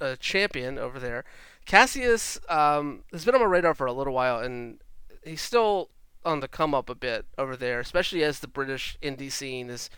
uh, 0.00 0.16
champion 0.18 0.78
over 0.78 0.98
there. 0.98 1.24
Cassius 1.64 2.38
um, 2.48 3.04
has 3.12 3.24
been 3.24 3.34
on 3.34 3.40
my 3.40 3.46
radar 3.46 3.74
for 3.74 3.86
a 3.86 3.92
little 3.92 4.12
while, 4.12 4.38
and 4.38 4.80
he's 5.24 5.42
still 5.42 5.90
on 6.24 6.40
the 6.40 6.48
come 6.48 6.74
up 6.74 6.88
a 6.88 6.94
bit 6.94 7.26
over 7.36 7.56
there, 7.56 7.80
especially 7.80 8.22
as 8.22 8.40
the 8.40 8.48
British 8.48 8.96
indie 9.02 9.32
scene 9.32 9.70
is 9.70 9.90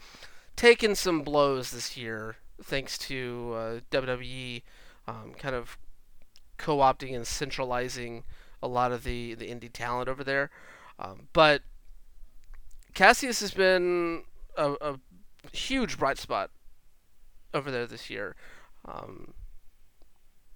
taking 0.56 0.94
some 0.94 1.22
blows 1.22 1.70
this 1.70 1.96
year, 1.96 2.36
thanks 2.62 2.96
to 2.96 3.52
uh, 3.54 3.80
WWE 3.90 4.62
um, 5.06 5.34
kind 5.38 5.54
of 5.54 5.76
co-opting 6.56 7.14
and 7.14 7.26
centralizing 7.26 8.22
a 8.62 8.68
lot 8.68 8.92
of 8.92 9.04
the 9.04 9.34
the 9.34 9.48
indie 9.48 9.72
talent 9.72 10.08
over 10.08 10.24
there. 10.24 10.50
Um, 10.98 11.28
but 11.32 11.62
Cassius 12.94 13.40
has 13.40 13.50
been 13.52 14.22
a, 14.56 14.72
a, 14.80 15.00
huge 15.52 15.98
bright 15.98 16.16
spot 16.16 16.50
over 17.52 17.70
there 17.70 17.86
this 17.86 18.08
year. 18.08 18.36
Um, 18.86 19.34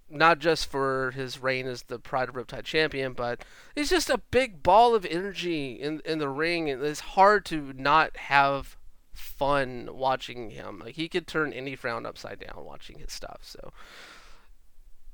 not 0.09 0.39
just 0.39 0.69
for 0.69 1.11
his 1.11 1.41
reign 1.41 1.67
as 1.67 1.83
the 1.83 1.99
Pride 1.99 2.29
of 2.29 2.35
Riptide 2.35 2.63
champion, 2.63 3.13
but 3.13 3.43
he's 3.75 3.89
just 3.89 4.09
a 4.09 4.21
big 4.31 4.63
ball 4.63 4.95
of 4.95 5.05
energy 5.05 5.73
in 5.73 6.01
in 6.05 6.19
the 6.19 6.29
ring, 6.29 6.69
and 6.69 6.83
it's 6.83 6.99
hard 6.99 7.45
to 7.45 7.73
not 7.75 8.17
have 8.17 8.77
fun 9.13 9.89
watching 9.91 10.51
him. 10.51 10.79
Like 10.79 10.95
he 10.95 11.07
could 11.07 11.27
turn 11.27 11.53
any 11.53 11.75
frown 11.75 12.05
upside 12.05 12.39
down 12.39 12.65
watching 12.65 12.99
his 12.99 13.11
stuff. 13.11 13.39
So, 13.41 13.71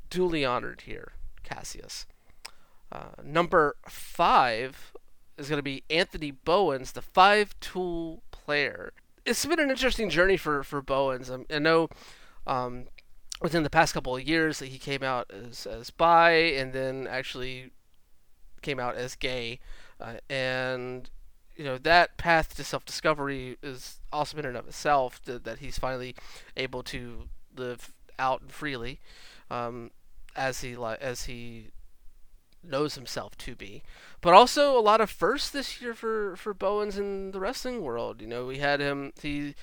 duly 0.09 0.45
honored 0.45 0.81
here, 0.81 1.13
Cassius. 1.43 2.05
Uh, 2.91 3.21
number 3.23 3.75
five 3.87 4.93
is 5.37 5.49
going 5.49 5.59
to 5.59 5.63
be 5.63 5.83
Anthony 5.89 6.31
Bowens, 6.31 6.93
the 6.93 7.01
five 7.01 7.59
tool 7.59 8.21
player. 8.31 8.93
It's 9.25 9.45
been 9.45 9.59
an 9.59 9.71
interesting 9.71 10.09
journey 10.09 10.37
for 10.37 10.63
for 10.63 10.81
Bowens. 10.81 11.29
I, 11.29 11.39
I 11.53 11.59
know. 11.59 11.89
Um, 12.47 12.85
within 13.41 13.63
the 13.63 13.69
past 13.69 13.93
couple 13.93 14.15
of 14.15 14.23
years 14.23 14.59
that 14.59 14.67
he 14.67 14.77
came 14.77 15.03
out 15.03 15.29
as, 15.31 15.65
as 15.65 15.89
bi 15.89 16.31
and 16.31 16.73
then 16.73 17.07
actually 17.07 17.71
came 18.61 18.79
out 18.79 18.95
as 18.95 19.15
gay. 19.15 19.59
Uh, 19.99 20.15
and 20.29 21.09
you 21.55 21.63
know 21.63 21.77
that 21.77 22.17
path 22.17 22.55
to 22.55 22.63
self-discovery 22.63 23.57
is 23.63 23.99
awesome 24.11 24.39
in 24.39 24.45
and 24.45 24.57
of 24.57 24.67
itself 24.67 25.21
that, 25.23 25.43
that 25.45 25.59
he's 25.59 25.77
finally 25.77 26.15
able 26.57 26.83
to 26.83 27.29
live 27.55 27.93
out 28.19 28.51
freely 28.51 28.99
um, 29.49 29.91
as 30.35 30.61
he 30.61 30.75
as 30.99 31.25
he 31.25 31.67
knows 32.63 32.95
himself 32.95 33.37
to 33.37 33.55
be. 33.55 33.83
But 34.21 34.33
also 34.33 34.77
a 34.77 34.81
lot 34.81 34.99
of 34.99 35.09
firsts 35.09 35.49
this 35.49 35.81
year 35.81 35.93
for 35.93 36.35
for 36.35 36.53
Bowens 36.53 36.97
in 36.97 37.31
the 37.31 37.39
wrestling 37.39 37.81
world. 37.81 38.21
You 38.21 38.27
know 38.27 38.45
we 38.45 38.57
had 38.57 38.79
him 38.79 39.13
he 39.21 39.55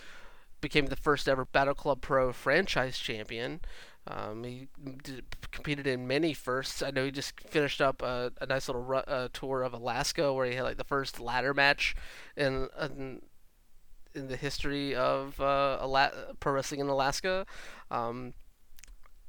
became 0.62 0.86
the 0.86 0.96
first 0.96 1.28
ever 1.28 1.44
Battle 1.44 1.74
Club 1.74 2.00
Pro 2.00 2.32
franchise 2.32 2.98
champion. 2.98 3.60
Um, 4.06 4.42
he 4.42 4.68
did, 5.04 5.24
competed 5.52 5.86
in 5.86 6.08
many 6.08 6.32
firsts. 6.32 6.82
I 6.82 6.90
know 6.90 7.04
he 7.04 7.10
just 7.10 7.38
finished 7.40 7.80
up 7.80 8.00
a, 8.02 8.32
a 8.40 8.46
nice 8.46 8.68
little 8.68 8.82
ru- 8.82 8.96
uh, 8.96 9.28
tour 9.32 9.62
of 9.62 9.74
Alaska 9.74 10.32
where 10.32 10.46
he 10.46 10.54
had 10.54 10.64
like 10.64 10.78
the 10.78 10.84
first 10.84 11.20
ladder 11.20 11.52
match 11.52 11.94
in 12.36 12.68
in, 12.80 13.22
in 14.14 14.28
the 14.28 14.36
history 14.36 14.94
of 14.94 15.40
uh, 15.40 15.78
Ala- 15.80 16.34
pro 16.40 16.54
wrestling 16.54 16.80
in 16.80 16.88
Alaska. 16.88 17.46
Um, 17.90 18.32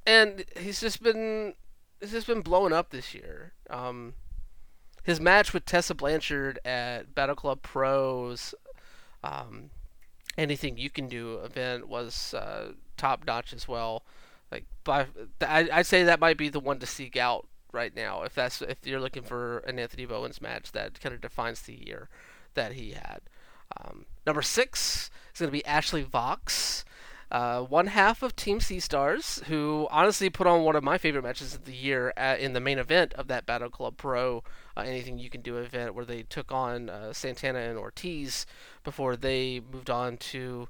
and 0.08 0.46
he's 0.58 0.80
just 0.80 1.04
been 1.04 1.54
he's 2.00 2.12
just 2.12 2.28
been 2.28 2.42
blowing 2.42 2.74
up 2.74 2.90
this 2.90 3.14
year. 3.14 3.54
Um, 3.70 4.16
his 5.04 5.20
match 5.20 5.54
with 5.54 5.66
Tessa 5.66 5.94
Blanchard 5.94 6.60
at 6.66 7.14
Battle 7.14 7.36
Club 7.36 7.62
Pros, 7.62 8.56
um, 9.24 9.70
anything 10.38 10.78
you 10.78 10.90
can 10.90 11.08
do 11.08 11.38
event 11.38 11.88
was 11.88 12.34
uh, 12.34 12.74
top 12.98 13.26
notch 13.26 13.54
as 13.54 13.68
well. 13.68 14.04
Like 14.52 14.66
by, 14.84 15.08
I, 15.42 15.70
I'd 15.72 15.88
say 15.88 16.04
that 16.04 16.20
might 16.20 16.38
be 16.38 16.50
the 16.50 16.60
one 16.60 16.80
to 16.80 16.86
seek 16.86 17.18
out 17.18 17.48
right 17.72 17.96
now 17.96 18.22
if 18.22 18.36
that's 18.36 18.62
if 18.62 18.86
you're 18.86 19.00
looking 19.00 19.24
for 19.24 19.60
an 19.60 19.80
Anthony 19.80 20.06
Bowens 20.06 20.42
match 20.42 20.72
that 20.74 21.00
kind 21.02 21.16
of 21.16 21.22
defines 21.22 21.62
the 21.64 21.74
year 21.74 22.10
that 22.54 22.74
he 22.74 22.92
had. 22.92 23.22
Um, 23.78 24.06
number 24.26 24.44
six 24.44 25.10
is 25.34 25.40
going 25.40 25.50
to 25.50 25.58
be 25.58 25.66
Ashley 25.66 26.04
Vox 26.04 26.86
uh, 27.34 27.62
one 27.62 27.88
half 27.88 28.22
of 28.22 28.36
Team 28.36 28.60
Sea 28.60 28.80
Stars, 28.80 29.42
who 29.48 29.88
honestly 29.90 30.30
put 30.30 30.46
on 30.46 30.64
one 30.64 30.76
of 30.76 30.84
my 30.84 31.00
favorite 31.00 31.24
matches 31.24 31.56
of 31.56 31.66
the 31.66 31.74
year 31.74 32.14
at, 32.16 32.40
in 32.40 32.54
the 32.54 32.60
main 32.60 32.78
event 32.78 33.12
of 33.14 33.28
that 33.28 33.48
Battle 33.48 33.72
Club 33.72 33.98
Pro 33.98 34.44
uh, 34.76 34.82
Anything 34.82 35.18
You 35.18 35.30
Can 35.30 35.42
Do 35.42 35.58
event, 35.58 35.96
where 35.96 36.06
they 36.06 36.24
took 36.24 36.52
on 36.52 36.90
uh, 36.90 37.14
Santana 37.14 37.60
and 37.60 37.78
Ortiz 37.78 38.46
before 38.84 39.16
they 39.16 39.62
moved 39.72 39.90
on 39.90 40.18
to 40.18 40.68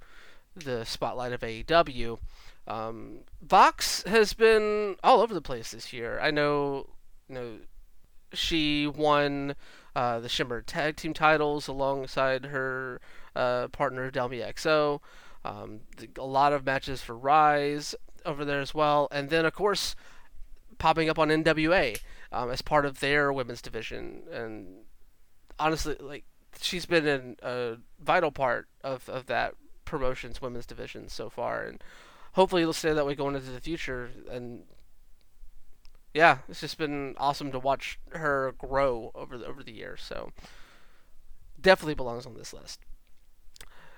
the 0.56 0.86
spotlight 0.86 1.34
of 1.34 1.42
AEW. 1.42 2.20
Um, 2.68 3.20
Vox 3.42 4.04
has 4.04 4.34
been 4.34 4.96
all 5.04 5.22
over 5.22 5.34
the 5.34 5.42
place 5.42 5.72
this 5.72 5.92
year. 5.92 6.20
I 6.22 6.32
know, 6.32 6.90
you 7.28 7.36
know, 7.36 7.52
she 8.34 8.88
won 8.88 9.56
uh, 9.96 10.20
the 10.20 10.30
Shimmer 10.30 10.62
Tag 10.62 10.96
Team 10.96 11.14
titles 11.14 11.68
alongside 11.68 12.46
her 12.46 13.02
uh, 13.36 13.68
partner 13.70 14.10
Delmi 14.12 14.40
Exo. 14.40 15.00
Um, 15.46 15.82
a 16.18 16.26
lot 16.26 16.54
of 16.54 16.66
matches 16.66 17.02
for 17.02 17.18
Rise 17.18 17.96
over 18.26 18.46
there 18.46 18.62
as 18.62 18.74
well, 18.74 19.08
and 19.12 19.30
then 19.30 19.46
of 19.46 19.54
course 19.54 19.96
popping 20.78 21.10
up 21.10 21.20
on 21.20 21.30
NWA 21.30 21.98
um, 22.34 22.50
as 22.50 22.62
part 22.62 22.86
of 22.86 23.00
their 23.00 23.32
women's 23.32 23.62
division. 23.62 24.24
And 24.32 24.68
honestly, 25.60 25.96
like 26.00 26.26
she's 26.60 26.86
been 26.86 27.08
in 27.08 27.36
a 27.42 27.76
vital 28.00 28.32
part 28.32 28.68
of, 28.84 29.08
of 29.08 29.28
that 29.28 29.54
promotion's 29.86 30.42
women's 30.42 30.66
division 30.66 31.08
so 31.08 31.30
far, 31.30 31.64
and 31.64 31.82
hopefully 32.34 32.64
it'll 32.64 32.74
stay 32.74 32.92
that 32.94 33.06
way 33.06 33.16
going 33.16 33.36
into 33.36 33.52
the 33.52 33.62
future. 33.62 34.10
And 34.30 34.64
yeah, 36.14 36.40
it's 36.50 36.62
just 36.62 36.78
been 36.78 37.16
awesome 37.18 37.52
to 37.52 37.60
watch 37.60 38.00
her 38.12 38.54
grow 38.58 39.12
over 39.16 39.38
the 39.38 39.46
over 39.46 39.64
the 39.64 39.72
years. 39.72 40.02
So 40.02 40.32
definitely 41.60 41.96
belongs 41.96 42.26
on 42.26 42.36
this 42.36 42.54
list. 42.54 42.80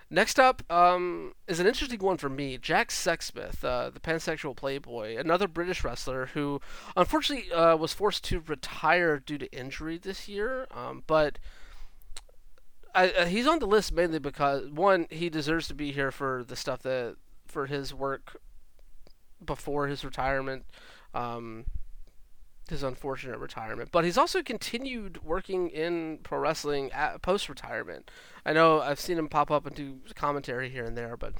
Next 0.09 0.39
up 0.39 0.61
um, 0.71 1.33
is 1.47 1.59
an 1.59 1.65
interesting 1.65 1.99
one 1.99 2.17
for 2.17 2.29
me. 2.29 2.57
Jack 2.57 2.89
Sexsmith, 2.89 3.63
uh, 3.63 3.89
the 3.89 3.99
pansexual 3.99 4.55
playboy, 4.55 5.17
another 5.17 5.47
British 5.47 5.83
wrestler 5.83 6.27
who 6.27 6.61
unfortunately 6.95 7.51
uh, 7.51 7.75
was 7.75 7.91
forced 7.93 8.23
to 8.25 8.43
retire 8.45 9.17
due 9.19 9.39
to 9.39 9.51
injury 9.51 9.97
this 9.97 10.27
year. 10.27 10.67
Um, 10.71 11.03
but 11.07 11.39
I, 12.93 13.09
uh, 13.09 13.25
he's 13.25 13.47
on 13.47 13.59
the 13.59 13.65
list 13.65 13.93
mainly 13.93 14.19
because 14.19 14.69
one, 14.69 15.07
he 15.09 15.29
deserves 15.29 15.67
to 15.69 15.73
be 15.73 15.91
here 15.91 16.11
for 16.11 16.43
the 16.47 16.55
stuff 16.55 16.83
that 16.83 17.15
for 17.47 17.65
his 17.65 17.93
work 17.93 18.39
before 19.43 19.87
his 19.87 20.05
retirement. 20.05 20.65
Um, 21.15 21.65
his 22.69 22.83
unfortunate 22.83 23.37
retirement, 23.37 23.89
but 23.91 24.03
he's 24.03 24.17
also 24.17 24.41
continued 24.41 25.23
working 25.23 25.69
in 25.69 26.19
pro 26.23 26.39
wrestling 26.39 26.89
post 27.21 27.47
retirement. 27.47 28.09
I 28.45 28.53
know 28.53 28.81
I've 28.81 28.99
seen 28.99 29.17
him 29.17 29.29
pop 29.29 29.51
up 29.51 29.65
and 29.65 29.75
do 29.75 29.99
commentary 30.15 30.69
here 30.69 30.85
and 30.85 30.97
there, 30.97 31.15
but 31.15 31.33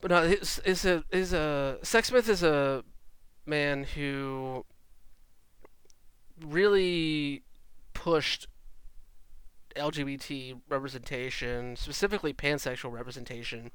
but 0.00 0.10
no, 0.10 0.22
is 0.22 0.84
a 0.84 1.04
is 1.10 1.32
a 1.32 1.78
Sexsmith 1.82 2.28
is 2.28 2.42
a 2.42 2.84
man 3.46 3.84
who 3.84 4.64
really 6.44 7.42
pushed 7.94 8.46
LGBT 9.76 10.60
representation, 10.68 11.76
specifically 11.76 12.32
pansexual 12.32 12.92
representation, 12.92 13.70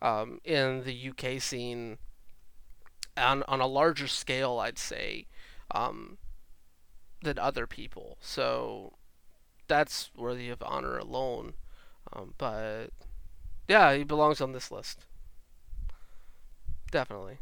um, 0.00 0.38
in 0.44 0.84
the 0.84 1.10
UK 1.10 1.40
scene 1.40 1.98
on 3.16 3.42
on 3.48 3.60
a 3.60 3.66
larger 3.66 4.08
scale, 4.08 4.58
I'd 4.58 4.78
say 4.78 5.26
um, 5.72 6.18
than 7.22 7.38
other 7.38 7.66
people. 7.66 8.18
So 8.20 8.94
that's 9.68 10.10
worthy 10.16 10.50
of 10.50 10.62
honor 10.62 10.98
alone. 10.98 11.54
Um, 12.12 12.34
but 12.38 12.88
yeah, 13.68 13.94
he 13.94 14.04
belongs 14.04 14.40
on 14.40 14.52
this 14.52 14.70
list. 14.70 15.06
Definitely. 16.90 17.38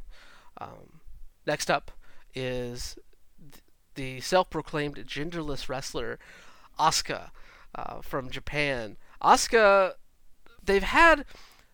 Um, 0.61 1.01
next 1.47 1.71
up 1.71 1.91
is 2.35 2.97
th- 3.41 3.65
the 3.95 4.21
self-proclaimed 4.21 4.97
genderless 5.07 5.69
wrestler 5.69 6.19
Asuka 6.79 7.31
uh, 7.75 8.01
from 8.01 8.31
Japan. 8.31 8.97
Asuka, 9.23 9.95
they've 10.63 10.83
had 10.83 11.25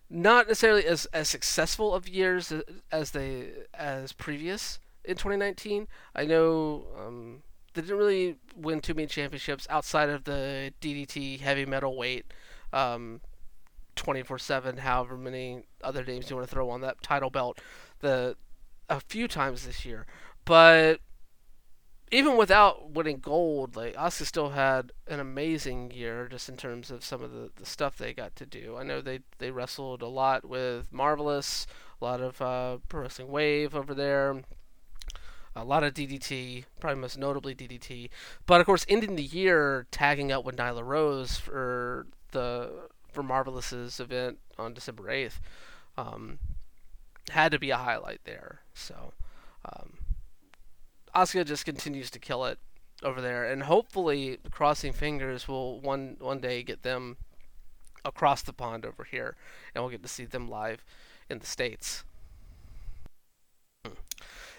not 0.09 0.47
necessarily 0.47 0.87
as, 0.87 1.07
as 1.07 1.29
successful 1.29 1.93
of 1.95 2.09
years 2.09 2.53
as 2.93 3.11
they 3.11 3.51
as 3.75 4.13
previous 4.13 4.79
in 5.07 5.17
2019. 5.17 5.89
I 6.15 6.25
know 6.25 6.87
um, 6.99 7.43
they 7.75 7.83
didn't 7.83 7.97
really 7.97 8.37
win 8.57 8.81
too 8.81 8.95
many 8.95 9.07
championships 9.07 9.67
outside 9.71 10.09
of 10.09 10.25
the 10.25 10.73
DDT 10.81 11.41
heavy 11.41 11.67
metal 11.67 11.97
weight, 11.97 12.27
um, 12.73 13.21
24/7. 13.97 14.79
However 14.79 15.17
many 15.17 15.65
other 15.83 16.05
names 16.05 16.31
you 16.31 16.37
want 16.37 16.49
to 16.49 16.55
throw 16.55 16.71
on 16.71 16.81
that 16.81 17.03
title 17.03 17.31
belt, 17.31 17.61
the 18.01 18.37
a 18.89 19.01
few 19.01 19.29
times 19.29 19.67
this 19.67 19.85
year, 19.85 20.07
but 20.45 21.01
even 22.13 22.37
without 22.37 22.91
winning 22.91 23.19
gold, 23.19 23.77
like 23.77 23.95
Asuka 23.95 24.27
still 24.27 24.51
had 24.51 24.93
an 25.09 25.19
amazing 25.19 25.91
year 25.91 26.29
just 26.31 26.49
in 26.49 26.57
terms 26.57 26.91
of 26.91 27.05
some 27.05 27.23
of 27.23 27.33
the, 27.33 27.51
the 27.57 27.67
stuff 27.67 27.99
they 27.99 28.13
got 28.13 28.37
to 28.37 28.47
do. 28.47 28.77
I 28.79 28.85
know 28.85 29.01
they 29.01 29.21
they 29.39 29.51
wrestled 29.51 30.03
a 30.03 30.07
lot 30.07 30.49
with 30.49 30.93
Marvelous, 30.93 31.67
a 32.01 32.05
lot 32.05 32.21
of 32.21 32.41
uh, 32.41 32.79
Pro 32.89 33.03
Wrestling 33.03 33.29
Wave 33.29 33.75
over 33.75 33.93
there, 33.93 34.43
a 35.57 35.65
lot 35.65 35.83
of 35.83 35.95
DDT, 35.95 36.65
probably 36.79 37.01
most 37.01 37.19
notably 37.19 37.55
DDT. 37.55 38.11
But 38.47 38.61
of 38.61 38.67
course, 38.67 38.85
ending 38.89 39.17
the 39.17 39.25
year 39.25 39.87
tagging 39.91 40.31
up 40.31 40.45
with 40.45 40.57
Nyla 40.57 40.85
Rose 40.85 41.39
for 41.39 42.07
the 42.33 42.89
for 43.11 43.23
Marvelous's 43.23 43.99
event 43.99 44.39
on 44.59 44.75
December 44.75 45.09
eighth 45.09 45.41
um, 45.97 46.39
had 47.31 47.53
to 47.53 47.59
be 47.59 47.71
a 47.71 47.77
highlight 47.77 48.21
there. 48.25 48.61
So 48.75 49.15
um, 49.65 49.95
Asuka 51.15 51.47
just 51.47 51.65
continues 51.65 52.11
to 52.11 52.19
kill 52.19 52.45
it 52.45 52.59
over 53.03 53.21
there, 53.21 53.45
and 53.51 53.65
hopefully, 53.65 54.39
crossing 54.51 54.93
fingers, 54.93 55.49
will 55.49 55.81
one 55.81 56.17
one 56.19 56.41
day 56.41 56.63
get 56.63 56.83
them 56.83 57.17
across 58.05 58.43
the 58.43 58.53
pond 58.53 58.85
over 58.85 59.05
here, 59.05 59.37
and 59.75 59.83
we'll 59.83 59.91
get 59.91 60.03
to 60.03 60.09
see 60.09 60.25
them 60.25 60.49
live 60.49 60.85
in 61.29 61.39
the 61.39 61.47
states. 61.47 62.05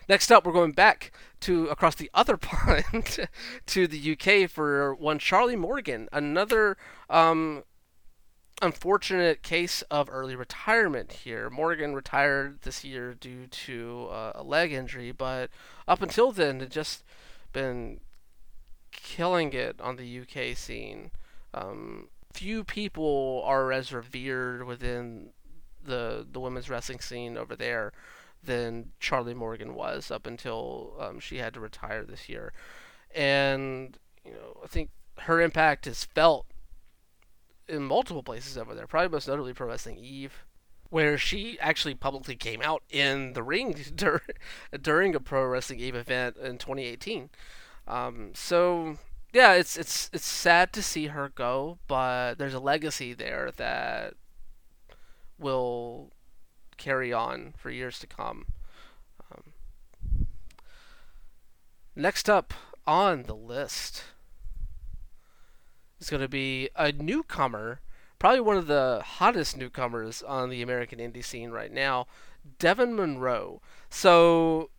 Next 0.10 0.32
up, 0.32 0.46
we're 0.46 0.54
going 0.54 0.72
back 0.72 1.12
to 1.42 1.68
across 1.68 1.96
the 1.96 2.10
other 2.14 2.38
pond 2.38 3.28
to 3.66 3.88
the 3.88 4.18
UK 4.18 4.50
for 4.50 4.96
one 4.96 5.20
Charlie 5.20 5.58
Morgan, 5.58 6.08
another 6.14 6.78
um, 7.10 7.64
unfortunate 8.62 9.44
case 9.44 9.82
of 9.84 10.10
early 10.10 10.36
retirement 10.36 11.12
here. 11.12 11.50
Morgan 11.50 11.94
retired 11.94 12.62
this 12.62 12.86
year 12.86 13.14
due 13.14 13.48
to 13.48 14.08
uh, 14.10 14.32
a 14.36 14.44
leg 14.44 14.72
injury, 14.72 15.12
but 15.12 15.50
up 15.88 16.02
until 16.02 16.32
then, 16.32 16.62
had 16.62 16.72
just 16.72 17.04
been 17.52 18.00
killing 18.92 19.52
it 19.52 19.82
on 19.82 19.98
the 19.98 20.20
UK 20.22 20.56
scene. 20.56 21.12
Um, 21.54 22.08
few 22.32 22.64
people 22.64 23.42
are 23.46 23.74
as 23.74 23.92
revered 23.92 24.66
within 24.66 25.32
the 25.84 26.26
the 26.30 26.40
women's 26.40 26.70
wrestling 26.70 27.00
scene 27.00 27.38
over 27.38 27.56
there 27.56 27.92
than 28.48 28.94
Charlie 29.00 29.36
Morgan 29.36 29.76
was 29.76 30.10
up 30.10 30.26
until 30.26 30.96
um, 31.00 31.20
she 31.20 31.38
had 31.38 31.54
to 31.54 31.60
retire 31.60 32.04
this 32.04 32.28
year. 32.28 32.52
And 33.14 33.98
you 34.26 34.32
know, 34.32 34.62
I 34.64 34.68
think 34.68 34.90
her 35.20 35.40
impact 35.40 35.86
is 35.86 36.06
felt 36.06 36.48
in 37.68 37.84
multiple 37.84 38.24
places 38.24 38.58
over 38.58 38.74
there. 38.74 38.88
Probably 38.88 39.10
most 39.10 39.28
notably 39.28 39.54
Pro 39.54 39.68
Wrestling 39.68 39.98
Eve, 39.98 40.44
where 40.90 41.18
she 41.18 41.60
actually 41.60 41.94
publicly 41.94 42.36
came 42.36 42.62
out 42.62 42.82
in 42.90 43.34
the 43.34 43.44
ring 43.44 43.76
dur- 43.96 44.24
during 44.82 45.14
a 45.14 45.20
Pro 45.20 45.46
Wrestling 45.46 45.80
Eve 45.80 45.96
event 45.96 46.38
in 46.38 46.58
2018. 46.58 47.30
Um, 47.88 48.32
so 48.34 48.98
yeah, 49.34 49.54
it's 49.54 49.78
it's 49.78 50.10
it's 50.14 50.26
sad 50.26 50.74
to 50.74 50.82
see 50.82 51.08
her 51.08 51.30
go, 51.30 51.78
but 51.88 52.36
there's 52.36 52.54
a 52.54 52.60
legacy 52.60 53.14
there 53.14 53.52
that 53.58 54.14
will 55.38 56.12
carry 56.78 57.12
on 57.12 57.54
for 57.58 57.70
years 57.70 58.00
to 58.00 58.08
come. 58.08 58.46
Next 62.00 62.30
up 62.30 62.54
on 62.86 63.24
the 63.24 63.34
list 63.34 64.04
is 66.00 66.12
going 66.12 66.22
to 66.22 66.28
be 66.28 66.70
a 66.76 66.92
newcomer, 66.92 67.82
probably 68.20 68.40
one 68.40 68.56
of 68.56 68.68
the 68.68 69.02
hottest 69.04 69.58
newcomers 69.58 70.22
on 70.22 70.52
the 70.52 70.62
American 70.62 71.00
indie 71.00 71.26
scene 71.26 71.50
right 71.50 71.72
now, 71.72 72.06
Devin 72.60 72.96
Monroe. 72.96 73.64
So, 73.90 74.70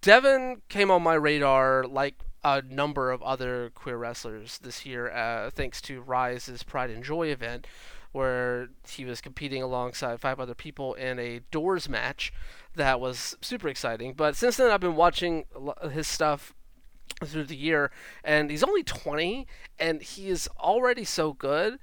Devin 0.00 0.62
came 0.70 0.90
on 0.90 1.02
my 1.02 1.12
radar 1.12 1.84
like 1.86 2.14
a 2.42 2.62
number 2.62 3.10
of 3.10 3.22
other 3.22 3.70
queer 3.74 3.98
wrestlers 3.98 4.56
this 4.56 4.86
year, 4.86 5.10
uh, 5.10 5.50
thanks 5.50 5.82
to 5.82 6.00
Rise's 6.00 6.62
Pride 6.62 6.88
and 6.88 7.04
Joy 7.04 7.28
event, 7.28 7.66
where 8.14 8.68
he 8.88 9.04
was 9.04 9.20
competing 9.20 9.60
alongside 9.60 10.20
five 10.20 10.38
other 10.38 10.54
people 10.54 10.94
in 10.94 11.18
a 11.18 11.40
doors 11.50 11.88
match 11.88 12.32
that 12.76 13.00
was 13.00 13.36
super 13.40 13.66
exciting. 13.66 14.12
But 14.12 14.36
since 14.36 14.56
then, 14.56 14.70
I've 14.70 14.80
been 14.80 14.94
watching 14.94 15.46
his 15.90 16.06
stuff 16.06 16.54
through 17.24 17.44
the 17.44 17.56
year, 17.56 17.90
and 18.22 18.52
he's 18.52 18.62
only 18.62 18.84
20, 18.84 19.48
and 19.80 20.00
he 20.00 20.28
is 20.28 20.48
already 20.60 21.02
so 21.02 21.32
good. 21.32 21.80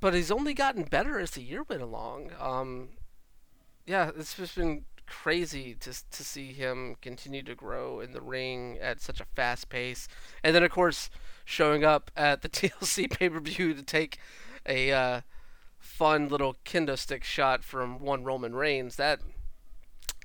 But 0.00 0.12
he's 0.12 0.30
only 0.30 0.52
gotten 0.52 0.82
better 0.82 1.18
as 1.18 1.30
the 1.30 1.42
year 1.42 1.62
went 1.62 1.80
along. 1.80 2.30
Um, 2.38 2.90
yeah, 3.86 4.10
it's 4.16 4.34
just 4.34 4.54
been 4.54 4.84
crazy 5.06 5.74
to 5.80 5.90
to 6.10 6.22
see 6.22 6.52
him 6.52 6.94
continue 7.00 7.42
to 7.42 7.54
grow 7.54 8.00
in 8.00 8.12
the 8.12 8.20
ring 8.20 8.78
at 8.82 9.00
such 9.00 9.18
a 9.18 9.24
fast 9.34 9.70
pace, 9.70 10.08
and 10.44 10.54
then 10.54 10.62
of 10.62 10.70
course 10.70 11.08
showing 11.46 11.84
up 11.84 12.10
at 12.14 12.42
the 12.42 12.48
TLC 12.50 13.10
pay 13.10 13.30
per 13.30 13.40
view 13.40 13.72
to 13.72 13.82
take 13.82 14.18
a 14.66 14.92
uh, 14.92 15.20
fun 15.98 16.28
little 16.28 16.54
kendo 16.64 16.96
stick 16.96 17.24
shot 17.24 17.64
from 17.64 17.98
one 17.98 18.22
Roman 18.22 18.54
Reigns. 18.54 18.94
That 18.94 19.18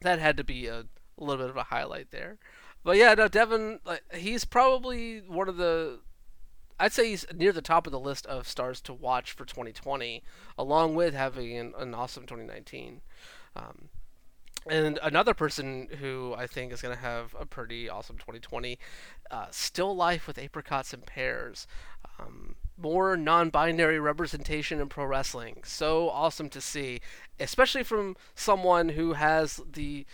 that 0.02 0.20
had 0.20 0.38
to 0.38 0.44
be 0.44 0.68
a, 0.68 0.82
a 0.82 1.24
little 1.24 1.44
bit 1.44 1.50
of 1.50 1.58
a 1.58 1.64
highlight 1.64 2.12
there. 2.12 2.38
But 2.84 2.98
yeah, 2.98 3.16
no, 3.16 3.28
Devin, 3.28 3.80
like, 3.84 4.04
he's 4.14 4.46
probably 4.46 5.22
one 5.22 5.50
of 5.50 5.58
the. 5.58 6.02
I'd 6.80 6.94
say 6.94 7.10
he's 7.10 7.26
near 7.34 7.52
the 7.52 7.62
top 7.62 7.88
of 7.88 7.92
the 7.92 8.00
list 8.00 8.26
of 8.28 8.48
stars 8.48 8.82
to 8.82 8.94
watch 8.94 9.32
for 9.32 9.46
2020, 9.46 10.22
along 10.58 10.96
with 10.96 11.16
having 11.16 11.58
an, 11.58 11.74
an 11.78 11.96
awesome 11.96 12.24
2019. 12.24 13.02
Um, 13.56 13.90
and 14.70 15.00
another 15.02 15.34
person 15.34 15.88
who 16.00 16.34
I 16.38 16.48
think 16.48 16.72
is 16.72 16.82
going 16.82 16.96
to 16.96 17.02
have 17.02 17.36
a 17.40 17.46
pretty 17.46 17.90
awesome 17.90 18.18
2020, 18.18 18.78
uh, 19.32 19.48
Still 19.52 19.96
Life 19.96 20.28
with 20.28 20.38
Apricots 20.38 20.94
and 20.94 21.06
Pears. 21.06 21.68
Um, 22.26 22.56
more 22.78 23.16
non-binary 23.16 24.00
representation 24.00 24.80
in 24.80 24.90
pro 24.90 25.06
wrestling. 25.06 25.62
So 25.64 26.10
awesome 26.10 26.50
to 26.50 26.62
see, 26.62 27.02
especially 27.40 27.84
from 27.84 28.16
someone 28.36 28.90
who 28.90 29.14
has 29.14 29.62
the 29.72 30.06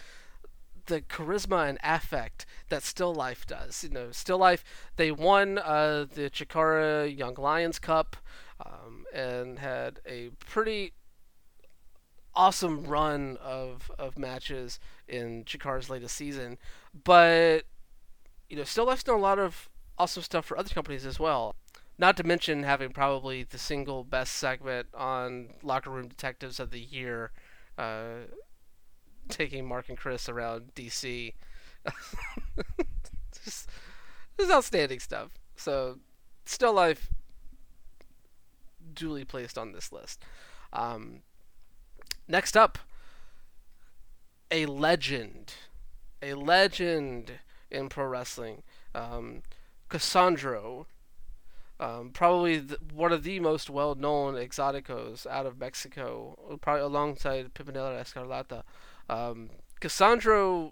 the 0.86 1.02
charisma 1.02 1.70
and 1.70 1.78
affect 1.84 2.46
that 2.70 2.84
Still 2.84 3.14
Life 3.14 3.46
does. 3.46 3.84
You 3.84 3.90
know, 3.92 4.12
Still 4.12 4.38
Life 4.40 4.64
they 4.98 5.12
won 5.12 5.58
uh, 5.58 6.06
the 6.14 6.30
Chikara 6.30 7.16
Young 7.16 7.36
Lions 7.36 7.80
Cup 7.80 8.18
um, 8.66 9.06
and 9.14 9.60
had 9.60 10.00
a 10.06 10.30
pretty 10.46 10.94
awesome 12.36 12.84
run 12.84 13.38
of 13.42 13.90
of 13.98 14.18
matches 14.18 14.80
in 15.08 15.44
Chikara's 15.46 15.90
latest 15.90 16.16
season. 16.16 16.58
But 17.04 17.64
you 18.50 18.58
know, 18.58 18.64
Still 18.64 18.86
Life's 18.86 19.04
done 19.04 19.16
a 19.16 19.22
lot 19.22 19.40
of 19.40 19.70
awesome 19.98 20.24
stuff 20.24 20.46
for 20.46 20.58
other 20.58 20.74
companies 20.74 21.06
as 21.06 21.20
well. 21.20 21.56
Not 22.00 22.16
to 22.16 22.24
mention 22.24 22.64
having 22.64 22.92
probably 22.92 23.44
the 23.44 23.58
single 23.58 24.06
best 24.06 24.38
segment 24.38 24.88
on 24.94 25.50
Locker 25.62 25.90
Room 25.90 26.08
Detectives 26.08 26.58
of 26.58 26.72
the 26.72 26.80
year, 26.80 27.32
uh, 27.78 28.22
taking 29.28 29.68
Mark 29.68 29.90
and 29.90 29.98
Chris 29.98 30.30
around 30.30 30.74
DC. 30.76 31.34
just, 33.44 33.70
just 34.40 34.50
outstanding 34.50 35.02
stuff. 35.02 35.32
So, 35.58 36.00
Still 36.46 36.72
Life, 36.72 37.10
duly 38.94 39.26
placed 39.26 39.58
on 39.58 39.74
this 39.74 39.92
list. 39.92 40.24
Um, 40.72 41.20
next 42.30 42.56
up, 42.56 42.78
a 44.50 44.68
legend, 44.68 45.54
a 46.22 46.36
legend 46.36 47.34
in 47.70 47.90
pro 47.90 48.06
wrestling, 48.06 48.64
um, 48.96 49.44
Cassandro 49.90 50.88
um, 51.80 52.12
probably 52.14 52.58
the, 52.58 52.78
one 52.94 53.14
of 53.14 53.24
the 53.24 53.40
most 53.40 53.70
well-known 53.70 54.36
exoticos 54.36 55.26
out 55.26 55.46
of 55.46 55.58
Mexico, 55.58 56.58
probably 56.62 56.82
alongside 56.82 57.54
Pimpinela 57.54 58.02
Escarlata. 58.02 58.64
Um, 59.10 59.50
Cassandro, 59.80 60.68
I 60.68 60.72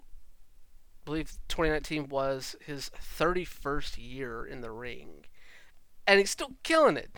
believe 1.06 1.38
2019 1.48 2.08
was 2.08 2.56
his 2.60 2.90
31st 3.18 3.96
year 3.98 4.44
in 4.44 4.60
the 4.60 4.70
ring, 4.70 5.24
and 6.06 6.18
he's 6.18 6.30
still 6.30 6.52
killing 6.62 6.98
it. 6.98 7.10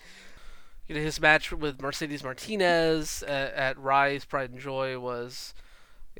You 0.86 0.94
know, 0.94 1.02
his 1.02 1.20
match 1.20 1.52
with 1.52 1.82
Mercedes 1.82 2.22
Martinez 2.22 3.24
at, 3.24 3.54
at 3.54 3.78
Rise 3.78 4.24
Pride 4.24 4.50
and 4.50 4.60
Joy 4.60 4.98
was 4.98 5.52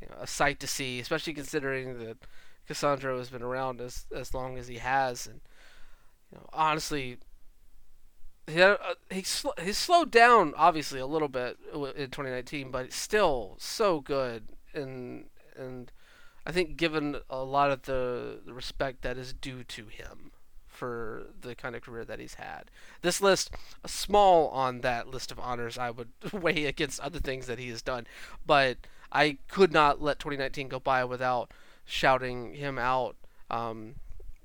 you 0.01 0.07
know, 0.09 0.15
a 0.21 0.27
sight 0.27 0.59
to 0.59 0.67
see, 0.67 0.99
especially 0.99 1.33
considering 1.33 1.99
that 1.99 2.17
Cassandro 2.67 3.17
has 3.17 3.29
been 3.29 3.41
around 3.41 3.79
as 3.81 4.05
as 4.15 4.33
long 4.33 4.57
as 4.57 4.67
he 4.67 4.77
has, 4.77 5.27
and 5.27 5.41
you 6.31 6.37
know, 6.37 6.49
honestly, 6.53 7.17
he 8.51 8.61
uh, 8.61 8.77
he 9.09 9.23
sl- 9.23 9.59
he 9.61 9.73
slowed 9.73 10.11
down 10.11 10.53
obviously 10.57 10.99
a 10.99 11.05
little 11.05 11.27
bit 11.27 11.57
in 11.73 12.09
2019, 12.09 12.71
but 12.71 12.93
still 12.93 13.55
so 13.57 13.99
good 13.99 14.43
and 14.73 15.25
and 15.55 15.91
I 16.45 16.51
think 16.51 16.77
given 16.77 17.17
a 17.29 17.43
lot 17.43 17.71
of 17.71 17.83
the, 17.83 18.39
the 18.45 18.53
respect 18.53 19.03
that 19.03 19.17
is 19.17 19.33
due 19.33 19.63
to 19.63 19.85
him 19.85 20.31
for 20.67 21.27
the 21.39 21.53
kind 21.53 21.75
of 21.75 21.83
career 21.83 22.03
that 22.03 22.19
he's 22.19 22.35
had. 22.35 22.71
This 23.03 23.21
list, 23.21 23.51
small 23.85 24.47
on 24.49 24.81
that 24.81 25.07
list 25.07 25.31
of 25.31 25.39
honors, 25.39 25.77
I 25.77 25.91
would 25.91 26.09
weigh 26.33 26.65
against 26.65 26.99
other 26.99 27.19
things 27.19 27.45
that 27.45 27.59
he 27.59 27.69
has 27.69 27.81
done, 27.83 28.07
but 28.45 28.77
I 29.11 29.37
could 29.47 29.71
not 29.71 30.01
let 30.01 30.17
2019 30.17 30.69
go 30.69 30.79
by 30.79 31.03
without 31.03 31.51
shouting 31.85 32.55
him 32.55 32.79
out. 32.79 33.15
Um, 33.51 33.95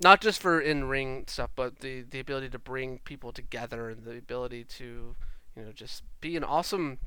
not 0.01 0.21
just 0.21 0.41
for 0.41 0.61
in-ring 0.61 1.25
stuff, 1.27 1.49
but 1.55 1.79
the 1.79 2.03
the 2.03 2.19
ability 2.19 2.49
to 2.49 2.59
bring 2.59 2.99
people 2.99 3.31
together 3.31 3.89
and 3.89 4.03
the 4.03 4.17
ability 4.17 4.63
to 4.63 5.15
you 5.55 5.63
know 5.63 5.71
just 5.71 6.03
be 6.21 6.37
an 6.37 6.43
awesome 6.43 6.99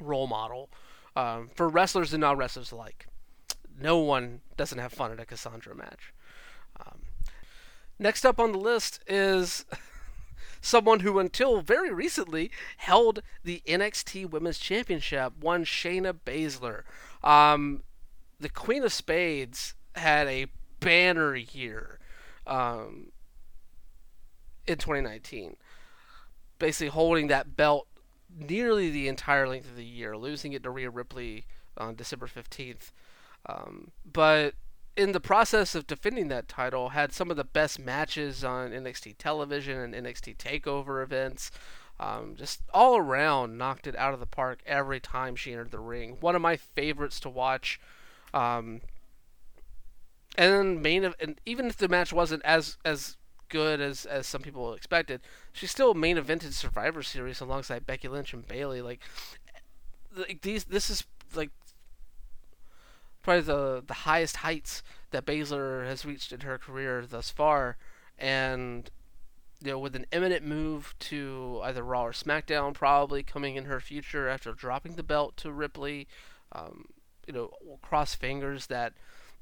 role 0.00 0.26
model 0.26 0.70
um, 1.16 1.50
for 1.54 1.68
wrestlers 1.68 2.12
and 2.12 2.20
non-wrestlers 2.20 2.72
alike. 2.72 3.06
No 3.78 3.98
one 3.98 4.40
doesn't 4.56 4.78
have 4.78 4.92
fun 4.92 5.12
at 5.12 5.20
a 5.20 5.24
Cassandro 5.24 5.74
match. 5.74 6.12
Um, 6.80 7.00
next 7.98 8.24
up 8.24 8.38
on 8.38 8.52
the 8.52 8.58
list 8.58 9.00
is 9.06 9.64
someone 10.60 11.00
who, 11.00 11.18
until 11.18 11.60
very 11.60 11.92
recently, 11.92 12.50
held 12.78 13.22
the 13.44 13.62
NXT 13.66 14.30
Women's 14.30 14.58
Championship, 14.58 15.34
one 15.40 15.64
Shayna 15.64 16.14
Baszler. 16.24 16.82
Um, 17.22 17.82
the 18.38 18.48
Queen 18.48 18.82
of 18.82 18.92
Spades 18.92 19.74
had 19.94 20.26
a 20.26 20.46
banner 20.80 21.34
year 21.34 21.98
um, 22.46 23.12
in 24.66 24.78
2019. 24.78 25.56
Basically, 26.58 26.88
holding 26.88 27.26
that 27.28 27.56
belt 27.56 27.86
nearly 28.38 28.90
the 28.90 29.08
entire 29.08 29.48
length 29.48 29.68
of 29.68 29.76
the 29.76 29.84
year, 29.84 30.16
losing 30.16 30.52
it 30.52 30.62
to 30.62 30.70
Rhea 30.70 30.90
Ripley 30.90 31.44
on 31.76 31.94
December 31.94 32.26
15th. 32.26 32.90
Um, 33.46 33.92
but 34.10 34.54
in 34.96 35.12
the 35.12 35.20
process 35.20 35.74
of 35.74 35.86
defending 35.86 36.28
that 36.28 36.48
title, 36.48 36.90
had 36.90 37.12
some 37.12 37.30
of 37.30 37.36
the 37.36 37.44
best 37.44 37.78
matches 37.78 38.42
on 38.42 38.70
NXT 38.70 39.16
television 39.18 39.78
and 39.78 40.06
NXT 40.06 40.36
Takeover 40.36 41.02
events. 41.02 41.50
Um, 41.98 42.34
just 42.36 42.60
all 42.74 42.96
around, 42.96 43.56
knocked 43.56 43.86
it 43.86 43.96
out 43.96 44.12
of 44.12 44.20
the 44.20 44.26
park 44.26 44.60
every 44.66 45.00
time 45.00 45.34
she 45.34 45.52
entered 45.52 45.70
the 45.70 45.78
ring. 45.78 46.18
One 46.20 46.34
of 46.34 46.42
my 46.42 46.56
favorites 46.56 47.20
to 47.20 47.30
watch. 47.30 47.80
Um, 48.34 48.80
and 50.36 50.52
then 50.52 50.82
main 50.82 51.04
of, 51.04 51.14
and 51.20 51.40
even 51.46 51.66
if 51.66 51.76
the 51.76 51.88
match 51.88 52.12
wasn't 52.12 52.44
as 52.44 52.76
as 52.84 53.16
good 53.48 53.80
as 53.80 54.06
as 54.06 54.26
some 54.26 54.42
people 54.42 54.74
expected, 54.74 55.20
she 55.52 55.66
still 55.66 55.94
main 55.94 56.16
evented 56.16 56.52
Survivor 56.52 57.02
Series 57.02 57.40
alongside 57.40 57.86
Becky 57.86 58.08
Lynch 58.08 58.32
and 58.32 58.46
Bayley. 58.46 58.82
Like, 58.82 59.00
like 60.16 60.42
these, 60.42 60.64
this 60.64 60.90
is 60.90 61.04
like 61.34 61.50
probably 63.22 63.42
the 63.42 63.82
the 63.86 63.94
highest 63.94 64.38
heights 64.38 64.82
that 65.10 65.26
Baszler 65.26 65.86
has 65.86 66.04
reached 66.04 66.32
in 66.32 66.40
her 66.40 66.58
career 66.58 67.04
thus 67.08 67.30
far, 67.30 67.76
and 68.18 68.90
you 69.62 69.70
know, 69.70 69.78
with 69.78 69.96
an 69.96 70.06
imminent 70.12 70.44
move 70.44 70.94
to 70.98 71.60
either 71.64 71.82
Raw 71.82 72.04
or 72.04 72.12
SmackDown, 72.12 72.74
probably 72.74 73.22
coming 73.22 73.56
in 73.56 73.64
her 73.64 73.80
future 73.80 74.28
after 74.28 74.52
dropping 74.52 74.96
the 74.96 75.02
belt 75.02 75.36
to 75.38 75.50
Ripley. 75.50 76.06
Um, 76.52 76.86
you 77.26 77.32
know, 77.32 77.50
cross 77.82 78.14
fingers 78.14 78.66
that 78.66 78.92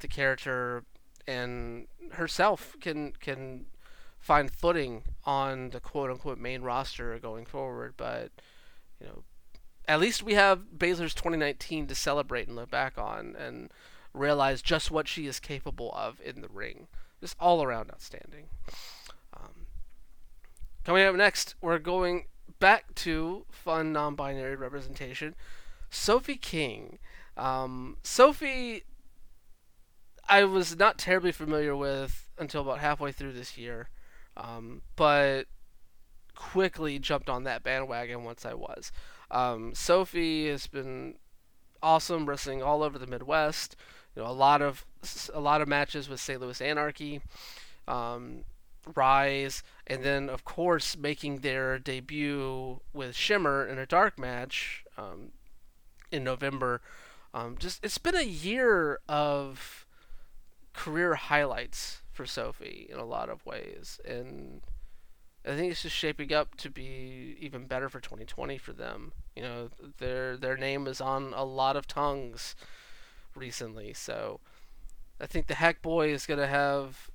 the 0.01 0.09
character 0.09 0.84
and 1.26 1.86
herself 2.12 2.76
can 2.80 3.12
can 3.20 3.66
find 4.18 4.51
footing 4.51 5.03
on 5.24 5.70
the 5.70 5.80
quote 5.80 6.11
unquote 6.11 6.38
main 6.38 6.62
roster 6.62 7.18
going 7.18 7.45
forward. 7.45 7.95
But 7.97 8.30
you 9.01 9.07
know, 9.07 9.22
at 9.86 10.01
least 10.01 10.22
we 10.22 10.34
have 10.34 10.66
Baszler's 10.76 11.14
2019 11.14 11.86
to 11.86 11.95
celebrate 11.95 12.47
and 12.47 12.57
look 12.57 12.70
back 12.70 12.97
on 12.97 13.36
and 13.38 13.70
realize 14.12 14.62
just 14.62 14.90
what 14.90 15.09
she 15.09 15.26
is 15.26 15.40
capable 15.40 15.92
of 15.92 16.20
in 16.24 16.40
the 16.40 16.49
ring. 16.49 16.86
just 17.20 17.36
all 17.40 17.62
around 17.62 17.90
outstanding. 17.90 18.47
Um, 19.34 19.66
coming 20.84 21.05
up 21.05 21.14
next, 21.14 21.55
we're 21.61 21.78
going 21.78 22.26
back 22.61 22.95
to 22.95 23.45
fun 23.51 23.92
non-binary 23.92 24.57
representation. 24.57 25.34
Sophie 25.90 26.36
King. 26.36 26.99
Um, 27.36 27.97
Sophie, 28.03 28.84
I 30.29 30.45
was 30.45 30.77
not 30.77 30.99
terribly 30.99 31.33
familiar 31.33 31.77
with 31.77 32.29
until 32.39 32.62
about 32.62 32.81
halfway 32.81 33.12
through 33.12 33.33
this 33.33 33.57
year, 33.57 33.89
um, 34.37 34.83
but 34.97 35.45
quickly 36.35 36.99
jumped 36.99 37.29
on 37.29 37.45
that 37.45 37.62
bandwagon 37.62 38.25
once 38.25 38.45
I 38.45 38.55
was. 38.55 38.91
Um, 39.31 39.75
Sophie 39.75 40.49
has 40.49 40.66
been 40.66 41.14
awesome 41.83 42.27
wrestling 42.27 42.62
all 42.62 42.83
over 42.83 42.99
the 42.99 43.07
Midwest. 43.07 43.77
You 44.16 44.22
know, 44.22 44.29
a 44.29 44.33
lot 44.33 44.62
of 44.62 44.87
a 45.33 45.41
lot 45.41 45.61
of 45.61 45.68
matches 45.68 46.09
with 46.09 46.20
St. 46.20 46.41
Louis 46.41 46.61
Anarchy, 46.61 47.20
um, 47.87 48.45
Rise, 48.95 49.62
and 49.87 50.03
then 50.03 50.29
of 50.31 50.45
course 50.45 50.97
making 50.97 51.39
their 51.39 51.79
debut 51.79 52.81
with 52.93 53.14
Shimmer 53.16 53.66
in 53.66 53.79
a 53.79 53.87
dark 53.87 54.18
match 54.18 54.85
um, 54.97 55.33
in 56.11 56.25
November. 56.25 56.81
Um, 57.33 57.57
just 57.59 57.85
it's 57.85 57.99
been 57.99 58.16
a 58.16 58.22
year 58.22 59.01
of 59.09 59.84
career 60.75 61.14
highlights 61.14 62.03
for 62.12 62.27
Sophie 62.27 62.87
in 62.91 62.99
a 62.99 63.05
lot 63.05 63.29
of 63.29 63.45
ways, 63.47 64.01
and 64.05 64.61
I 65.47 65.57
think 65.57 65.70
it's 65.72 65.83
just 65.83 65.97
shaping 65.97 66.33
up 66.33 66.57
to 66.57 66.70
be 66.70 67.37
even 67.41 67.66
better 67.66 67.89
for 67.89 68.01
2020 68.01 68.59
for 68.59 68.72
them. 68.72 69.12
You 69.37 69.43
know, 69.43 69.68
their 69.99 70.37
their 70.37 70.57
name 70.57 70.87
is 70.87 71.01
on 71.01 71.33
a 71.35 71.45
lot 71.45 71.77
of 71.77 71.87
tongues 71.87 72.55
recently, 73.35 73.93
so 73.93 74.41
I 75.20 75.27
think 75.27 75.47
the 75.47 75.55
Hack 75.55 75.83
Boy 75.83 76.09
is 76.12 76.27
going 76.27 76.41
to 76.41 76.47
have 76.47 77.11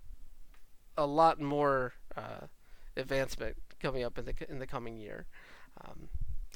a 0.97 1.05
lot 1.05 1.39
more 1.39 1.93
uh, 2.15 2.47
advancement 2.97 3.57
coming 3.79 4.03
up 4.03 4.17
in 4.17 4.25
the 4.25 4.33
in 4.49 4.59
the 4.59 4.67
coming 4.67 4.97
year. 4.97 5.25
Um, 5.81 6.09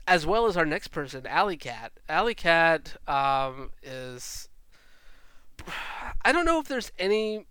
as 0.07 0.25
well 0.25 0.45
as 0.45 0.57
our 0.57 0.65
next 0.65 0.89
person, 0.89 1.25
Alley 1.25 1.57
Cat. 1.57 1.93
Alley 2.09 2.35
Cat 2.35 2.97
um, 3.07 3.71
is. 3.81 4.49
I 6.25 6.31
don't 6.31 6.45
know 6.45 6.59
if 6.59 6.67
there's 6.67 6.91
any 6.97 7.45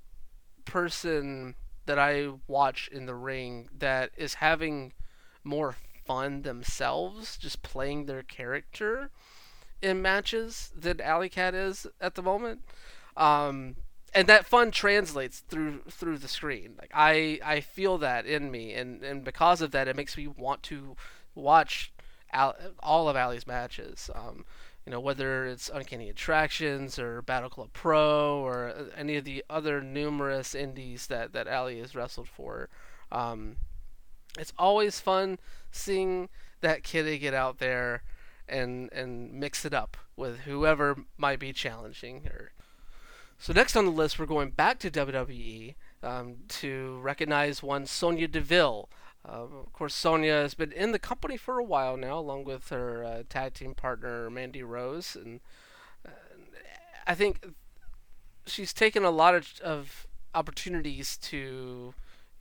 person 0.64 1.54
that 1.86 1.98
I 1.98 2.28
watch 2.46 2.88
in 2.92 3.06
the 3.06 3.14
ring 3.14 3.68
that 3.78 4.10
is 4.16 4.34
having 4.34 4.92
more 5.44 5.74
fun 6.04 6.42
themselves, 6.42 7.36
just 7.36 7.62
playing 7.62 8.06
their 8.06 8.22
character 8.22 9.10
in 9.80 10.00
matches 10.00 10.70
than 10.76 11.00
Alley 11.00 11.28
Cat 11.28 11.54
is 11.54 11.86
at 12.00 12.14
the 12.14 12.22
moment. 12.22 12.62
Um, 13.16 13.76
and 14.14 14.28
that 14.28 14.46
fun 14.46 14.70
translates 14.70 15.40
through 15.40 15.82
through 15.90 16.18
the 16.18 16.28
screen. 16.28 16.74
Like 16.78 16.90
I 16.94 17.40
I 17.44 17.60
feel 17.60 17.98
that 17.98 18.26
in 18.26 18.50
me, 18.50 18.74
and 18.74 19.02
and 19.02 19.24
because 19.24 19.60
of 19.60 19.70
that, 19.72 19.88
it 19.88 19.96
makes 19.96 20.16
me 20.16 20.26
want 20.26 20.62
to 20.64 20.96
watch 21.34 21.92
all 22.32 23.08
of 23.08 23.16
Allie's 23.16 23.46
matches. 23.46 24.10
Um, 24.14 24.44
you 24.86 24.90
know, 24.90 25.00
whether 25.00 25.46
it's 25.46 25.70
Uncanny 25.72 26.08
Attractions 26.08 26.98
or 26.98 27.22
Battle 27.22 27.50
Club 27.50 27.70
Pro 27.72 28.40
or 28.40 28.68
uh, 28.68 28.84
any 28.96 29.16
of 29.16 29.24
the 29.24 29.44
other 29.48 29.80
numerous 29.80 30.54
indies 30.54 31.06
that, 31.06 31.32
that 31.32 31.46
Allie 31.46 31.80
has 31.80 31.94
wrestled 31.94 32.28
for. 32.28 32.68
Um, 33.10 33.56
it's 34.38 34.52
always 34.58 34.98
fun 34.98 35.38
seeing 35.70 36.28
that 36.60 36.82
kitty 36.82 37.18
get 37.18 37.34
out 37.34 37.58
there 37.58 38.02
and 38.48 38.92
and 38.92 39.32
mix 39.32 39.64
it 39.64 39.74
up 39.74 39.96
with 40.16 40.40
whoever 40.40 40.96
might 41.16 41.38
be 41.38 41.52
challenging 41.52 42.24
her. 42.24 42.52
So 43.38 43.52
next 43.52 43.76
on 43.76 43.84
the 43.84 43.90
list, 43.90 44.18
we're 44.18 44.26
going 44.26 44.50
back 44.50 44.78
to 44.80 44.90
WWE 44.90 45.74
um, 46.02 46.36
to 46.48 46.98
recognize 47.00 47.62
one 47.62 47.86
Sonya 47.86 48.28
Deville. 48.28 48.88
Uh, 49.26 49.44
of 49.44 49.72
course, 49.72 49.94
Sonya 49.94 50.32
has 50.32 50.54
been 50.54 50.72
in 50.72 50.92
the 50.92 50.98
company 50.98 51.36
for 51.36 51.58
a 51.58 51.64
while 51.64 51.96
now, 51.96 52.18
along 52.18 52.44
with 52.44 52.70
her 52.70 53.04
uh, 53.04 53.22
tag 53.28 53.54
team 53.54 53.74
partner 53.74 54.28
Mandy 54.28 54.62
Rose, 54.62 55.16
and 55.16 55.40
uh, 56.04 56.10
I 57.06 57.14
think 57.14 57.54
she's 58.46 58.72
taken 58.72 59.04
a 59.04 59.10
lot 59.10 59.34
of, 59.34 59.60
of 59.62 60.06
opportunities 60.34 61.16
to 61.18 61.94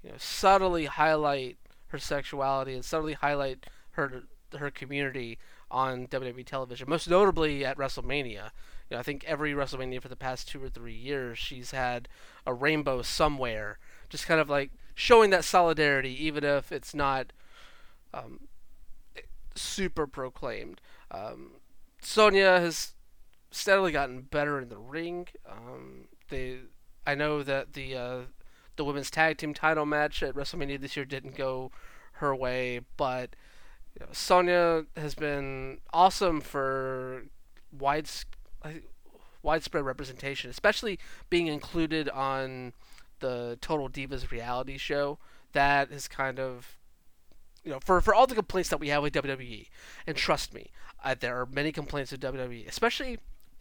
you 0.03 0.09
know, 0.09 0.15
subtly 0.17 0.85
highlight 0.85 1.57
her 1.87 1.99
sexuality 1.99 2.73
and 2.73 2.83
subtly 2.83 3.13
highlight 3.13 3.67
her 3.91 4.23
her 4.57 4.71
community 4.71 5.37
on 5.69 6.07
WWE 6.07 6.45
television, 6.45 6.89
most 6.89 7.09
notably 7.09 7.63
at 7.63 7.77
WrestleMania. 7.77 8.51
You 8.89 8.95
know, 8.95 8.97
I 8.97 9.03
think 9.03 9.23
every 9.25 9.53
WrestleMania 9.53 10.01
for 10.01 10.09
the 10.09 10.17
past 10.17 10.49
two 10.49 10.61
or 10.61 10.67
three 10.67 10.93
years, 10.93 11.37
she's 11.37 11.71
had 11.71 12.09
a 12.45 12.53
rainbow 12.53 13.01
somewhere, 13.01 13.79
just 14.09 14.27
kind 14.27 14.41
of 14.41 14.49
like 14.49 14.71
showing 15.01 15.31
that 15.31 15.43
solidarity, 15.43 16.23
even 16.23 16.43
if 16.43 16.71
it's 16.71 16.93
not 16.93 17.33
um, 18.13 18.41
super 19.55 20.05
proclaimed. 20.05 20.79
Um, 21.09 21.53
Sonya 22.01 22.59
has 22.59 22.93
steadily 23.49 23.91
gotten 23.91 24.21
better 24.21 24.61
in 24.61 24.69
the 24.69 24.77
ring. 24.77 25.27
Um, 25.49 26.07
they, 26.29 26.59
I 27.05 27.15
know 27.15 27.41
that 27.41 27.73
the 27.73 27.95
uh, 27.95 28.19
the 28.75 28.85
women's 28.85 29.09
tag 29.09 29.37
team 29.39 29.55
title 29.55 29.87
match 29.87 30.21
at 30.21 30.35
WrestleMania 30.35 30.79
this 30.79 30.95
year 30.95 31.05
didn't 31.05 31.35
go 31.35 31.71
her 32.13 32.35
way, 32.35 32.81
but 32.95 33.35
you 33.99 34.05
know, 34.05 34.11
Sonya 34.11 34.85
has 34.95 35.15
been 35.15 35.79
awesome 35.91 36.41
for 36.41 37.23
wide, 37.77 38.07
widespread 39.41 39.83
representation, 39.83 40.51
especially 40.51 40.99
being 41.31 41.47
included 41.47 42.07
on 42.07 42.73
the 43.21 43.57
Total 43.61 43.89
Divas 43.89 44.29
reality 44.29 44.77
show 44.77 45.17
that 45.53 45.91
is 45.91 46.07
kind 46.07 46.39
of 46.39 46.77
you 47.63 47.71
know 47.71 47.79
for 47.79 48.01
for 48.01 48.13
all 48.13 48.27
the 48.27 48.35
complaints 48.35 48.69
that 48.69 48.79
we 48.79 48.89
have 48.89 49.03
with 49.03 49.13
WWE, 49.13 49.67
and 50.05 50.17
trust 50.17 50.53
me, 50.53 50.71
uh, 51.03 51.15
there 51.17 51.39
are 51.39 51.45
many 51.45 51.71
complaints 51.71 52.11
with 52.11 52.21
WWE, 52.21 52.67
especially 52.67 53.19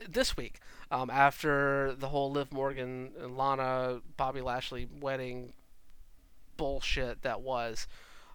this 0.08 0.36
week 0.36 0.61
um, 0.90 1.11
after 1.11 1.94
the 1.94 2.08
whole 2.08 2.30
Liv 2.30 2.52
Morgan 2.52 3.12
and 3.20 3.36
Lana 3.36 4.00
Bobby 4.16 4.40
Lashley 4.40 4.88
wedding 5.00 5.52
bullshit 6.56 7.22
that 7.22 7.40
was, 7.42 7.86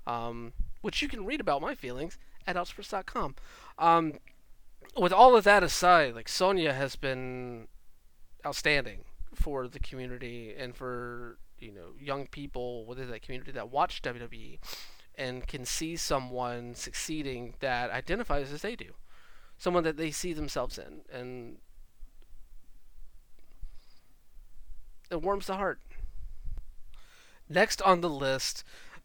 um, 0.08 0.54
which 0.82 1.02
you 1.02 1.08
can 1.08 1.26
read 1.26 1.42
about 1.42 1.62
my 1.62 1.76
feelings 1.76 2.18
at 2.48 2.56
Outsports.com. 2.56 3.36
Um, 3.80 4.14
with 4.96 5.12
all 5.12 5.36
of 5.36 5.44
that 5.44 5.64
aside, 5.64 6.16
like 6.16 6.30
Sonya 6.30 6.74
has 6.74 6.96
been 6.96 7.68
outstanding 8.46 9.00
for 9.34 9.68
the 9.68 9.80
community 9.80 10.54
and 10.58 10.76
for 10.76 11.38
you 11.60 11.72
know 11.72 11.94
young 12.00 12.28
people 12.28 12.86
within 12.86 13.10
that 13.10 13.22
community 13.22 13.52
that 13.52 13.70
watch 13.70 14.02
WWE 14.02 14.60
and 15.18 15.48
can 15.48 15.66
see 15.66 15.96
someone 15.96 16.76
succeeding 16.76 17.54
that 17.60 17.90
identifies 17.92 18.52
as 18.52 18.62
they 18.62 18.76
do, 18.76 18.94
someone 19.58 19.84
that 19.84 19.98
they 19.98 20.12
see 20.12 20.34
themselves 20.34 20.78
in, 20.78 21.02
and 21.12 21.58
it 25.10 25.22
warms 25.22 25.48
the 25.48 25.56
heart. 25.56 25.80
Next 27.48 27.82
on 27.84 28.02
the 28.02 28.10
list, 28.10 28.64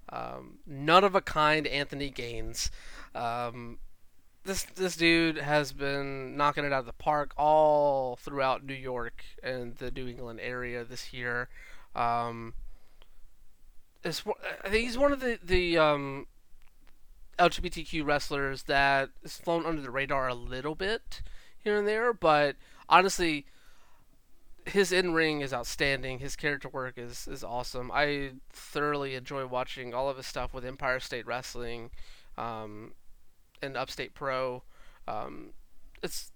um, 0.08 0.58
none 0.66 1.04
of 1.04 1.14
a 1.14 1.20
kind 1.20 1.66
Anthony 1.66 2.10
Gaines. 2.10 2.70
Um, 3.14 3.78
this 4.44 4.62
this 4.62 4.96
dude 4.96 5.36
has 5.36 5.72
been 5.72 6.36
knocking 6.36 6.64
it 6.64 6.72
out 6.72 6.80
of 6.80 6.86
the 6.86 6.92
park 6.92 7.32
all 7.36 8.16
throughout 8.16 8.64
New 8.64 8.74
York 8.74 9.24
and 9.42 9.76
the 9.76 9.90
New 9.90 10.08
England 10.08 10.40
area 10.42 10.84
this 10.84 11.12
year. 11.12 11.48
Um, 11.94 12.54
I 14.04 14.10
think 14.10 14.86
he's 14.86 14.98
one 14.98 15.12
of 15.12 15.20
the 15.20 15.38
the 15.42 15.76
um, 15.76 16.26
LGBTQ 17.38 18.04
wrestlers 18.04 18.64
that 18.64 19.10
has 19.22 19.36
flown 19.36 19.66
under 19.66 19.82
the 19.82 19.90
radar 19.90 20.28
a 20.28 20.34
little 20.34 20.74
bit 20.74 21.22
here 21.62 21.78
and 21.78 21.86
there, 21.86 22.14
but 22.14 22.56
honestly, 22.88 23.46
his 24.64 24.92
in 24.92 25.12
ring 25.12 25.42
is 25.42 25.52
outstanding. 25.52 26.18
His 26.18 26.36
character 26.36 26.68
work 26.68 26.96
is 26.96 27.28
is 27.28 27.44
awesome. 27.44 27.90
I 27.92 28.32
thoroughly 28.50 29.14
enjoy 29.14 29.46
watching 29.46 29.92
all 29.92 30.08
of 30.08 30.16
his 30.16 30.26
stuff 30.26 30.54
with 30.54 30.64
Empire 30.64 31.00
State 31.00 31.26
Wrestling. 31.26 31.90
Um, 32.38 32.92
and 33.62 33.76
Upstate 33.76 34.14
Pro. 34.14 34.62
Um, 35.06 35.50
it's 36.02 36.32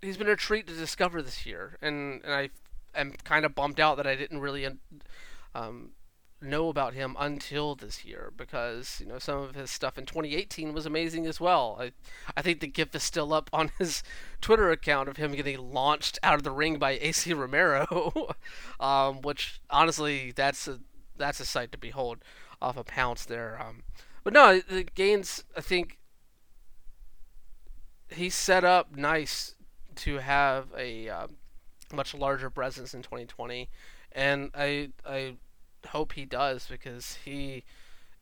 he's 0.00 0.16
been 0.16 0.28
a 0.28 0.36
treat 0.36 0.66
to 0.66 0.74
discover 0.74 1.22
this 1.22 1.46
year, 1.46 1.76
and 1.80 2.22
and 2.24 2.32
I 2.32 2.50
am 2.94 3.12
kind 3.24 3.44
of 3.44 3.54
bummed 3.54 3.80
out 3.80 3.96
that 3.96 4.06
I 4.06 4.14
didn't 4.14 4.40
really 4.40 4.66
um, 5.54 5.90
know 6.40 6.68
about 6.68 6.94
him 6.94 7.16
until 7.18 7.74
this 7.74 8.04
year 8.04 8.32
because 8.36 9.00
you 9.00 9.06
know 9.06 9.18
some 9.18 9.40
of 9.40 9.54
his 9.54 9.70
stuff 9.70 9.98
in 9.98 10.06
2018 10.06 10.72
was 10.72 10.86
amazing 10.86 11.26
as 11.26 11.40
well. 11.40 11.76
I 11.80 11.92
I 12.36 12.42
think 12.42 12.60
the 12.60 12.66
gif 12.66 12.94
is 12.94 13.02
still 13.02 13.32
up 13.32 13.50
on 13.52 13.70
his 13.78 14.02
Twitter 14.40 14.70
account 14.70 15.08
of 15.08 15.16
him 15.16 15.32
getting 15.32 15.72
launched 15.72 16.18
out 16.22 16.34
of 16.34 16.42
the 16.42 16.50
ring 16.50 16.78
by 16.78 16.92
AC 16.92 17.32
Romero, 17.32 18.34
um, 18.80 19.22
which 19.22 19.60
honestly 19.70 20.32
that's 20.34 20.68
a 20.68 20.80
that's 21.16 21.40
a 21.40 21.46
sight 21.46 21.72
to 21.72 21.78
behold 21.78 22.18
off 22.60 22.76
a 22.76 22.84
pounce 22.84 23.24
there. 23.24 23.60
Um, 23.60 23.82
but 24.24 24.32
no, 24.32 24.60
the 24.60 24.84
Gaines, 24.84 25.44
I 25.56 25.60
think 25.60 25.98
he's 28.08 28.34
set 28.34 28.64
up 28.64 28.96
nice 28.96 29.54
to 29.96 30.18
have 30.18 30.68
a 30.76 31.08
uh, 31.08 31.26
much 31.92 32.14
larger 32.14 32.50
presence 32.50 32.94
in 32.94 33.02
2020, 33.02 33.68
and 34.12 34.50
I 34.54 34.90
I 35.06 35.36
hope 35.88 36.12
he 36.12 36.24
does 36.24 36.66
because 36.66 37.18
he 37.24 37.64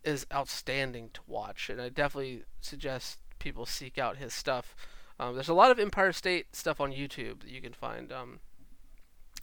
is 0.03 0.26
outstanding 0.32 1.11
to 1.14 1.20
watch, 1.26 1.70
and 1.70 1.80
I 1.80 1.88
definitely 1.88 2.42
suggest 2.61 3.18
people 3.38 3.64
seek 3.64 3.96
out 3.96 4.16
his 4.16 4.34
stuff. 4.34 4.74
Um, 5.20 5.34
there's 5.34 5.48
a 5.48 5.55
lot 5.55 5.70
of 5.70 5.78
Empire 5.78 6.12
State 6.12 6.57
stuff 6.57 6.80
on 6.80 6.92
YouTube 6.92 7.42
that 7.42 7.50
you 7.50 7.61
can 7.61 7.72
find. 7.72 8.11
Um, 8.12 8.40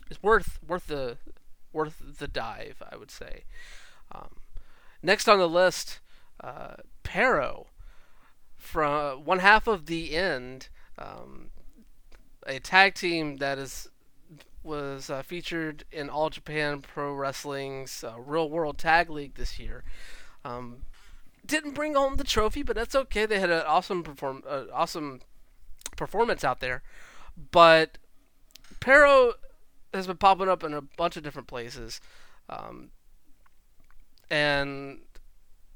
it's 0.10 0.22
worth 0.22 0.60
worth 0.66 0.88
the 0.88 1.18
worth 1.72 2.02
the 2.20 2.28
dive, 2.28 2.82
I 2.92 2.98
would 2.98 3.12
say. 3.12 3.46
Um, 4.12 4.38
next 5.02 5.30
on 5.30 5.40
the 5.40 5.48
list, 5.48 6.00
uh, 6.42 6.76
Parrow 7.04 7.68
from 8.56 9.26
one 9.26 9.40
half 9.40 9.68
of 9.68 9.86
the 9.88 10.16
end, 10.16 10.70
um, 10.98 11.50
a 12.46 12.60
tag 12.60 12.94
team 12.94 13.38
that 13.38 13.58
is 13.58 13.90
was 14.64 15.10
uh, 15.10 15.24
featured 15.24 15.86
in 15.92 16.10
All 16.10 16.30
Japan 16.30 16.82
Pro 16.82 17.14
Wrestling's 17.14 18.04
uh, 18.04 18.20
Real 18.20 18.50
World 18.50 18.78
Tag 18.78 19.10
League 19.10 19.36
this 19.36 19.58
year. 19.58 19.84
Um, 20.44 20.84
didn't 21.46 21.72
bring 21.72 21.96
home 21.96 22.18
the 22.18 22.24
trophy, 22.24 22.62
but 22.62 22.76
that's 22.76 22.94
okay. 22.94 23.26
They 23.26 23.40
had 23.40 23.50
an 23.50 23.64
awesome 23.66 24.04
perform, 24.04 24.44
uh, 24.48 24.66
awesome 24.74 25.22
performance 25.96 26.44
out 26.44 26.60
there. 26.60 26.84
But 27.52 27.98
Parrow 28.80 29.34
has 29.94 30.08
been 30.08 30.18
popping 30.18 30.50
up 30.50 30.64
in 30.64 30.74
a 30.74 30.82
bunch 30.82 31.18
of 31.18 31.24
different 31.24 31.48
places, 31.48 32.02
um, 32.50 32.90
and 34.30 35.00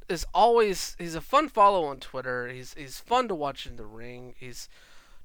is 0.10 0.26
always 0.34 0.96
he's 1.00 1.16
a 1.16 1.22
fun 1.22 1.50
follow 1.50 1.86
on 1.86 2.00
Twitter. 2.00 2.48
He's 2.48 2.74
he's 2.74 3.00
fun 3.00 3.28
to 3.28 3.36
watch 3.36 3.66
in 3.66 3.76
the 3.76 3.86
ring. 3.86 4.36
He's 4.38 4.70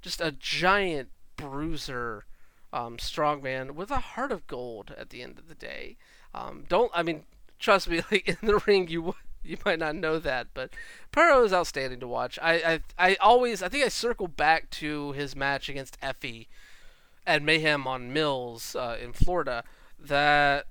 just 0.01 0.21
a 0.21 0.33
giant 0.33 1.09
bruiser, 1.37 2.25
um, 2.73 2.97
strongman 2.97 3.73
with 3.73 3.91
a 3.91 3.99
heart 3.99 4.33
of 4.33 4.47
gold. 4.47 4.95
At 4.97 5.11
the 5.11 5.23
end 5.23 5.39
of 5.39 5.49
the 5.49 5.55
day, 5.55 5.97
um, 6.35 6.65
don't 6.69 6.91
I 6.95 7.03
mean 7.03 7.25
trust 7.59 7.89
me, 7.89 8.03
like 8.11 8.29
in 8.29 8.37
the 8.43 8.63
ring 8.67 8.89
you 8.89 9.15
you 9.43 9.57
might 9.65 9.79
not 9.79 9.95
know 9.95 10.19
that, 10.19 10.49
but 10.55 10.71
Parrow 11.13 11.45
is 11.45 11.53
outstanding 11.53 12.01
to 12.01 12.09
watch. 12.09 12.39
I, 12.43 12.81
I 12.99 13.11
I 13.11 13.17
always 13.17 13.63
I 13.63 13.69
think 13.69 13.85
I 13.85 13.89
circle 13.89 14.29
back 14.29 14.71
to 14.71 15.13
his 15.13 15.35
match 15.35 15.69
against 15.69 16.01
Effy 16.01 16.47
at 17.27 17.43
Mayhem 17.43 17.87
on 17.87 18.13
Mills 18.13 18.75
uh, 18.75 18.97
in 19.01 19.13
Florida. 19.13 19.65
That 19.99 20.67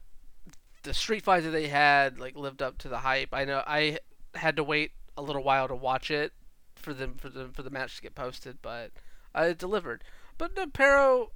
the 0.87 0.93
street 0.93 1.23
fight 1.23 1.43
that 1.43 1.51
they 1.51 1.67
had 1.67 2.19
like 2.19 2.35
lived 2.35 2.61
up 2.61 2.77
to 2.79 2.87
the 2.87 2.99
hype. 2.99 3.29
I 3.33 3.45
know 3.45 3.61
I 3.67 3.99
had 4.35 4.55
to 4.55 4.63
wait 4.63 4.91
a 5.17 5.21
little 5.21 5.43
while 5.43 5.67
to 5.67 5.75
watch 5.75 6.09
it 6.09 6.31
for 6.75 6.93
them 6.93 7.15
for 7.17 7.29
the 7.29 7.49
for 7.53 7.61
the 7.61 7.69
match 7.69 7.97
to 7.97 8.01
get 8.01 8.15
posted, 8.15 8.57
but 8.61 8.91
I 9.35 9.51
delivered. 9.53 10.03
But 10.37 10.55
no, 10.55 10.65
Parrow 10.67 11.31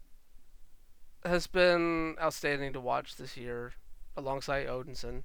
has 1.26 1.48
been 1.48 2.16
outstanding 2.20 2.74
to 2.74 2.80
watch 2.80 3.18
this 3.18 3.36
year 3.36 3.74
alongside 4.16 4.68
Odinson. 4.68 5.24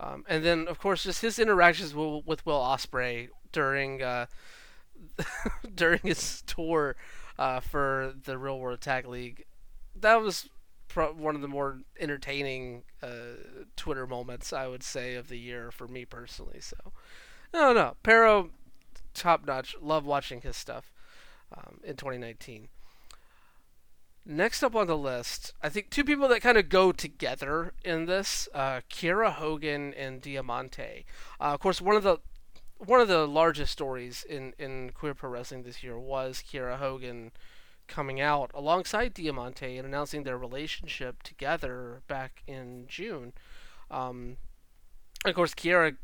Um, 0.00 0.24
and 0.28 0.44
then, 0.44 0.68
of 0.68 0.78
course, 0.78 1.02
just 1.02 1.22
his 1.22 1.38
interactions 1.38 1.94
with, 1.94 2.24
with 2.24 2.46
Will 2.46 2.60
Ospreay 2.60 3.28
during 3.52 4.02
uh, 4.02 4.26
during 5.74 6.00
his 6.02 6.42
tour 6.46 6.96
uh, 7.38 7.60
for 7.60 8.14
the 8.24 8.38
Real 8.38 8.58
World 8.58 8.80
Tag 8.80 9.06
League. 9.06 9.44
That 9.94 10.22
was 10.22 10.48
pro- 10.98 11.12
one 11.12 11.36
of 11.36 11.42
the 11.42 11.48
more 11.48 11.78
entertaining 12.00 12.82
uh, 13.04 13.36
Twitter 13.76 14.04
moments, 14.04 14.52
I 14.52 14.66
would 14.66 14.82
say, 14.82 15.14
of 15.14 15.28
the 15.28 15.38
year 15.38 15.70
for 15.70 15.86
me 15.86 16.04
personally. 16.04 16.60
So, 16.60 16.76
no, 17.54 17.72
no, 17.72 17.94
Parrow, 18.02 18.50
top 19.14 19.46
notch. 19.46 19.76
Love 19.80 20.04
watching 20.04 20.40
his 20.40 20.56
stuff 20.56 20.90
um, 21.56 21.78
in 21.84 21.94
2019. 21.94 22.66
Next 24.26 24.64
up 24.64 24.74
on 24.74 24.88
the 24.88 24.96
list, 24.96 25.52
I 25.62 25.68
think 25.68 25.88
two 25.88 26.02
people 26.02 26.26
that 26.28 26.42
kind 26.42 26.58
of 26.58 26.68
go 26.68 26.90
together 26.90 27.74
in 27.84 28.06
this: 28.06 28.48
uh, 28.52 28.80
Kiera 28.90 29.30
Hogan 29.34 29.94
and 29.94 30.20
Diamante. 30.20 31.06
Uh, 31.40 31.54
of 31.54 31.60
course, 31.60 31.80
one 31.80 31.94
of 31.94 32.02
the 32.02 32.18
one 32.78 33.00
of 33.00 33.06
the 33.06 33.28
largest 33.28 33.70
stories 33.70 34.24
in 34.28 34.52
in 34.58 34.90
queer 34.90 35.14
pro 35.14 35.30
wrestling 35.30 35.62
this 35.62 35.84
year 35.84 35.96
was 35.96 36.42
Kiera 36.42 36.76
Hogan 36.76 37.30
coming 37.88 38.20
out 38.20 38.50
alongside 38.54 39.14
Diamante 39.14 39.76
and 39.76 39.86
announcing 39.86 40.22
their 40.22 40.38
relationship 40.38 41.22
together 41.22 42.02
back 42.06 42.42
in 42.46 42.84
June. 42.86 43.32
Um, 43.90 44.36
of 45.24 45.34
course, 45.34 45.54
Kiera 45.54 45.96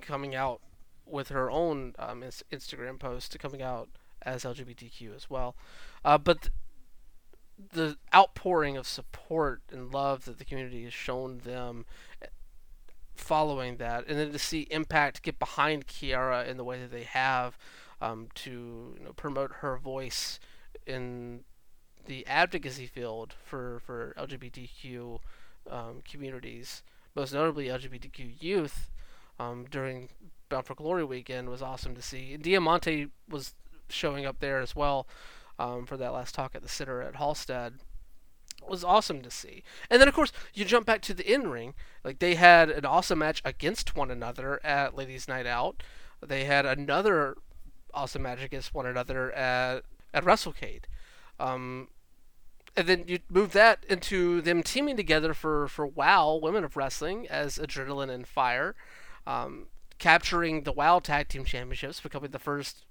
coming 0.00 0.34
out 0.34 0.60
with 1.06 1.28
her 1.28 1.50
own 1.50 1.94
um, 1.98 2.22
Instagram 2.52 2.98
post, 2.98 3.36
coming 3.38 3.60
out 3.60 3.88
as 4.22 4.44
LGBTQ 4.44 5.14
as 5.14 5.28
well. 5.28 5.54
Uh, 6.04 6.16
but 6.16 6.48
the 7.72 7.96
outpouring 8.14 8.76
of 8.76 8.86
support 8.86 9.60
and 9.70 9.92
love 9.92 10.24
that 10.24 10.38
the 10.38 10.44
community 10.44 10.84
has 10.84 10.94
shown 10.94 11.38
them 11.44 11.84
following 13.14 13.76
that, 13.76 14.06
and 14.08 14.18
then 14.18 14.32
to 14.32 14.38
see 14.38 14.62
Impact 14.70 15.22
get 15.22 15.38
behind 15.38 15.86
Kiera 15.86 16.46
in 16.46 16.56
the 16.56 16.64
way 16.64 16.80
that 16.80 16.90
they 16.90 17.04
have 17.04 17.56
um, 18.00 18.28
to 18.34 18.96
you 18.98 19.04
know, 19.04 19.12
promote 19.12 19.52
her 19.60 19.76
voice 19.76 20.40
in 20.86 21.44
the 22.06 22.26
advocacy 22.26 22.86
field 22.86 23.34
for 23.44 23.80
for 23.84 24.14
LGBTQ 24.18 25.18
um, 25.70 26.02
communities, 26.08 26.82
most 27.14 27.32
notably 27.32 27.66
LGBTQ 27.66 28.42
youth, 28.42 28.90
um, 29.38 29.66
during 29.70 30.10
Bound 30.48 30.66
for 30.66 30.74
Glory 30.74 31.04
weekend 31.04 31.48
was 31.48 31.62
awesome 31.62 31.94
to 31.94 32.02
see. 32.02 32.36
Diamante 32.36 33.08
was 33.28 33.54
showing 33.88 34.26
up 34.26 34.40
there 34.40 34.60
as 34.60 34.76
well 34.76 35.06
um, 35.58 35.86
for 35.86 35.96
that 35.96 36.12
last 36.12 36.34
talk 36.34 36.54
at 36.54 36.62
the 36.62 36.68
Center 36.68 37.00
at 37.02 37.14
Halsted 37.14 37.74
was 38.68 38.84
awesome 38.84 39.20
to 39.22 39.30
see. 39.30 39.62
And 39.90 40.00
then 40.00 40.08
of 40.08 40.14
course 40.14 40.32
you 40.52 40.64
jump 40.64 40.86
back 40.86 41.02
to 41.02 41.14
the 41.14 41.30
in 41.30 41.48
ring. 41.48 41.74
Like 42.02 42.18
they 42.18 42.34
had 42.34 42.70
an 42.70 42.84
awesome 42.84 43.18
match 43.18 43.42
against 43.44 43.96
one 43.96 44.10
another 44.10 44.60
at 44.64 44.96
Ladies 44.96 45.28
Night 45.28 45.46
Out. 45.46 45.82
They 46.24 46.44
had 46.44 46.64
another 46.64 47.36
awesome 47.92 48.22
match 48.22 48.42
against 48.42 48.74
one 48.74 48.86
another 48.86 49.32
at 49.32 49.84
at 50.14 50.24
WrestleCade. 50.24 50.84
Um, 51.38 51.88
and 52.76 52.86
then 52.86 53.04
you 53.06 53.18
move 53.28 53.52
that 53.52 53.84
into 53.88 54.40
them 54.40 54.62
teaming 54.62 54.96
together 54.96 55.34
for, 55.34 55.68
for 55.68 55.86
WOW 55.86 56.38
Women 56.42 56.64
of 56.64 56.76
Wrestling 56.76 57.28
as 57.28 57.58
Adrenaline 57.58 58.10
and 58.10 58.26
Fire, 58.26 58.74
um, 59.26 59.66
capturing 59.98 60.62
the 60.62 60.72
WOW 60.72 61.00
Tag 61.00 61.28
Team 61.28 61.44
Championships, 61.44 62.00
becoming 62.00 62.30
the 62.30 62.38
first 62.38 62.84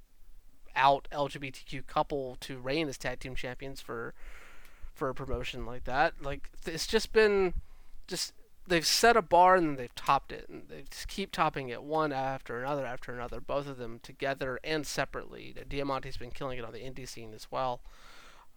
out 0.76 1.07
LGBTQ 1.11 1.86
couple 1.88 2.36
to 2.41 2.57
reign 2.57 2.88
as 2.88 2.97
tag 2.97 3.19
team 3.19 3.36
champions 3.36 3.82
for 3.82 4.13
for 4.93 5.09
a 5.09 5.15
promotion 5.15 5.65
like 5.65 5.86
that. 5.86 6.13
Like 6.21 6.49
it's 6.65 6.88
just 6.88 7.13
been 7.13 7.53
just 8.07 8.34
they've 8.68 8.86
set 8.86 9.18
a 9.18 9.22
bar 9.22 9.55
and 9.55 9.78
they've 9.78 9.95
topped 9.95 10.32
it 10.32 10.47
and 10.49 10.64
they 10.70 10.84
just 10.89 11.07
keep 11.07 11.32
topping 11.32 11.70
it 11.70 11.84
one 11.84 12.11
after 12.11 12.59
another 12.59 12.86
after 12.86 13.14
another 13.14 13.39
both 13.41 13.68
of 13.68 13.78
them 13.78 13.99
together 14.01 14.59
and 14.64 14.88
separately. 14.88 15.53
Diamante's 15.70 16.18
been 16.18 16.32
killing 16.32 16.57
it 16.57 16.66
on 16.66 16.74
the 16.74 16.80
indie 16.80 17.07
scene 17.07 17.34
as 17.34 17.47
well. 17.51 17.82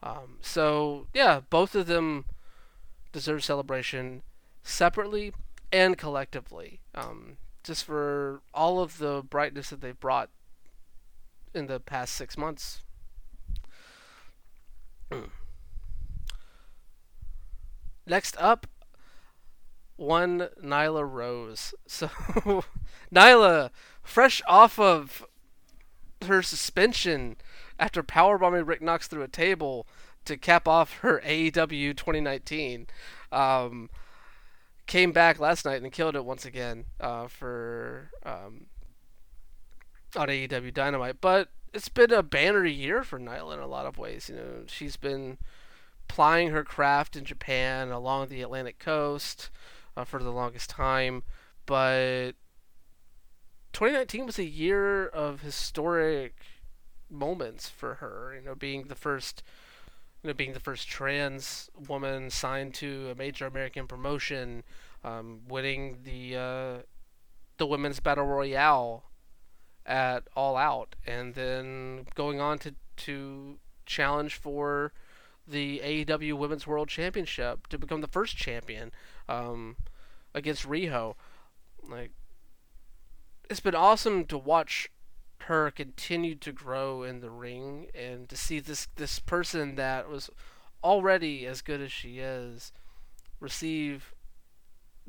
Um, 0.02 0.38
so 0.40 1.06
yeah 1.14 1.40
both 1.50 1.74
of 1.74 1.86
them 1.86 2.26
deserve 3.12 3.42
celebration 3.42 4.22
separately 4.62 5.32
and 5.72 5.98
collectively. 5.98 6.80
Um, 6.94 7.38
just 7.64 7.84
for 7.84 8.42
all 8.54 8.80
of 8.80 8.98
the 8.98 9.24
brightness 9.28 9.70
that 9.70 9.80
they've 9.80 9.98
brought 9.98 10.30
in 11.52 11.66
the 11.66 11.80
past 11.80 12.14
six 12.14 12.38
months. 12.38 12.82
Next 18.06 18.36
up, 18.38 18.68
one 19.96 20.48
Nyla 20.62 21.10
Rose. 21.10 21.74
So, 21.86 22.08
Nyla, 23.14 23.70
fresh 24.02 24.42
off 24.46 24.78
of 24.78 25.26
her 26.26 26.42
suspension 26.42 27.36
after 27.78 28.02
powerbombing 28.02 28.66
Rick 28.66 28.82
Knox 28.82 29.06
through 29.06 29.22
a 29.22 29.28
table 29.28 29.86
to 30.24 30.36
cap 30.36 30.66
off 30.66 30.98
her 30.98 31.20
AEW 31.24 31.96
2019, 31.96 32.86
um, 33.32 33.90
came 34.86 35.12
back 35.12 35.38
last 35.38 35.64
night 35.64 35.82
and 35.82 35.92
killed 35.92 36.16
it 36.16 36.24
once 36.24 36.44
again 36.44 36.84
uh, 37.00 37.28
for 37.28 38.10
um, 38.24 38.66
on 40.16 40.28
AEW 40.28 40.72
Dynamite. 40.74 41.20
But 41.20 41.48
it's 41.72 41.88
been 41.88 42.12
a 42.12 42.22
banner 42.22 42.64
year 42.64 43.04
for 43.04 43.18
Nyla 43.18 43.54
in 43.54 43.60
a 43.60 43.66
lot 43.66 43.86
of 43.86 43.98
ways. 43.98 44.28
You 44.28 44.36
know, 44.36 44.64
she's 44.66 44.96
been 44.96 45.38
plying 46.08 46.50
her 46.50 46.64
craft 46.64 47.16
in 47.16 47.24
Japan 47.24 47.90
along 47.90 48.28
the 48.28 48.42
Atlantic 48.42 48.78
coast 48.78 49.50
uh, 49.96 50.04
for 50.04 50.22
the 50.22 50.30
longest 50.30 50.70
time, 50.70 51.22
but 51.64 52.32
2019 53.72 54.26
was 54.26 54.38
a 54.38 54.44
year 54.44 55.06
of 55.06 55.42
historic 55.42 56.34
moments 57.10 57.68
for 57.68 57.94
her. 57.94 58.34
You 58.34 58.44
know, 58.44 58.54
being 58.54 58.84
the 58.84 58.94
first, 58.94 59.42
you 60.22 60.28
know, 60.28 60.34
being 60.34 60.52
the 60.52 60.60
first 60.60 60.88
trans 60.88 61.70
woman 61.88 62.30
signed 62.30 62.74
to 62.74 63.10
a 63.10 63.14
major 63.14 63.46
American 63.46 63.86
promotion, 63.86 64.62
um, 65.04 65.40
winning 65.48 65.98
the 66.04 66.36
uh, 66.36 66.82
the 67.58 67.66
women's 67.66 68.00
battle 68.00 68.26
royale 68.26 69.04
at 69.84 70.24
All 70.34 70.56
Out, 70.56 70.96
and 71.06 71.34
then 71.34 72.06
going 72.14 72.40
on 72.40 72.58
to 72.60 72.74
to 72.96 73.58
challenge 73.84 74.34
for 74.34 74.92
the 75.46 75.80
AEW 75.84 76.34
Women's 76.34 76.66
World 76.66 76.88
Championship 76.88 77.68
to 77.68 77.78
become 77.78 78.00
the 78.00 78.08
first 78.08 78.36
champion 78.36 78.90
um, 79.28 79.76
against 80.34 80.68
Riho. 80.68 81.14
Like, 81.88 82.10
it's 83.48 83.60
been 83.60 83.74
awesome 83.74 84.24
to 84.26 84.38
watch 84.38 84.90
her 85.46 85.70
continue 85.70 86.34
to 86.34 86.52
grow 86.52 87.02
in 87.02 87.20
the 87.20 87.30
ring 87.30 87.86
and 87.94 88.28
to 88.28 88.36
see 88.36 88.58
this 88.58 88.88
this 88.96 89.20
person 89.20 89.76
that 89.76 90.08
was 90.08 90.28
already 90.82 91.46
as 91.46 91.62
good 91.62 91.80
as 91.80 91.92
she 91.92 92.18
is 92.18 92.72
receive 93.38 94.12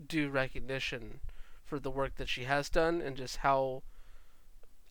due 0.07 0.29
recognition 0.29 1.19
for 1.65 1.79
the 1.79 1.89
work 1.89 2.15
that 2.17 2.29
she 2.29 2.43
has 2.43 2.69
done 2.69 3.01
and 3.01 3.17
just 3.17 3.37
how 3.37 3.81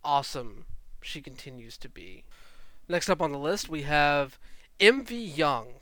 awesome 0.05 0.65
she 1.01 1.21
continues 1.21 1.77
to 1.79 1.89
be. 1.89 2.25
Next 2.89 3.09
up 3.09 3.23
on 3.23 3.33
the 3.33 3.39
list, 3.39 3.69
we 3.69 3.83
have 3.83 4.39
MV 4.79 5.37
Young, 5.37 5.75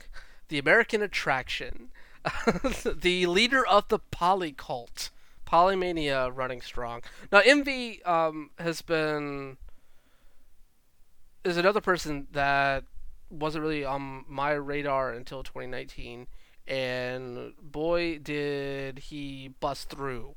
the 0.47 0.57
American 0.57 1.01
attraction, 1.01 1.89
the 2.85 3.25
leader 3.27 3.65
of 3.65 3.87
the 3.87 3.99
poly 3.99 4.51
cult. 4.51 5.09
Polymania 5.45 6.31
running 6.33 6.61
strong. 6.61 7.01
Now, 7.31 7.41
MV 7.41 8.05
um, 8.07 8.49
has 8.57 8.81
been 8.81 9.57
is 11.43 11.57
another 11.57 11.81
person 11.81 12.27
that 12.31 12.83
wasn't 13.29 13.61
really 13.61 13.85
on 13.85 14.25
my 14.27 14.51
radar 14.51 15.11
until 15.11 15.43
2019, 15.43 16.27
and 16.67 17.53
boy, 17.61 18.17
did 18.17 18.97
he 18.99 19.49
bust 19.59 19.89
through 19.89 20.35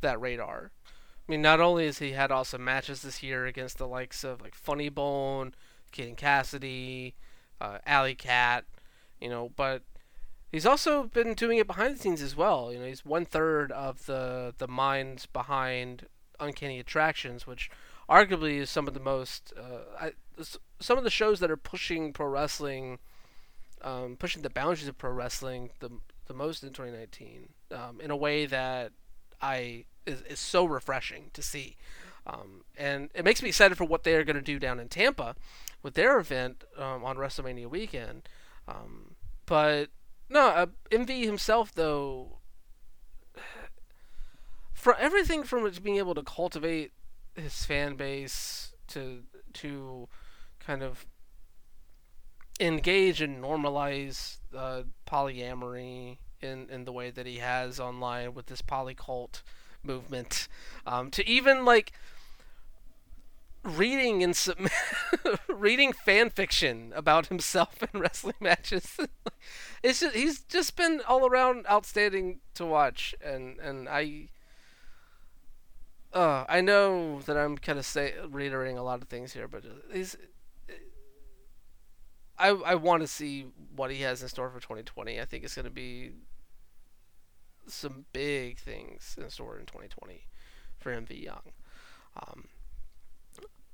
that 0.00 0.20
radar. 0.20 0.72
I 1.28 1.32
mean, 1.32 1.42
not 1.42 1.60
only 1.60 1.86
has 1.86 1.98
he 1.98 2.12
had 2.12 2.30
awesome 2.30 2.64
matches 2.64 3.02
this 3.02 3.22
year 3.22 3.46
against 3.46 3.78
the 3.78 3.88
likes 3.88 4.24
of 4.24 4.40
like 4.40 4.54
Funny 4.54 4.88
Bone, 4.88 5.54
Kid 5.92 6.08
and 6.08 6.16
Cassidy, 6.16 7.14
uh, 7.60 7.78
Alley 7.84 8.14
Cat, 8.14 8.64
you 9.20 9.28
know, 9.28 9.50
but 9.56 9.82
he's 10.56 10.64
also 10.64 11.02
been 11.02 11.34
doing 11.34 11.58
it 11.58 11.66
behind 11.66 11.94
the 11.94 11.98
scenes 11.98 12.22
as 12.22 12.34
well. 12.34 12.72
You 12.72 12.78
know, 12.78 12.86
he's 12.86 13.04
one 13.04 13.26
third 13.26 13.70
of 13.72 14.06
the 14.06 14.54
the 14.56 14.66
minds 14.66 15.26
behind 15.26 16.06
Uncanny 16.40 16.80
Attractions, 16.80 17.46
which 17.46 17.70
arguably 18.08 18.56
is 18.56 18.70
some 18.70 18.88
of 18.88 18.94
the 18.94 19.00
most 19.00 19.52
uh, 19.54 19.80
I, 20.00 20.12
some 20.80 20.96
of 20.96 21.04
the 21.04 21.10
shows 21.10 21.40
that 21.40 21.50
are 21.50 21.58
pushing 21.58 22.14
pro 22.14 22.26
wrestling, 22.28 23.00
um, 23.82 24.16
pushing 24.18 24.40
the 24.40 24.48
boundaries 24.48 24.88
of 24.88 24.96
pro 24.96 25.10
wrestling 25.10 25.68
the 25.80 25.90
the 26.26 26.32
most 26.32 26.62
in 26.62 26.70
2019 26.70 27.50
um, 27.72 28.00
in 28.00 28.10
a 28.10 28.16
way 28.16 28.46
that 28.46 28.92
I 29.42 29.84
is, 30.06 30.22
is 30.22 30.40
so 30.40 30.64
refreshing 30.64 31.30
to 31.34 31.42
see. 31.42 31.76
Um, 32.26 32.64
and 32.78 33.10
it 33.14 33.26
makes 33.26 33.42
me 33.42 33.50
excited 33.50 33.76
for 33.76 33.84
what 33.84 34.04
they 34.04 34.14
are 34.14 34.24
going 34.24 34.36
to 34.36 34.42
do 34.42 34.58
down 34.58 34.80
in 34.80 34.88
Tampa 34.88 35.36
with 35.82 35.92
their 35.92 36.18
event 36.18 36.64
um, 36.78 37.04
on 37.04 37.16
WrestleMania 37.16 37.68
weekend. 37.68 38.26
Um, 38.66 39.16
but 39.44 39.90
no, 40.28 40.48
uh, 40.48 40.66
MV 40.90 41.24
himself 41.24 41.72
though, 41.72 42.38
for 44.72 44.96
everything 44.96 45.42
from 45.42 45.70
being 45.82 45.96
able 45.96 46.14
to 46.14 46.22
cultivate 46.22 46.92
his 47.34 47.64
fan 47.64 47.96
base 47.96 48.74
to 48.88 49.22
to 49.54 50.08
kind 50.58 50.82
of 50.82 51.06
engage 52.58 53.20
and 53.20 53.42
normalize 53.42 54.38
uh, 54.56 54.82
polyamory 55.06 56.18
in 56.40 56.68
in 56.70 56.84
the 56.84 56.92
way 56.92 57.10
that 57.10 57.26
he 57.26 57.38
has 57.38 57.78
online 57.78 58.34
with 58.34 58.46
this 58.46 58.62
polycult 58.62 59.42
movement, 59.82 60.48
um, 60.86 61.10
to 61.10 61.26
even 61.28 61.64
like 61.64 61.92
reading 63.66 64.22
and 64.22 64.36
sub- 64.36 64.68
reading 65.48 65.92
fan 65.92 66.30
fiction 66.30 66.92
about 66.94 67.26
himself 67.26 67.82
in 67.82 68.00
wrestling 68.00 68.36
matches. 68.40 68.96
it's 69.82 70.00
just 70.00 70.14
he's 70.14 70.40
just 70.40 70.76
been 70.76 71.00
all 71.08 71.26
around 71.26 71.66
outstanding 71.68 72.40
to 72.54 72.64
watch, 72.64 73.14
and 73.24 73.58
and 73.58 73.88
I. 73.88 74.28
Uh, 76.12 76.46
I 76.48 76.62
know 76.62 77.20
that 77.22 77.36
I'm 77.36 77.58
kind 77.58 77.78
of 77.78 77.84
say 77.84 78.14
reiterating 78.30 78.78
a 78.78 78.82
lot 78.82 79.02
of 79.02 79.08
things 79.08 79.32
here, 79.32 79.48
but 79.48 79.64
he's. 79.92 80.16
I 82.38 82.48
I 82.48 82.74
want 82.74 83.02
to 83.02 83.06
see 83.06 83.46
what 83.74 83.90
he 83.90 84.02
has 84.02 84.22
in 84.22 84.28
store 84.28 84.48
for 84.50 84.60
2020. 84.60 85.20
I 85.20 85.24
think 85.24 85.44
it's 85.44 85.54
going 85.54 85.64
to 85.64 85.70
be 85.70 86.12
some 87.66 88.06
big 88.12 88.58
things 88.58 89.16
in 89.20 89.28
store 89.30 89.58
in 89.58 89.66
2020 89.66 90.26
for 90.78 90.92
MV 90.92 91.22
Young. 91.22 91.52
Um, 92.16 92.44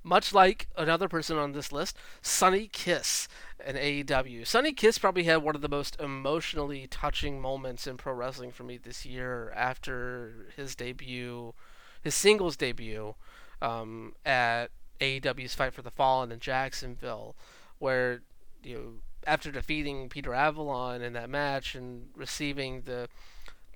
much 0.02 0.32
like 0.32 0.68
another 0.76 1.08
person 1.08 1.36
on 1.36 1.52
this 1.52 1.72
list, 1.72 1.96
Sonny 2.20 2.68
Kiss 2.72 3.28
in 3.64 3.76
AEW. 3.76 4.46
Sonny 4.46 4.72
Kiss 4.72 4.98
probably 4.98 5.24
had 5.24 5.36
one 5.36 5.54
of 5.54 5.60
the 5.60 5.68
most 5.68 5.98
emotionally 6.00 6.86
touching 6.86 7.40
moments 7.40 7.86
in 7.86 7.96
pro 7.96 8.12
wrestling 8.12 8.50
for 8.50 8.64
me 8.64 8.76
this 8.76 9.06
year 9.06 9.52
after 9.54 10.46
his 10.56 10.74
debut, 10.74 11.54
his 12.02 12.14
singles 12.14 12.56
debut 12.56 13.14
um, 13.60 14.14
at 14.26 14.70
AEW's 15.00 15.54
Fight 15.54 15.72
for 15.72 15.82
the 15.82 15.90
Fallen 15.90 16.32
in 16.32 16.40
Jacksonville, 16.40 17.36
where 17.78 18.22
you 18.62 18.74
know 18.74 18.92
after 19.26 19.50
defeating 19.50 20.08
Peter 20.08 20.34
Avalon 20.34 21.00
in 21.00 21.12
that 21.12 21.30
match 21.30 21.74
and 21.74 22.08
receiving 22.16 22.82
the 22.82 23.08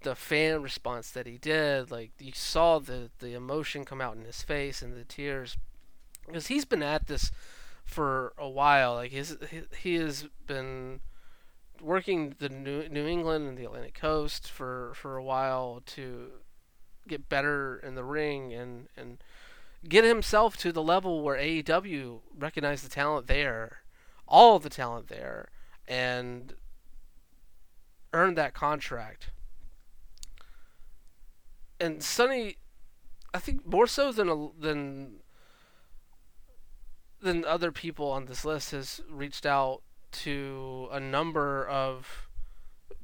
the 0.03 0.15
fan 0.15 0.63
response 0.63 1.11
that 1.11 1.27
he 1.27 1.39
did, 1.39 1.91
like 1.91 2.11
you 2.19 2.33
saw 2.35 2.79
the 2.79 3.11
the 3.19 3.35
emotion 3.35 3.85
come 3.85 4.01
out 4.01 4.17
in 4.17 4.25
his 4.25 4.43
face 4.43 4.83
and 4.83 4.95
the 4.95 5.05
tears, 5.05 5.57
because 6.27 6.49
he's 6.49 6.65
been 6.65 6.83
at 6.83 7.07
this 7.07 7.31
for 7.85 8.33
a 8.39 8.49
while. 8.49 8.95
Like 8.95 9.13
his 9.13 9.37
he, 9.81 9.95
has 9.97 10.27
been 10.47 11.01
working 11.81 12.35
the 12.39 12.49
New 12.49 12.89
New 12.89 13.07
England 13.07 13.49
and 13.49 13.59
the 13.59 13.65
Atlantic 13.65 13.95
Coast 13.95 14.51
for 14.51 14.93
for 14.95 15.17
a 15.17 15.25
while 15.25 15.83
to 15.87 16.29
get 17.09 17.29
better 17.29 17.77
in 17.79 17.95
the 17.95 18.05
ring 18.05 18.53
and 18.53 18.89
and 18.97 19.19
get 19.89 20.05
himself 20.05 20.57
to 20.57 20.73
the 20.73 20.83
level 20.83 21.23
where 21.23 21.37
AEW 21.37 22.21
recognized 22.37 22.85
the 22.85 22.91
talent 22.91 23.29
there, 23.29 23.83
all 24.27 24.59
the 24.59 24.71
talent 24.71 25.09
there, 25.09 25.49
and 25.87 26.55
earned 28.13 28.37
that 28.37 28.55
contract 28.55 29.31
and 31.81 32.03
Sonny, 32.03 32.57
I 33.35 33.39
think 33.39 33.67
more 33.67 33.87
so 33.87 34.13
than 34.13 34.29
a, 34.29 34.49
than 34.59 35.17
than 37.21 37.45
other 37.45 37.73
people 37.73 38.11
on 38.11 38.27
this 38.27 38.45
list 38.45 38.71
has 38.73 39.01
reached 39.11 39.47
out 39.47 39.83
to 40.13 40.89
a 40.93 41.01
number 41.01 41.67
of 41.67 42.29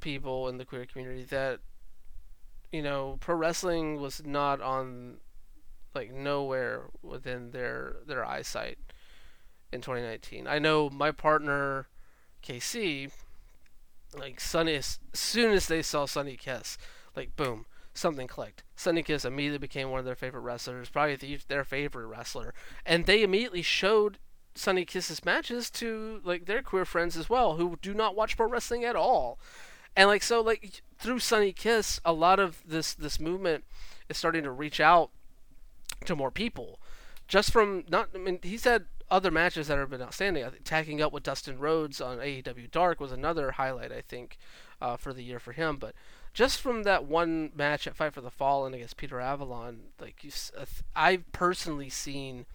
people 0.00 0.48
in 0.48 0.58
the 0.58 0.64
queer 0.64 0.84
community 0.84 1.22
that 1.22 1.60
you 2.70 2.82
know 2.82 3.16
pro 3.20 3.34
wrestling 3.34 4.00
was 4.00 4.22
not 4.24 4.60
on 4.60 5.16
like 5.94 6.12
nowhere 6.12 6.84
within 7.02 7.50
their 7.50 7.96
their 8.06 8.24
eyesight 8.24 8.78
in 9.72 9.80
2019. 9.80 10.46
I 10.46 10.58
know 10.58 10.90
my 10.90 11.12
partner 11.12 11.88
KC 12.42 13.10
like 14.16 14.40
Sonny 14.40 14.74
as 14.74 14.98
soon 15.12 15.52
as 15.52 15.68
they 15.68 15.82
saw 15.82 16.06
Sonny 16.06 16.36
Kiss 16.36 16.76
like 17.16 17.36
boom 17.36 17.66
something 17.94 18.26
clicked. 18.26 18.62
Sonny 18.76 19.02
Kiss 19.02 19.24
immediately 19.24 19.58
became 19.58 19.90
one 19.90 19.98
of 19.98 20.04
their 20.04 20.14
favorite 20.14 20.40
wrestlers, 20.40 20.88
probably 20.88 21.16
the, 21.16 21.38
their 21.48 21.64
favorite 21.64 22.06
wrestler, 22.06 22.54
and 22.86 23.06
they 23.06 23.22
immediately 23.22 23.62
showed 23.62 24.18
Sonny 24.54 24.84
Kiss's 24.84 25.24
matches 25.24 25.70
to 25.70 26.20
like 26.24 26.46
their 26.46 26.62
queer 26.62 26.84
friends 26.84 27.16
as 27.16 27.30
well, 27.30 27.56
who 27.56 27.78
do 27.80 27.94
not 27.94 28.16
watch 28.16 28.36
pro 28.36 28.48
wrestling 28.48 28.84
at 28.84 28.96
all. 28.96 29.38
And 29.96 30.08
like 30.08 30.22
so, 30.22 30.40
like 30.40 30.82
through 30.98 31.18
Sonny 31.18 31.52
Kiss, 31.52 32.00
a 32.04 32.12
lot 32.12 32.38
of 32.38 32.62
this 32.66 32.94
this 32.94 33.20
movement 33.20 33.64
is 34.08 34.16
starting 34.16 34.44
to 34.44 34.50
reach 34.50 34.80
out 34.80 35.10
to 36.06 36.16
more 36.16 36.30
people. 36.30 36.80
Just 37.28 37.50
from 37.52 37.84
not, 37.88 38.10
I 38.14 38.18
mean, 38.18 38.40
he's 38.42 38.64
had 38.64 38.86
other 39.10 39.30
matches 39.30 39.68
that 39.68 39.78
have 39.78 39.90
been 39.90 40.02
outstanding. 40.02 40.44
I 40.44 40.50
tagging 40.64 41.02
up 41.02 41.12
with 41.12 41.22
Dustin 41.22 41.58
Rhodes 41.58 42.00
on 42.00 42.18
AEW 42.18 42.70
Dark 42.70 43.00
was 43.00 43.12
another 43.12 43.52
highlight, 43.52 43.92
I 43.92 44.00
think, 44.00 44.38
uh, 44.80 44.96
for 44.96 45.12
the 45.12 45.22
year 45.22 45.38
for 45.38 45.52
him. 45.52 45.76
But 45.76 45.94
just 46.32 46.60
from 46.60 46.82
that 46.84 47.04
one 47.04 47.50
match 47.54 47.86
at 47.86 47.96
Fight 47.96 48.14
for 48.14 48.20
the 48.20 48.30
Fallen 48.30 48.74
against 48.74 48.96
Peter 48.96 49.20
Avalon, 49.20 49.80
like 50.00 50.24
you, 50.24 50.30
I've 50.96 51.30
personally 51.32 51.90
seen 51.90 52.46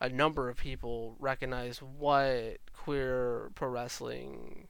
a 0.00 0.08
number 0.08 0.48
of 0.48 0.56
people 0.56 1.16
recognize 1.18 1.78
what 1.78 2.58
queer 2.74 3.50
pro 3.54 3.68
wrestling 3.68 4.68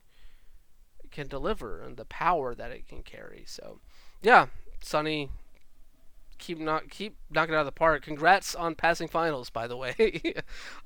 can 1.10 1.26
deliver 1.26 1.80
and 1.80 1.96
the 1.96 2.04
power 2.04 2.54
that 2.54 2.70
it 2.70 2.86
can 2.86 3.02
carry. 3.02 3.44
So, 3.46 3.80
yeah, 4.22 4.46
Sonny, 4.80 5.30
keep 6.38 6.58
not 6.58 6.90
keep 6.90 7.16
knocking 7.30 7.54
out 7.54 7.60
of 7.60 7.66
the 7.66 7.72
park. 7.72 8.02
Congrats 8.02 8.54
on 8.54 8.74
passing 8.74 9.08
finals, 9.08 9.50
by 9.50 9.66
the 9.66 9.76
way. 9.78 10.34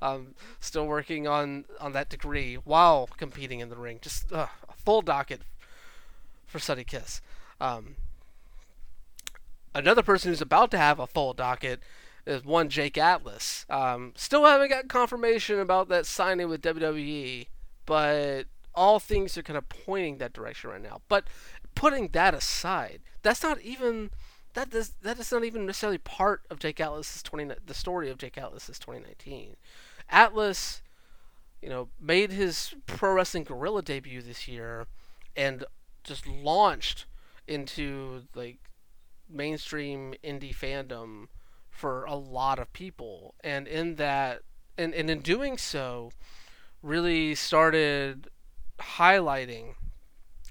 um, 0.01 0.35
still 0.59 0.87
working 0.87 1.27
on 1.27 1.65
on 1.79 1.91
that 1.93 2.09
degree 2.09 2.55
while 2.55 3.07
competing 3.17 3.59
in 3.59 3.69
the 3.69 3.75
ring. 3.75 3.99
Just 4.01 4.31
uh, 4.31 4.47
a 4.67 4.73
full 4.73 5.01
docket 5.01 5.41
for 6.47 6.59
Sonny 6.59 6.83
Kiss. 6.83 7.21
Um, 7.59 7.95
another 9.75 10.03
person 10.03 10.31
who's 10.31 10.41
about 10.41 10.71
to 10.71 10.77
have 10.77 10.99
a 10.99 11.07
full 11.07 11.33
docket 11.33 11.81
is 12.25 12.43
one 12.43 12.69
Jake 12.69 12.97
Atlas. 12.97 13.65
Um, 13.69 14.13
still 14.15 14.45
haven't 14.45 14.69
got 14.69 14.87
confirmation 14.87 15.59
about 15.59 15.89
that 15.89 16.05
signing 16.05 16.49
with 16.49 16.61
WWE, 16.61 17.47
but 17.85 18.43
all 18.75 18.99
things 18.99 19.37
are 19.37 19.43
kind 19.43 19.57
of 19.57 19.67
pointing 19.69 20.17
that 20.17 20.33
direction 20.33 20.69
right 20.69 20.81
now. 20.81 21.01
But 21.09 21.25
putting 21.75 22.09
that 22.09 22.33
aside, 22.33 23.01
that's 23.21 23.43
not 23.43 23.61
even 23.61 24.11
that 24.53 24.73
is 24.73 24.93
that 25.01 25.19
is 25.19 25.31
not 25.31 25.43
even 25.43 25.65
necessarily 25.65 25.97
part 25.97 26.41
of 26.49 26.59
Jake 26.59 26.79
Atlas's 26.79 27.23
20 27.23 27.55
the 27.65 27.73
story 27.73 28.09
of 28.09 28.17
Jake 28.17 28.37
Atlas's 28.37 28.79
2019. 28.79 29.55
Atlas, 30.09 30.81
you 31.61 31.69
know, 31.69 31.89
made 31.99 32.31
his 32.31 32.73
pro 32.85 33.13
wrestling 33.13 33.43
guerrilla 33.43 33.81
debut 33.81 34.21
this 34.21 34.47
year 34.47 34.87
and 35.35 35.63
just 36.03 36.25
launched 36.27 37.05
into 37.49 38.23
like 38.35 38.59
mainstream 39.29 40.13
indie 40.23 40.55
fandom 40.55 41.27
for 41.69 42.03
a 42.05 42.15
lot 42.15 42.59
of 42.59 42.71
people 42.73 43.35
and 43.43 43.67
in 43.67 43.95
that 43.95 44.41
and, 44.77 44.93
and 44.93 45.09
in 45.09 45.19
doing 45.19 45.57
so 45.57 46.11
really 46.81 47.35
started 47.35 48.29
highlighting 48.79 49.75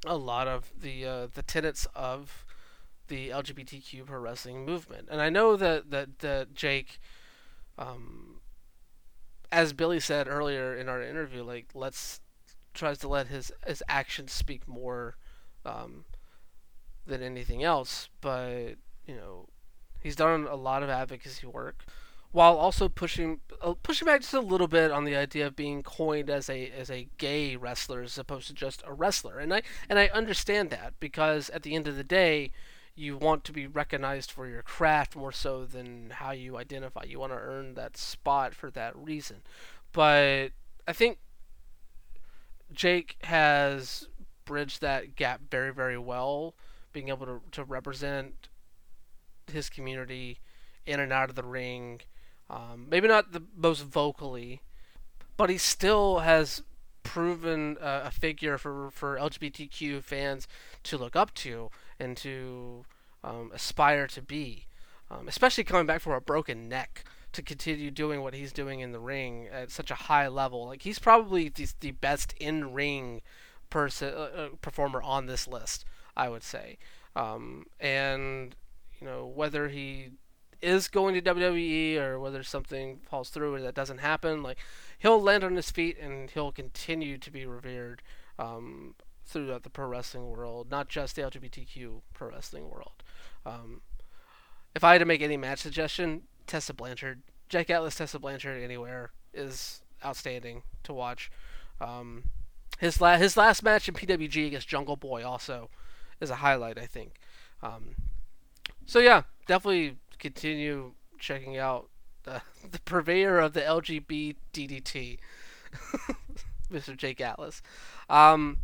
a 0.07 0.17
lot 0.17 0.47
of 0.47 0.73
the 0.79 1.05
uh, 1.05 1.27
the 1.35 1.43
tenets 1.43 1.87
of 1.95 2.45
the 3.09 3.31
LGBTQ 3.31 4.07
pro 4.07 4.19
wrestling 4.19 4.65
movement. 4.65 5.09
And 5.11 5.21
I 5.21 5.29
know 5.29 5.57
that 5.57 5.91
that, 5.91 6.19
that 6.21 6.55
Jake, 6.55 7.01
um, 7.79 8.41
as 9.51 9.73
Billy 9.73 10.01
said 10.01 10.29
earlier 10.29 10.77
in 10.77 10.89
our 10.89 11.03
interview, 11.03 11.43
like 11.43 11.67
let's 11.75 12.21
tries 12.75 12.99
to 12.99 13.09
let 13.09 13.27
his 13.27 13.51
his 13.67 13.83
actions 13.89 14.33
speak 14.33 14.69
more 14.69 15.17
um, 15.65 16.05
than 17.09 17.23
anything 17.23 17.65
else. 17.65 18.09
But 18.21 18.75
you 19.07 19.17
know, 19.17 19.49
he's 20.01 20.17
done 20.17 20.47
a 20.47 20.57
lot 20.57 20.83
of 20.83 20.91
advocacy 20.91 21.47
work 21.47 21.85
while 22.31 22.57
also 22.57 22.89
pushing 22.89 23.41
uh, 23.63 23.75
pushing 23.83 24.07
back 24.07 24.21
just 24.21 24.35
a 24.35 24.41
little 24.41 24.69
bit 24.69 24.91
on 24.91 25.05
the 25.05 25.17
idea 25.17 25.47
of 25.47 25.57
being 25.57 25.83
coined 25.83 26.31
as 26.31 26.49
a 26.51 26.71
as 26.71 26.91
a 26.91 27.09
gay 27.19 27.57
wrestler 27.57 28.03
as 28.03 28.19
opposed 28.19 28.47
to 28.49 28.55
just 28.55 28.83
a 28.87 28.93
wrestler. 28.93 29.39
And 29.39 29.53
I 29.53 29.63
and 29.89 29.99
I 29.99 30.09
understand 30.09 30.71
that 30.71 30.95
because 31.01 31.51
at 31.51 31.63
the 31.63 31.75
end 31.75 31.89
of 31.89 31.97
the 31.97 32.05
day, 32.05 32.53
you 32.95 33.17
want 33.17 33.45
to 33.45 33.53
be 33.53 33.67
recognized 33.67 34.31
for 34.31 34.47
your 34.47 34.63
craft 34.63 35.17
more 35.17 35.33
so 35.33 35.65
than 35.65 36.11
how 36.11 36.33
you 36.33 36.57
identify. 36.57 37.05
You 37.05 37.19
want 37.19 37.33
to 37.33 37.39
earn 37.39 37.75
that 37.75 37.97
spot 37.97 38.55
for 38.55 38.71
that 38.73 38.95
reason. 38.97 39.39
But 39.93 40.51
I 40.87 40.93
think 40.93 41.19
Jake 42.73 43.17
has 43.23 44.09
bridged 44.45 44.81
that 44.81 45.15
gap 45.17 45.43
very, 45.51 45.73
very 45.73 45.99
well, 45.99 46.55
being 46.99 47.11
able 47.11 47.27
to, 47.27 47.41
to 47.53 47.63
represent 47.63 48.49
his 49.47 49.71
community 49.71 50.41
in 50.85 50.99
and 50.99 51.13
out 51.13 51.31
of 51.31 51.37
the 51.37 51.45
ring. 51.45 52.01
Um, 52.51 52.87
maybe 52.91 53.07
not 53.07 53.31
the 53.31 53.45
most 53.57 53.85
vocally, 53.85 54.63
but 55.37 55.49
he 55.49 55.59
still 55.59 56.19
has 56.19 56.63
proven 57.05 57.77
uh, 57.81 58.03
a 58.07 58.11
figure 58.11 58.59
for, 58.59 58.91
for 58.91 59.17
LGBTQ 59.17 60.03
fans 60.03 60.49
to 60.83 60.99
look 60.99 61.15
up 61.15 61.33
to 61.35 61.71
and 62.01 62.17
to 62.17 62.85
um, 63.23 63.53
aspire 63.55 64.09
to 64.09 64.21
be, 64.21 64.67
um, 65.09 65.29
especially 65.29 65.63
coming 65.63 65.87
back 65.87 66.01
from 66.01 66.15
a 66.15 66.21
broken 66.21 66.69
neck 66.69 67.05
to 67.33 67.43
continue 67.43 67.93
doing 67.93 68.23
what 68.23 68.35
he's 68.35 68.53
doing 68.53 68.81
in 68.81 68.91
the 68.91 68.99
ring 68.99 69.47
at 69.53 69.71
such 69.71 69.93
a 69.93 69.95
high 69.95 70.27
level. 70.27 70.67
Like 70.67 70.83
he's 70.83 70.99
probably 70.99 71.49
the, 71.49 71.69
the 71.79 71.93
best 71.93 72.35
in 72.41 72.73
ring 72.73 73.23
person 73.71 74.13
uh, 74.13 74.31
uh, 74.37 74.49
performer 74.61 75.01
on 75.01 75.27
this 75.27 75.47
list, 75.47 75.85
I 76.19 76.29
would 76.29 76.43
say. 76.43 76.77
Um, 77.17 77.67
and 77.81 78.55
you 79.01 79.07
know 79.07 79.27
whether 79.27 79.69
he 79.69 80.11
is 80.61 80.89
going 80.89 81.15
to 81.15 81.23
WWE 81.23 81.99
or 81.99 82.19
whether 82.19 82.43
something 82.43 82.99
falls 83.09 83.31
through 83.31 83.55
or 83.55 83.61
that 83.61 83.75
doesn't 83.75 83.99
happen, 83.99 84.43
like 84.43 84.59
he'll 84.99 85.23
land 85.23 85.45
on 85.45 85.55
his 85.55 85.71
feet 85.71 85.97
and 85.99 86.31
he'll 86.31 86.53
continue 86.53 87.17
to 87.17 87.31
be 87.31 87.47
revered 87.47 88.03
um, 88.39 88.95
throughout 89.25 89.63
the 89.63 89.71
pro 89.71 89.87
wrestling 89.87 90.29
world, 90.29 90.71
not 90.71 90.89
just 90.89 91.15
the 91.15 91.23
LGBTQ 91.23 92.01
pro 92.13 92.29
wrestling 92.31 92.69
world. 92.69 93.05
Um, 93.47 93.83
if 94.75 94.83
I 94.83 94.93
had 94.93 94.99
to 94.99 95.05
make 95.05 95.23
any 95.23 95.37
match 95.37 95.61
suggestion, 95.61 96.23
Tessa 96.47 96.75
Blanchard, 96.75 97.23
Jake 97.49 97.71
Atlas, 97.71 97.95
Tessa 97.95 98.19
Blanchard, 98.19 98.63
anywhere 98.63 99.13
is 99.33 99.83
outstanding 100.05 100.63
to 100.83 100.93
watch. 100.93 101.31
Um, 101.81 102.25
his 102.79 103.01
la- 103.01 103.17
his 103.17 103.37
last 103.37 103.63
match 103.63 103.89
in 103.89 103.95
PWG 103.95 104.49
against 104.49 104.69
Jungle 104.69 104.97
Boy 104.97 105.25
also 105.25 105.71
is 106.21 106.31
a 106.31 106.37
highlight, 106.37 106.79
I 106.79 106.87
think. 106.87 107.15
Um, 107.63 107.95
so 108.87 108.99
yeah, 108.99 109.23
definitely 109.47 109.97
continue 110.19 110.93
checking 111.19 111.57
out 111.59 111.89
the, 112.25 112.43
the 112.71 112.81
purveyor 112.81 113.39
of 113.39 113.53
the 113.53 113.61
LGB 113.61 114.37
DDT, 114.53 115.19
Mr. 116.73 116.97
Jake 116.97 117.21
Atlas. 117.21 117.63
Um, 118.09 118.59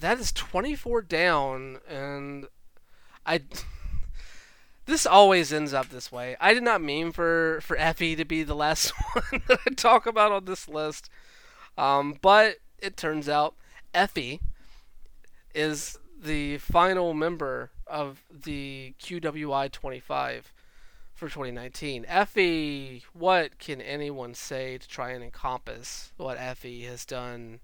that 0.00 0.18
is 0.18 0.32
24 0.32 1.02
down, 1.02 1.78
and 1.88 2.46
I. 3.26 3.42
This 4.86 5.06
always 5.06 5.52
ends 5.52 5.72
up 5.72 5.90
this 5.90 6.10
way. 6.10 6.36
I 6.40 6.52
did 6.52 6.64
not 6.64 6.82
mean 6.82 7.12
for 7.12 7.60
for 7.62 7.76
Effy 7.76 8.16
to 8.16 8.24
be 8.24 8.42
the 8.42 8.56
last 8.56 8.88
one 9.12 9.42
that 9.46 9.60
I 9.64 9.70
talk 9.74 10.04
about 10.04 10.32
on 10.32 10.46
this 10.46 10.68
list, 10.68 11.08
um, 11.78 12.16
but 12.20 12.56
it 12.80 12.96
turns 12.96 13.28
out 13.28 13.54
Effy 13.94 14.40
is 15.54 15.98
the 16.22 16.58
final 16.58 17.14
member 17.14 17.70
of 17.86 18.22
the 18.30 18.94
QWI 19.00 19.70
25 19.70 20.52
for 21.14 21.28
2019. 21.28 22.04
Effy, 22.04 23.02
what 23.12 23.58
can 23.58 23.80
anyone 23.80 24.34
say 24.34 24.78
to 24.78 24.88
try 24.88 25.10
and 25.10 25.22
encompass 25.22 26.12
what 26.16 26.38
Effy 26.38 26.86
has 26.88 27.04
done 27.04 27.60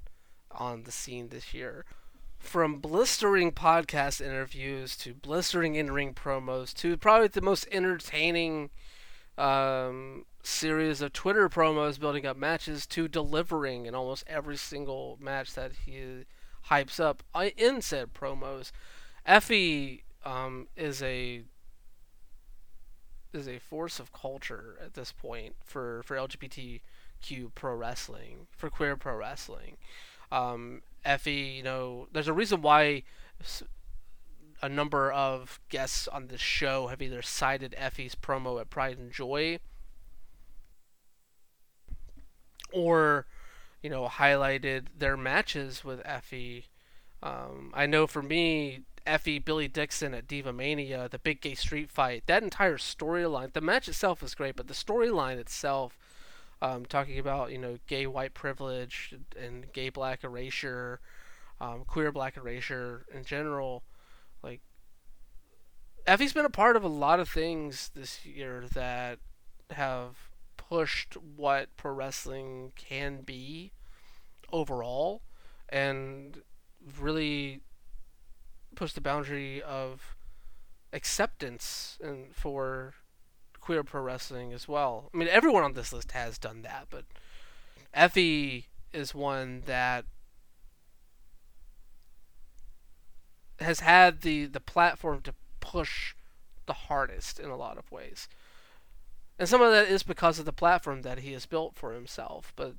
on 0.50 0.82
the 0.82 0.92
scene 0.92 1.28
this 1.28 1.54
year? 1.54 1.84
From 2.38 2.80
blistering 2.80 3.52
podcast 3.52 4.20
interviews 4.20 4.96
to 4.98 5.14
blistering 5.14 5.74
in 5.74 5.90
ring 5.90 6.12
promos 6.12 6.74
to 6.74 6.96
probably 6.96 7.28
the 7.28 7.40
most 7.40 7.66
entertaining 7.72 8.70
um, 9.38 10.26
series 10.42 11.00
of 11.00 11.12
Twitter 11.12 11.48
promos 11.48 11.98
building 11.98 12.26
up 12.26 12.36
matches 12.36 12.86
to 12.86 13.08
delivering 13.08 13.86
in 13.86 13.94
almost 13.94 14.24
every 14.26 14.56
single 14.56 15.18
match 15.20 15.54
that 15.54 15.72
he 15.86 16.24
hypes 16.70 17.00
up 17.00 17.22
uh, 17.34 17.50
in 17.56 17.80
said 17.80 18.14
promos. 18.14 18.72
Effy 19.26 20.02
um, 20.24 20.68
is 20.76 21.02
a 21.02 21.42
is 23.32 23.48
a 23.48 23.58
force 23.58 24.00
of 24.00 24.12
culture 24.12 24.78
at 24.82 24.94
this 24.94 25.12
point 25.12 25.54
for 25.64 26.02
for 26.04 26.16
LGBTQ 26.16 27.54
pro 27.54 27.74
wrestling, 27.74 28.46
for 28.56 28.70
queer 28.70 28.96
pro 28.96 29.16
wrestling. 29.16 29.76
Um, 30.32 30.82
Effy, 31.04 31.56
you 31.56 31.62
know, 31.62 32.08
there's 32.12 32.28
a 32.28 32.32
reason 32.32 32.62
why 32.62 33.04
a 34.62 34.68
number 34.68 35.12
of 35.12 35.60
guests 35.68 36.08
on 36.08 36.28
this 36.28 36.40
show 36.40 36.88
have 36.88 37.02
either 37.02 37.22
cited 37.22 37.74
Effy's 37.78 38.14
promo 38.14 38.60
at 38.60 38.70
Pride 38.70 38.98
and 38.98 39.12
Joy 39.12 39.58
or 42.72 43.26
you 43.86 43.90
know 43.90 44.08
highlighted 44.08 44.86
their 44.98 45.16
matches 45.16 45.84
with 45.84 46.02
Effy. 46.02 46.64
Um, 47.22 47.70
I 47.72 47.86
know 47.86 48.08
for 48.08 48.20
me, 48.20 48.80
Effy 49.06 49.42
Billy 49.42 49.68
Dixon 49.68 50.12
at 50.12 50.26
Diva 50.26 50.52
Mania, 50.52 51.08
the 51.08 51.20
big 51.20 51.40
gay 51.40 51.54
street 51.54 51.88
fight, 51.88 52.24
that 52.26 52.42
entire 52.42 52.78
storyline, 52.78 53.52
the 53.52 53.60
match 53.60 53.86
itself 53.86 54.22
was 54.22 54.34
great, 54.34 54.56
but 54.56 54.66
the 54.66 54.74
storyline 54.74 55.36
itself, 55.36 55.96
um, 56.60 56.84
talking 56.84 57.16
about 57.16 57.52
you 57.52 57.58
know 57.58 57.76
gay 57.86 58.08
white 58.08 58.34
privilege 58.34 59.14
and 59.40 59.72
gay 59.72 59.88
black 59.88 60.24
erasure, 60.24 60.98
um, 61.60 61.84
queer 61.86 62.10
black 62.10 62.36
erasure 62.36 63.06
in 63.14 63.22
general, 63.22 63.84
like 64.42 64.62
Effy's 66.08 66.32
been 66.32 66.44
a 66.44 66.50
part 66.50 66.74
of 66.74 66.82
a 66.82 66.88
lot 66.88 67.20
of 67.20 67.28
things 67.28 67.92
this 67.94 68.26
year 68.26 68.64
that 68.74 69.20
have 69.70 70.25
pushed 70.68 71.16
what 71.36 71.76
pro 71.76 71.92
wrestling 71.92 72.72
can 72.76 73.22
be 73.22 73.72
overall 74.52 75.22
and 75.68 76.42
really 77.00 77.60
pushed 78.74 78.94
the 78.94 79.00
boundary 79.00 79.62
of 79.62 80.16
acceptance 80.92 81.98
and 82.02 82.34
for 82.34 82.94
queer 83.60 83.82
pro 83.82 84.00
wrestling 84.00 84.52
as 84.52 84.68
well. 84.68 85.10
I 85.12 85.16
mean, 85.16 85.28
everyone 85.28 85.64
on 85.64 85.72
this 85.74 85.92
list 85.92 86.12
has 86.12 86.38
done 86.38 86.62
that, 86.62 86.86
but 86.90 87.04
Effy 87.94 88.64
is 88.92 89.14
one 89.14 89.62
that 89.66 90.04
has 93.58 93.80
had 93.80 94.20
the 94.20 94.46
the 94.46 94.60
platform 94.60 95.22
to 95.22 95.34
push 95.60 96.14
the 96.66 96.72
hardest 96.72 97.40
in 97.40 97.50
a 97.50 97.56
lot 97.56 97.78
of 97.78 97.90
ways. 97.90 98.28
And 99.38 99.48
some 99.48 99.60
of 99.60 99.70
that 99.70 99.88
is 99.88 100.02
because 100.02 100.38
of 100.38 100.44
the 100.44 100.52
platform 100.52 101.02
that 101.02 101.18
he 101.18 101.32
has 101.32 101.44
built 101.44 101.74
for 101.74 101.92
himself, 101.92 102.52
but 102.56 102.74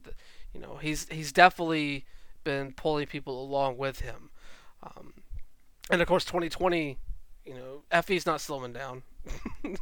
you 0.54 0.60
know, 0.60 0.78
he's 0.82 1.08
he's 1.10 1.32
definitely 1.32 2.06
been 2.44 2.74
pulling 2.74 3.06
people 3.06 3.42
along 3.42 3.78
with 3.78 4.00
him. 4.00 4.30
Um, 4.82 5.14
and 5.92 6.02
of 6.02 6.08
course, 6.08 6.26
2020, 6.26 6.98
you 7.46 7.54
know, 7.54 7.84
Effy's 7.92 8.26
not 8.26 8.42
slowing 8.42 8.74
down. 8.74 9.04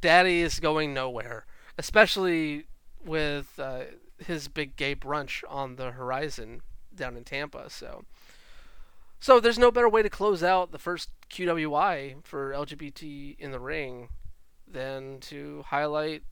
Daddy 0.00 0.40
is 0.40 0.60
going 0.60 0.94
nowhere, 0.94 1.46
especially 1.76 2.66
with 3.04 3.58
uh, 3.58 3.82
his 4.18 4.48
big 4.48 4.76
gay 4.76 4.94
brunch 4.94 5.42
on 5.48 5.76
the 5.76 5.92
horizon 5.92 6.62
down 6.94 7.16
in 7.16 7.24
Tampa. 7.24 7.68
So, 7.68 8.04
So 9.20 9.40
there's 9.40 9.58
no 9.58 9.70
better 9.70 9.88
way 9.88 10.02
to 10.02 10.10
close 10.10 10.42
out 10.42 10.72
the 10.72 10.78
first 10.78 11.10
QWI 11.30 12.24
for 12.24 12.52
LGBT 12.52 13.38
in 13.38 13.50
the 13.50 13.60
ring 13.60 14.08
than 14.70 15.18
to 15.20 15.64
highlight 15.68 16.22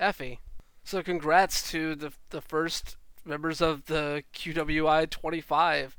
Effy. 0.00 0.38
So 0.84 1.02
congrats 1.02 1.70
to 1.70 1.94
the 1.94 2.12
the 2.30 2.40
first 2.40 2.96
members 3.24 3.60
of 3.60 3.86
the 3.86 4.24
QWI 4.34 5.08
25. 5.08 5.96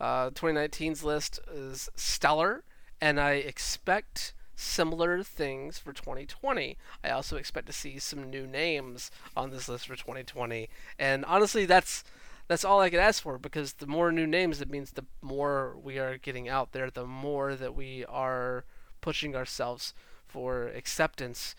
Uh, 0.00 0.30
2019's 0.30 1.04
list 1.04 1.38
is 1.52 1.88
stellar, 1.94 2.64
and 3.00 3.20
I 3.20 3.32
expect 3.32 4.34
similar 4.56 5.22
things 5.22 5.78
for 5.78 5.92
2020. 5.92 6.76
I 7.04 7.10
also 7.10 7.36
expect 7.36 7.66
to 7.66 7.72
see 7.72 7.98
some 7.98 8.30
new 8.30 8.46
names 8.46 9.10
on 9.36 9.50
this 9.50 9.68
list 9.68 9.86
for 9.86 9.96
2020. 9.96 10.68
And 10.98 11.24
honestly, 11.24 11.66
that's 11.66 12.04
that's 12.48 12.64
all 12.64 12.80
I 12.80 12.90
could 12.90 12.98
ask 13.00 13.22
for 13.22 13.38
because 13.38 13.74
the 13.74 13.86
more 13.86 14.10
new 14.10 14.26
names, 14.26 14.60
it 14.60 14.70
means 14.70 14.92
the 14.92 15.06
more 15.20 15.76
we 15.82 15.98
are 15.98 16.18
getting 16.18 16.48
out 16.48 16.72
there, 16.72 16.90
the 16.90 17.06
more 17.06 17.54
that 17.54 17.74
we 17.74 18.04
are 18.06 18.64
pushing 19.00 19.36
ourselves 19.36 19.94
for 20.32 20.68
acceptance 20.68 21.54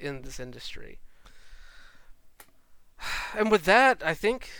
in 0.00 0.22
this 0.22 0.40
industry. 0.40 1.00
And 3.36 3.50
with 3.50 3.64
that, 3.64 4.02
I 4.04 4.14
think 4.14 4.50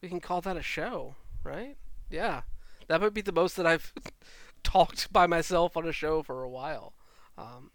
we 0.00 0.08
can 0.08 0.20
call 0.20 0.40
that 0.42 0.56
a 0.56 0.62
show, 0.62 1.16
right? 1.42 1.76
Yeah. 2.10 2.42
That 2.88 3.00
might 3.00 3.14
be 3.14 3.22
the 3.22 3.32
most 3.32 3.56
that 3.56 3.66
I've 3.66 3.92
talked 4.62 5.12
by 5.12 5.26
myself 5.26 5.76
on 5.76 5.88
a 5.88 5.92
show 5.92 6.22
for 6.22 6.42
a 6.42 6.48
while. 6.48 6.92
Um, 7.38 7.70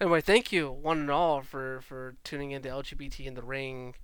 anyway, 0.00 0.20
thank 0.20 0.50
you, 0.50 0.70
one 0.70 0.98
and 1.00 1.10
all, 1.10 1.42
for, 1.42 1.80
for 1.82 2.16
tuning 2.24 2.52
into 2.52 2.68
LGBT 2.68 3.26
in 3.26 3.34
the 3.34 3.42
Ring 3.42 3.94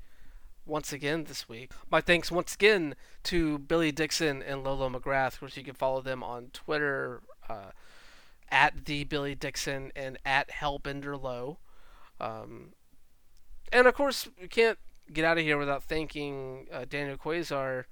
once 0.66 0.92
again 0.92 1.24
this 1.24 1.48
week. 1.48 1.72
My 1.90 2.00
thanks 2.00 2.30
once 2.30 2.54
again 2.54 2.94
to 3.24 3.58
Billy 3.58 3.92
Dixon 3.92 4.42
and 4.42 4.62
Lolo 4.62 4.88
McGrath. 4.88 5.38
Course, 5.38 5.56
you 5.56 5.64
can 5.64 5.74
follow 5.74 6.00
them 6.00 6.22
on 6.22 6.50
Twitter 6.52 7.22
uh, 7.48 7.70
at 8.50 8.84
the 8.84 9.04
Billy 9.04 9.34
Dixon 9.34 9.92
and 9.96 10.18
at 10.24 10.50
Hellbender 10.50 11.20
Low. 11.20 11.58
Um, 12.20 12.72
and 13.72 13.86
of 13.86 13.94
course, 13.94 14.28
we 14.40 14.48
can't 14.48 14.78
get 15.12 15.24
out 15.24 15.38
of 15.38 15.44
here 15.44 15.58
without 15.58 15.82
thanking 15.82 16.66
uh, 16.72 16.84
Daniel 16.88 17.16
Quasar 17.16 17.84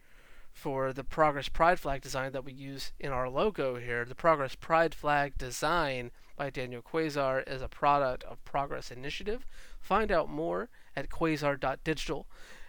for 0.52 0.92
the 0.92 1.04
Progress 1.04 1.48
Pride 1.48 1.80
flag 1.80 2.02
design 2.02 2.32
that 2.32 2.44
we 2.44 2.52
use 2.52 2.92
in 2.98 3.10
our 3.10 3.28
logo 3.28 3.76
here. 3.76 4.04
The 4.04 4.14
Progress 4.14 4.54
Pride 4.54 4.94
flag 4.94 5.38
design 5.38 6.10
by 6.36 6.50
Daniel 6.50 6.82
Quasar 6.82 7.42
is 7.48 7.62
a 7.62 7.68
product 7.68 8.24
of 8.24 8.44
Progress 8.44 8.90
Initiative. 8.90 9.46
Find 9.80 10.12
out 10.12 10.28
more 10.28 10.68
at 10.94 11.08
quasar.digital. 11.08 12.26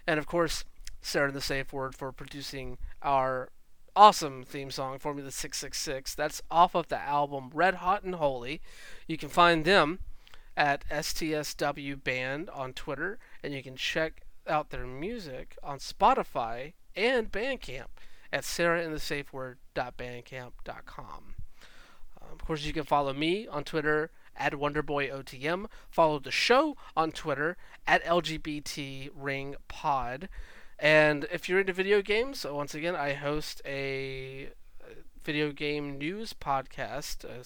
And 0.08 0.20
of 0.20 0.26
course, 0.28 0.64
Sarah 1.02 1.32
the 1.32 1.42
Safe 1.42 1.74
Word 1.74 1.96
for 1.96 2.12
producing 2.12 2.78
our 3.02 3.50
awesome 3.96 4.44
theme 4.44 4.72
song, 4.72 5.00
Formula 5.00 5.32
666. 5.32 6.16
That's 6.16 6.42
off 6.50 6.76
of 6.76 6.88
the 6.88 7.00
album 7.00 7.52
Red 7.54 7.76
Hot 7.76 8.04
and 8.04 8.16
Holy. 8.16 8.62
You 9.08 9.18
can 9.18 9.30
find 9.30 9.64
them 9.66 10.00
at 10.56 10.88
STSW 10.90 12.02
Band 12.04 12.50
on 12.50 12.74
Twitter, 12.74 13.20
and 13.44 13.54
you 13.54 13.64
can 13.64 13.76
check 13.76 14.22
out 14.48 14.70
their 14.70 14.86
music 14.86 15.58
on 15.64 15.80
Spotify 15.80 16.74
and 16.96 17.32
Bandcamp 17.32 17.88
at 18.32 18.44
sarahandthesafeword.bandcamp.com. 18.44 21.36
Um, 22.22 22.28
of 22.32 22.46
course, 22.46 22.64
you 22.66 22.74
can 22.74 22.84
follow 22.84 23.14
me 23.14 23.48
on 23.48 23.64
Twitter 23.64 24.12
at 24.36 24.54
WonderboyOTM. 24.54 25.66
Follow 25.90 26.20
the 26.20 26.32
show 26.32 26.76
on 26.96 27.12
Twitter 27.12 27.58
at 27.86 28.04
LGBTRingPod. 28.04 30.28
And 30.80 31.26
if 31.32 31.48
you're 31.48 31.60
into 31.60 31.74
video 31.74 32.02
games, 32.02 32.46
once 32.50 32.74
again, 32.76 32.96
I 32.96 33.14
host 33.14 33.62
a 33.66 34.50
video 35.24 35.52
game 35.52 35.98
news 35.98 36.34
podcast 36.34 37.24
uh, 37.24 37.44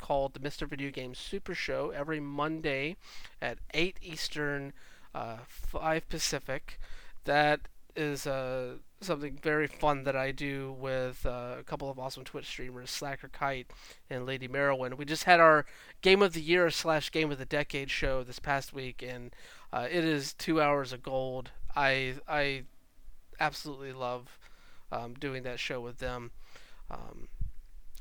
called 0.00 0.34
the 0.34 0.40
Mr. 0.40 0.68
Video 0.68 0.90
Game 0.90 1.14
Super 1.14 1.54
Show 1.54 1.90
every 1.90 2.20
Monday 2.20 2.96
at 3.40 3.58
8 3.72 3.98
Eastern, 4.02 4.72
uh, 5.14 5.38
5 5.46 6.08
Pacific. 6.08 6.78
That 7.24 7.60
is 7.94 8.26
uh, 8.26 8.76
something 9.00 9.38
very 9.42 9.66
fun 9.66 10.04
that 10.04 10.16
I 10.16 10.32
do 10.32 10.74
with 10.78 11.24
uh, 11.26 11.56
a 11.58 11.62
couple 11.62 11.90
of 11.90 11.98
awesome 11.98 12.24
Twitch 12.24 12.46
streamers, 12.46 12.90
Slacker 12.90 13.28
Kite 13.28 13.70
and 14.08 14.26
Lady 14.26 14.48
Merowin. 14.48 14.96
We 14.96 15.04
just 15.04 15.24
had 15.24 15.40
our 15.40 15.66
Game 16.00 16.22
of 16.22 16.32
the 16.32 16.40
Year 16.40 16.70
slash 16.70 17.12
Game 17.12 17.30
of 17.30 17.38
the 17.38 17.44
Decade 17.44 17.90
show 17.90 18.22
this 18.24 18.38
past 18.38 18.72
week, 18.72 19.04
and 19.06 19.34
uh, 19.72 19.86
it 19.90 20.04
is 20.04 20.32
two 20.34 20.60
hours 20.60 20.92
of 20.92 21.02
gold. 21.02 21.50
I 21.76 22.14
I 22.28 22.64
absolutely 23.38 23.92
love 23.92 24.38
um, 24.92 25.14
doing 25.14 25.42
that 25.44 25.58
show 25.58 25.80
with 25.80 25.98
them, 25.98 26.30
um, 26.90 27.28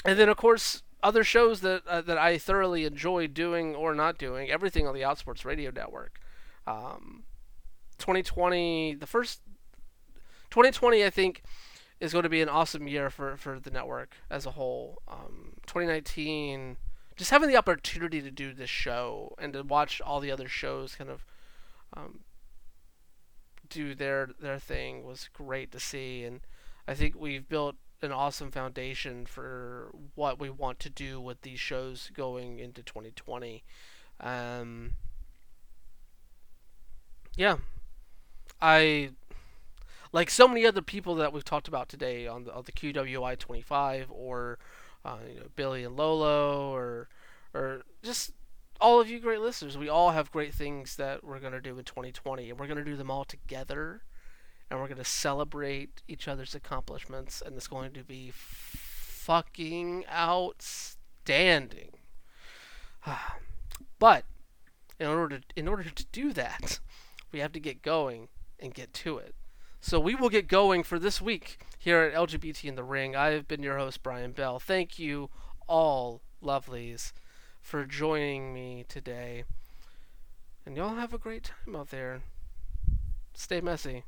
and 0.05 0.17
then 0.19 0.29
of 0.29 0.37
course 0.37 0.83
other 1.01 1.23
shows 1.23 1.61
that 1.61 1.85
uh, 1.87 2.01
that 2.01 2.17
I 2.17 2.37
thoroughly 2.37 2.85
enjoy 2.85 3.27
doing 3.27 3.75
or 3.75 3.95
not 3.95 4.17
doing. 4.17 4.49
Everything 4.49 4.87
on 4.87 4.93
the 4.93 5.01
Outsports 5.01 5.45
Radio 5.45 5.71
Network. 5.71 6.19
Um, 6.67 7.23
2020, 7.97 8.95
the 8.95 9.07
first 9.07 9.41
2020, 10.49 11.03
I 11.03 11.09
think, 11.09 11.43
is 11.99 12.13
going 12.13 12.23
to 12.23 12.29
be 12.29 12.41
an 12.41 12.49
awesome 12.49 12.87
year 12.87 13.09
for, 13.09 13.37
for 13.37 13.59
the 13.59 13.71
network 13.71 14.15
as 14.29 14.45
a 14.45 14.51
whole. 14.51 15.01
Um, 15.07 15.53
2019, 15.67 16.77
just 17.15 17.31
having 17.31 17.49
the 17.49 17.57
opportunity 17.57 18.21
to 18.21 18.31
do 18.31 18.53
this 18.53 18.69
show 18.69 19.35
and 19.37 19.53
to 19.53 19.63
watch 19.63 20.01
all 20.01 20.19
the 20.19 20.31
other 20.31 20.47
shows 20.47 20.95
kind 20.95 21.09
of 21.09 21.25
um, 21.95 22.21
do 23.69 23.95
their 23.95 24.29
their 24.39 24.59
thing 24.59 25.03
was 25.05 25.29
great 25.33 25.71
to 25.71 25.79
see, 25.79 26.23
and 26.23 26.41
I 26.87 26.93
think 26.93 27.15
we've 27.17 27.47
built 27.47 27.75
an 28.01 28.11
awesome 28.11 28.51
foundation 28.51 29.25
for 29.25 29.91
what 30.15 30.39
we 30.39 30.49
want 30.49 30.79
to 30.79 30.89
do 30.89 31.19
with 31.19 31.41
these 31.41 31.59
shows 31.59 32.11
going 32.15 32.59
into 32.59 32.81
2020. 32.81 33.63
Um, 34.21 34.93
yeah, 37.35 37.57
I 38.61 39.11
like 40.11 40.29
so 40.29 40.47
many 40.47 40.65
other 40.65 40.81
people 40.81 41.15
that 41.15 41.33
we've 41.33 41.45
talked 41.45 41.67
about 41.67 41.89
today 41.89 42.27
on 42.27 42.45
the, 42.45 42.53
on 42.53 42.63
the 42.65 42.71
QWI 42.71 43.37
25 43.37 44.07
or 44.09 44.57
uh, 45.05 45.17
you 45.31 45.39
know, 45.39 45.47
Billy 45.55 45.83
and 45.83 45.95
Lolo 45.95 46.73
or 46.73 47.07
or 47.53 47.83
just 48.03 48.31
all 48.81 49.01
of 49.01 49.09
you 49.09 49.19
great 49.19 49.41
listeners. 49.41 49.77
We 49.77 49.89
all 49.89 50.11
have 50.11 50.31
great 50.31 50.53
things 50.53 50.95
that 50.95 51.23
we're 51.23 51.39
going 51.39 51.53
to 51.53 51.61
do 51.61 51.77
in 51.77 51.83
2020 51.83 52.49
and 52.49 52.59
we're 52.59 52.67
going 52.67 52.77
to 52.77 52.83
do 52.83 52.95
them 52.95 53.11
all 53.11 53.25
together 53.25 54.03
and 54.69 54.79
we're 54.79 54.87
going 54.87 54.97
to 54.97 55.05
celebrate 55.05 56.01
each 56.07 56.27
other's 56.27 56.55
accomplishments 56.55 57.41
and 57.45 57.55
it's 57.55 57.67
going 57.67 57.91
to 57.93 58.03
be 58.03 58.31
fucking 58.33 60.05
outstanding. 60.11 61.91
but 63.99 64.25
in 64.99 65.07
order 65.07 65.39
to, 65.39 65.45
in 65.55 65.67
order 65.67 65.83
to 65.83 66.05
do 66.11 66.33
that, 66.33 66.79
we 67.31 67.39
have 67.39 67.51
to 67.53 67.59
get 67.59 67.81
going 67.81 68.29
and 68.59 68.73
get 68.73 68.93
to 68.93 69.17
it. 69.17 69.35
So 69.81 69.99
we 69.99 70.13
will 70.13 70.29
get 70.29 70.47
going 70.47 70.83
for 70.83 70.99
this 70.99 71.21
week 71.21 71.59
here 71.77 72.01
at 72.01 72.13
LGBT 72.13 72.65
in 72.65 72.75
the 72.75 72.83
Ring. 72.83 73.15
I 73.15 73.29
have 73.29 73.47
been 73.47 73.63
your 73.63 73.77
host, 73.77 74.03
Brian 74.03 74.33
Bell. 74.33 74.59
Thank 74.59 74.99
you 74.99 75.29
all, 75.67 76.21
lovelies, 76.43 77.13
for 77.61 77.85
joining 77.85 78.53
me 78.53 78.85
today. 78.87 79.43
And 80.65 80.75
y'all 80.75 80.95
have 80.95 81.13
a 81.13 81.17
great 81.17 81.43
time 81.43 81.75
out 81.75 81.89
there. 81.89 82.21
Stay 83.33 83.61
messy. 83.61 84.03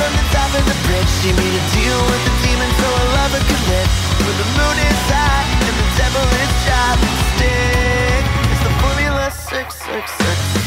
from 0.00 0.12
the 0.16 0.26
top 0.32 0.50
of 0.56 0.64
the 0.64 0.76
bridge. 0.86 1.10
She 1.20 1.30
made 1.36 1.54
a 1.60 1.64
deal 1.76 2.00
with 2.08 2.22
the 2.24 2.34
demon 2.40 2.70
so 2.80 2.88
lover 3.14 3.42
could 3.44 3.62
live. 3.68 4.10
The 4.40 4.46
moon 4.56 4.78
is 4.78 5.00
high 5.12 5.44
and 5.68 5.76
the 5.76 5.88
devil 6.00 6.24
is 6.40 6.52
stick 7.34 8.24
It's 8.52 8.62
the 8.64 8.72
formula 8.80 9.30
666 9.30 10.59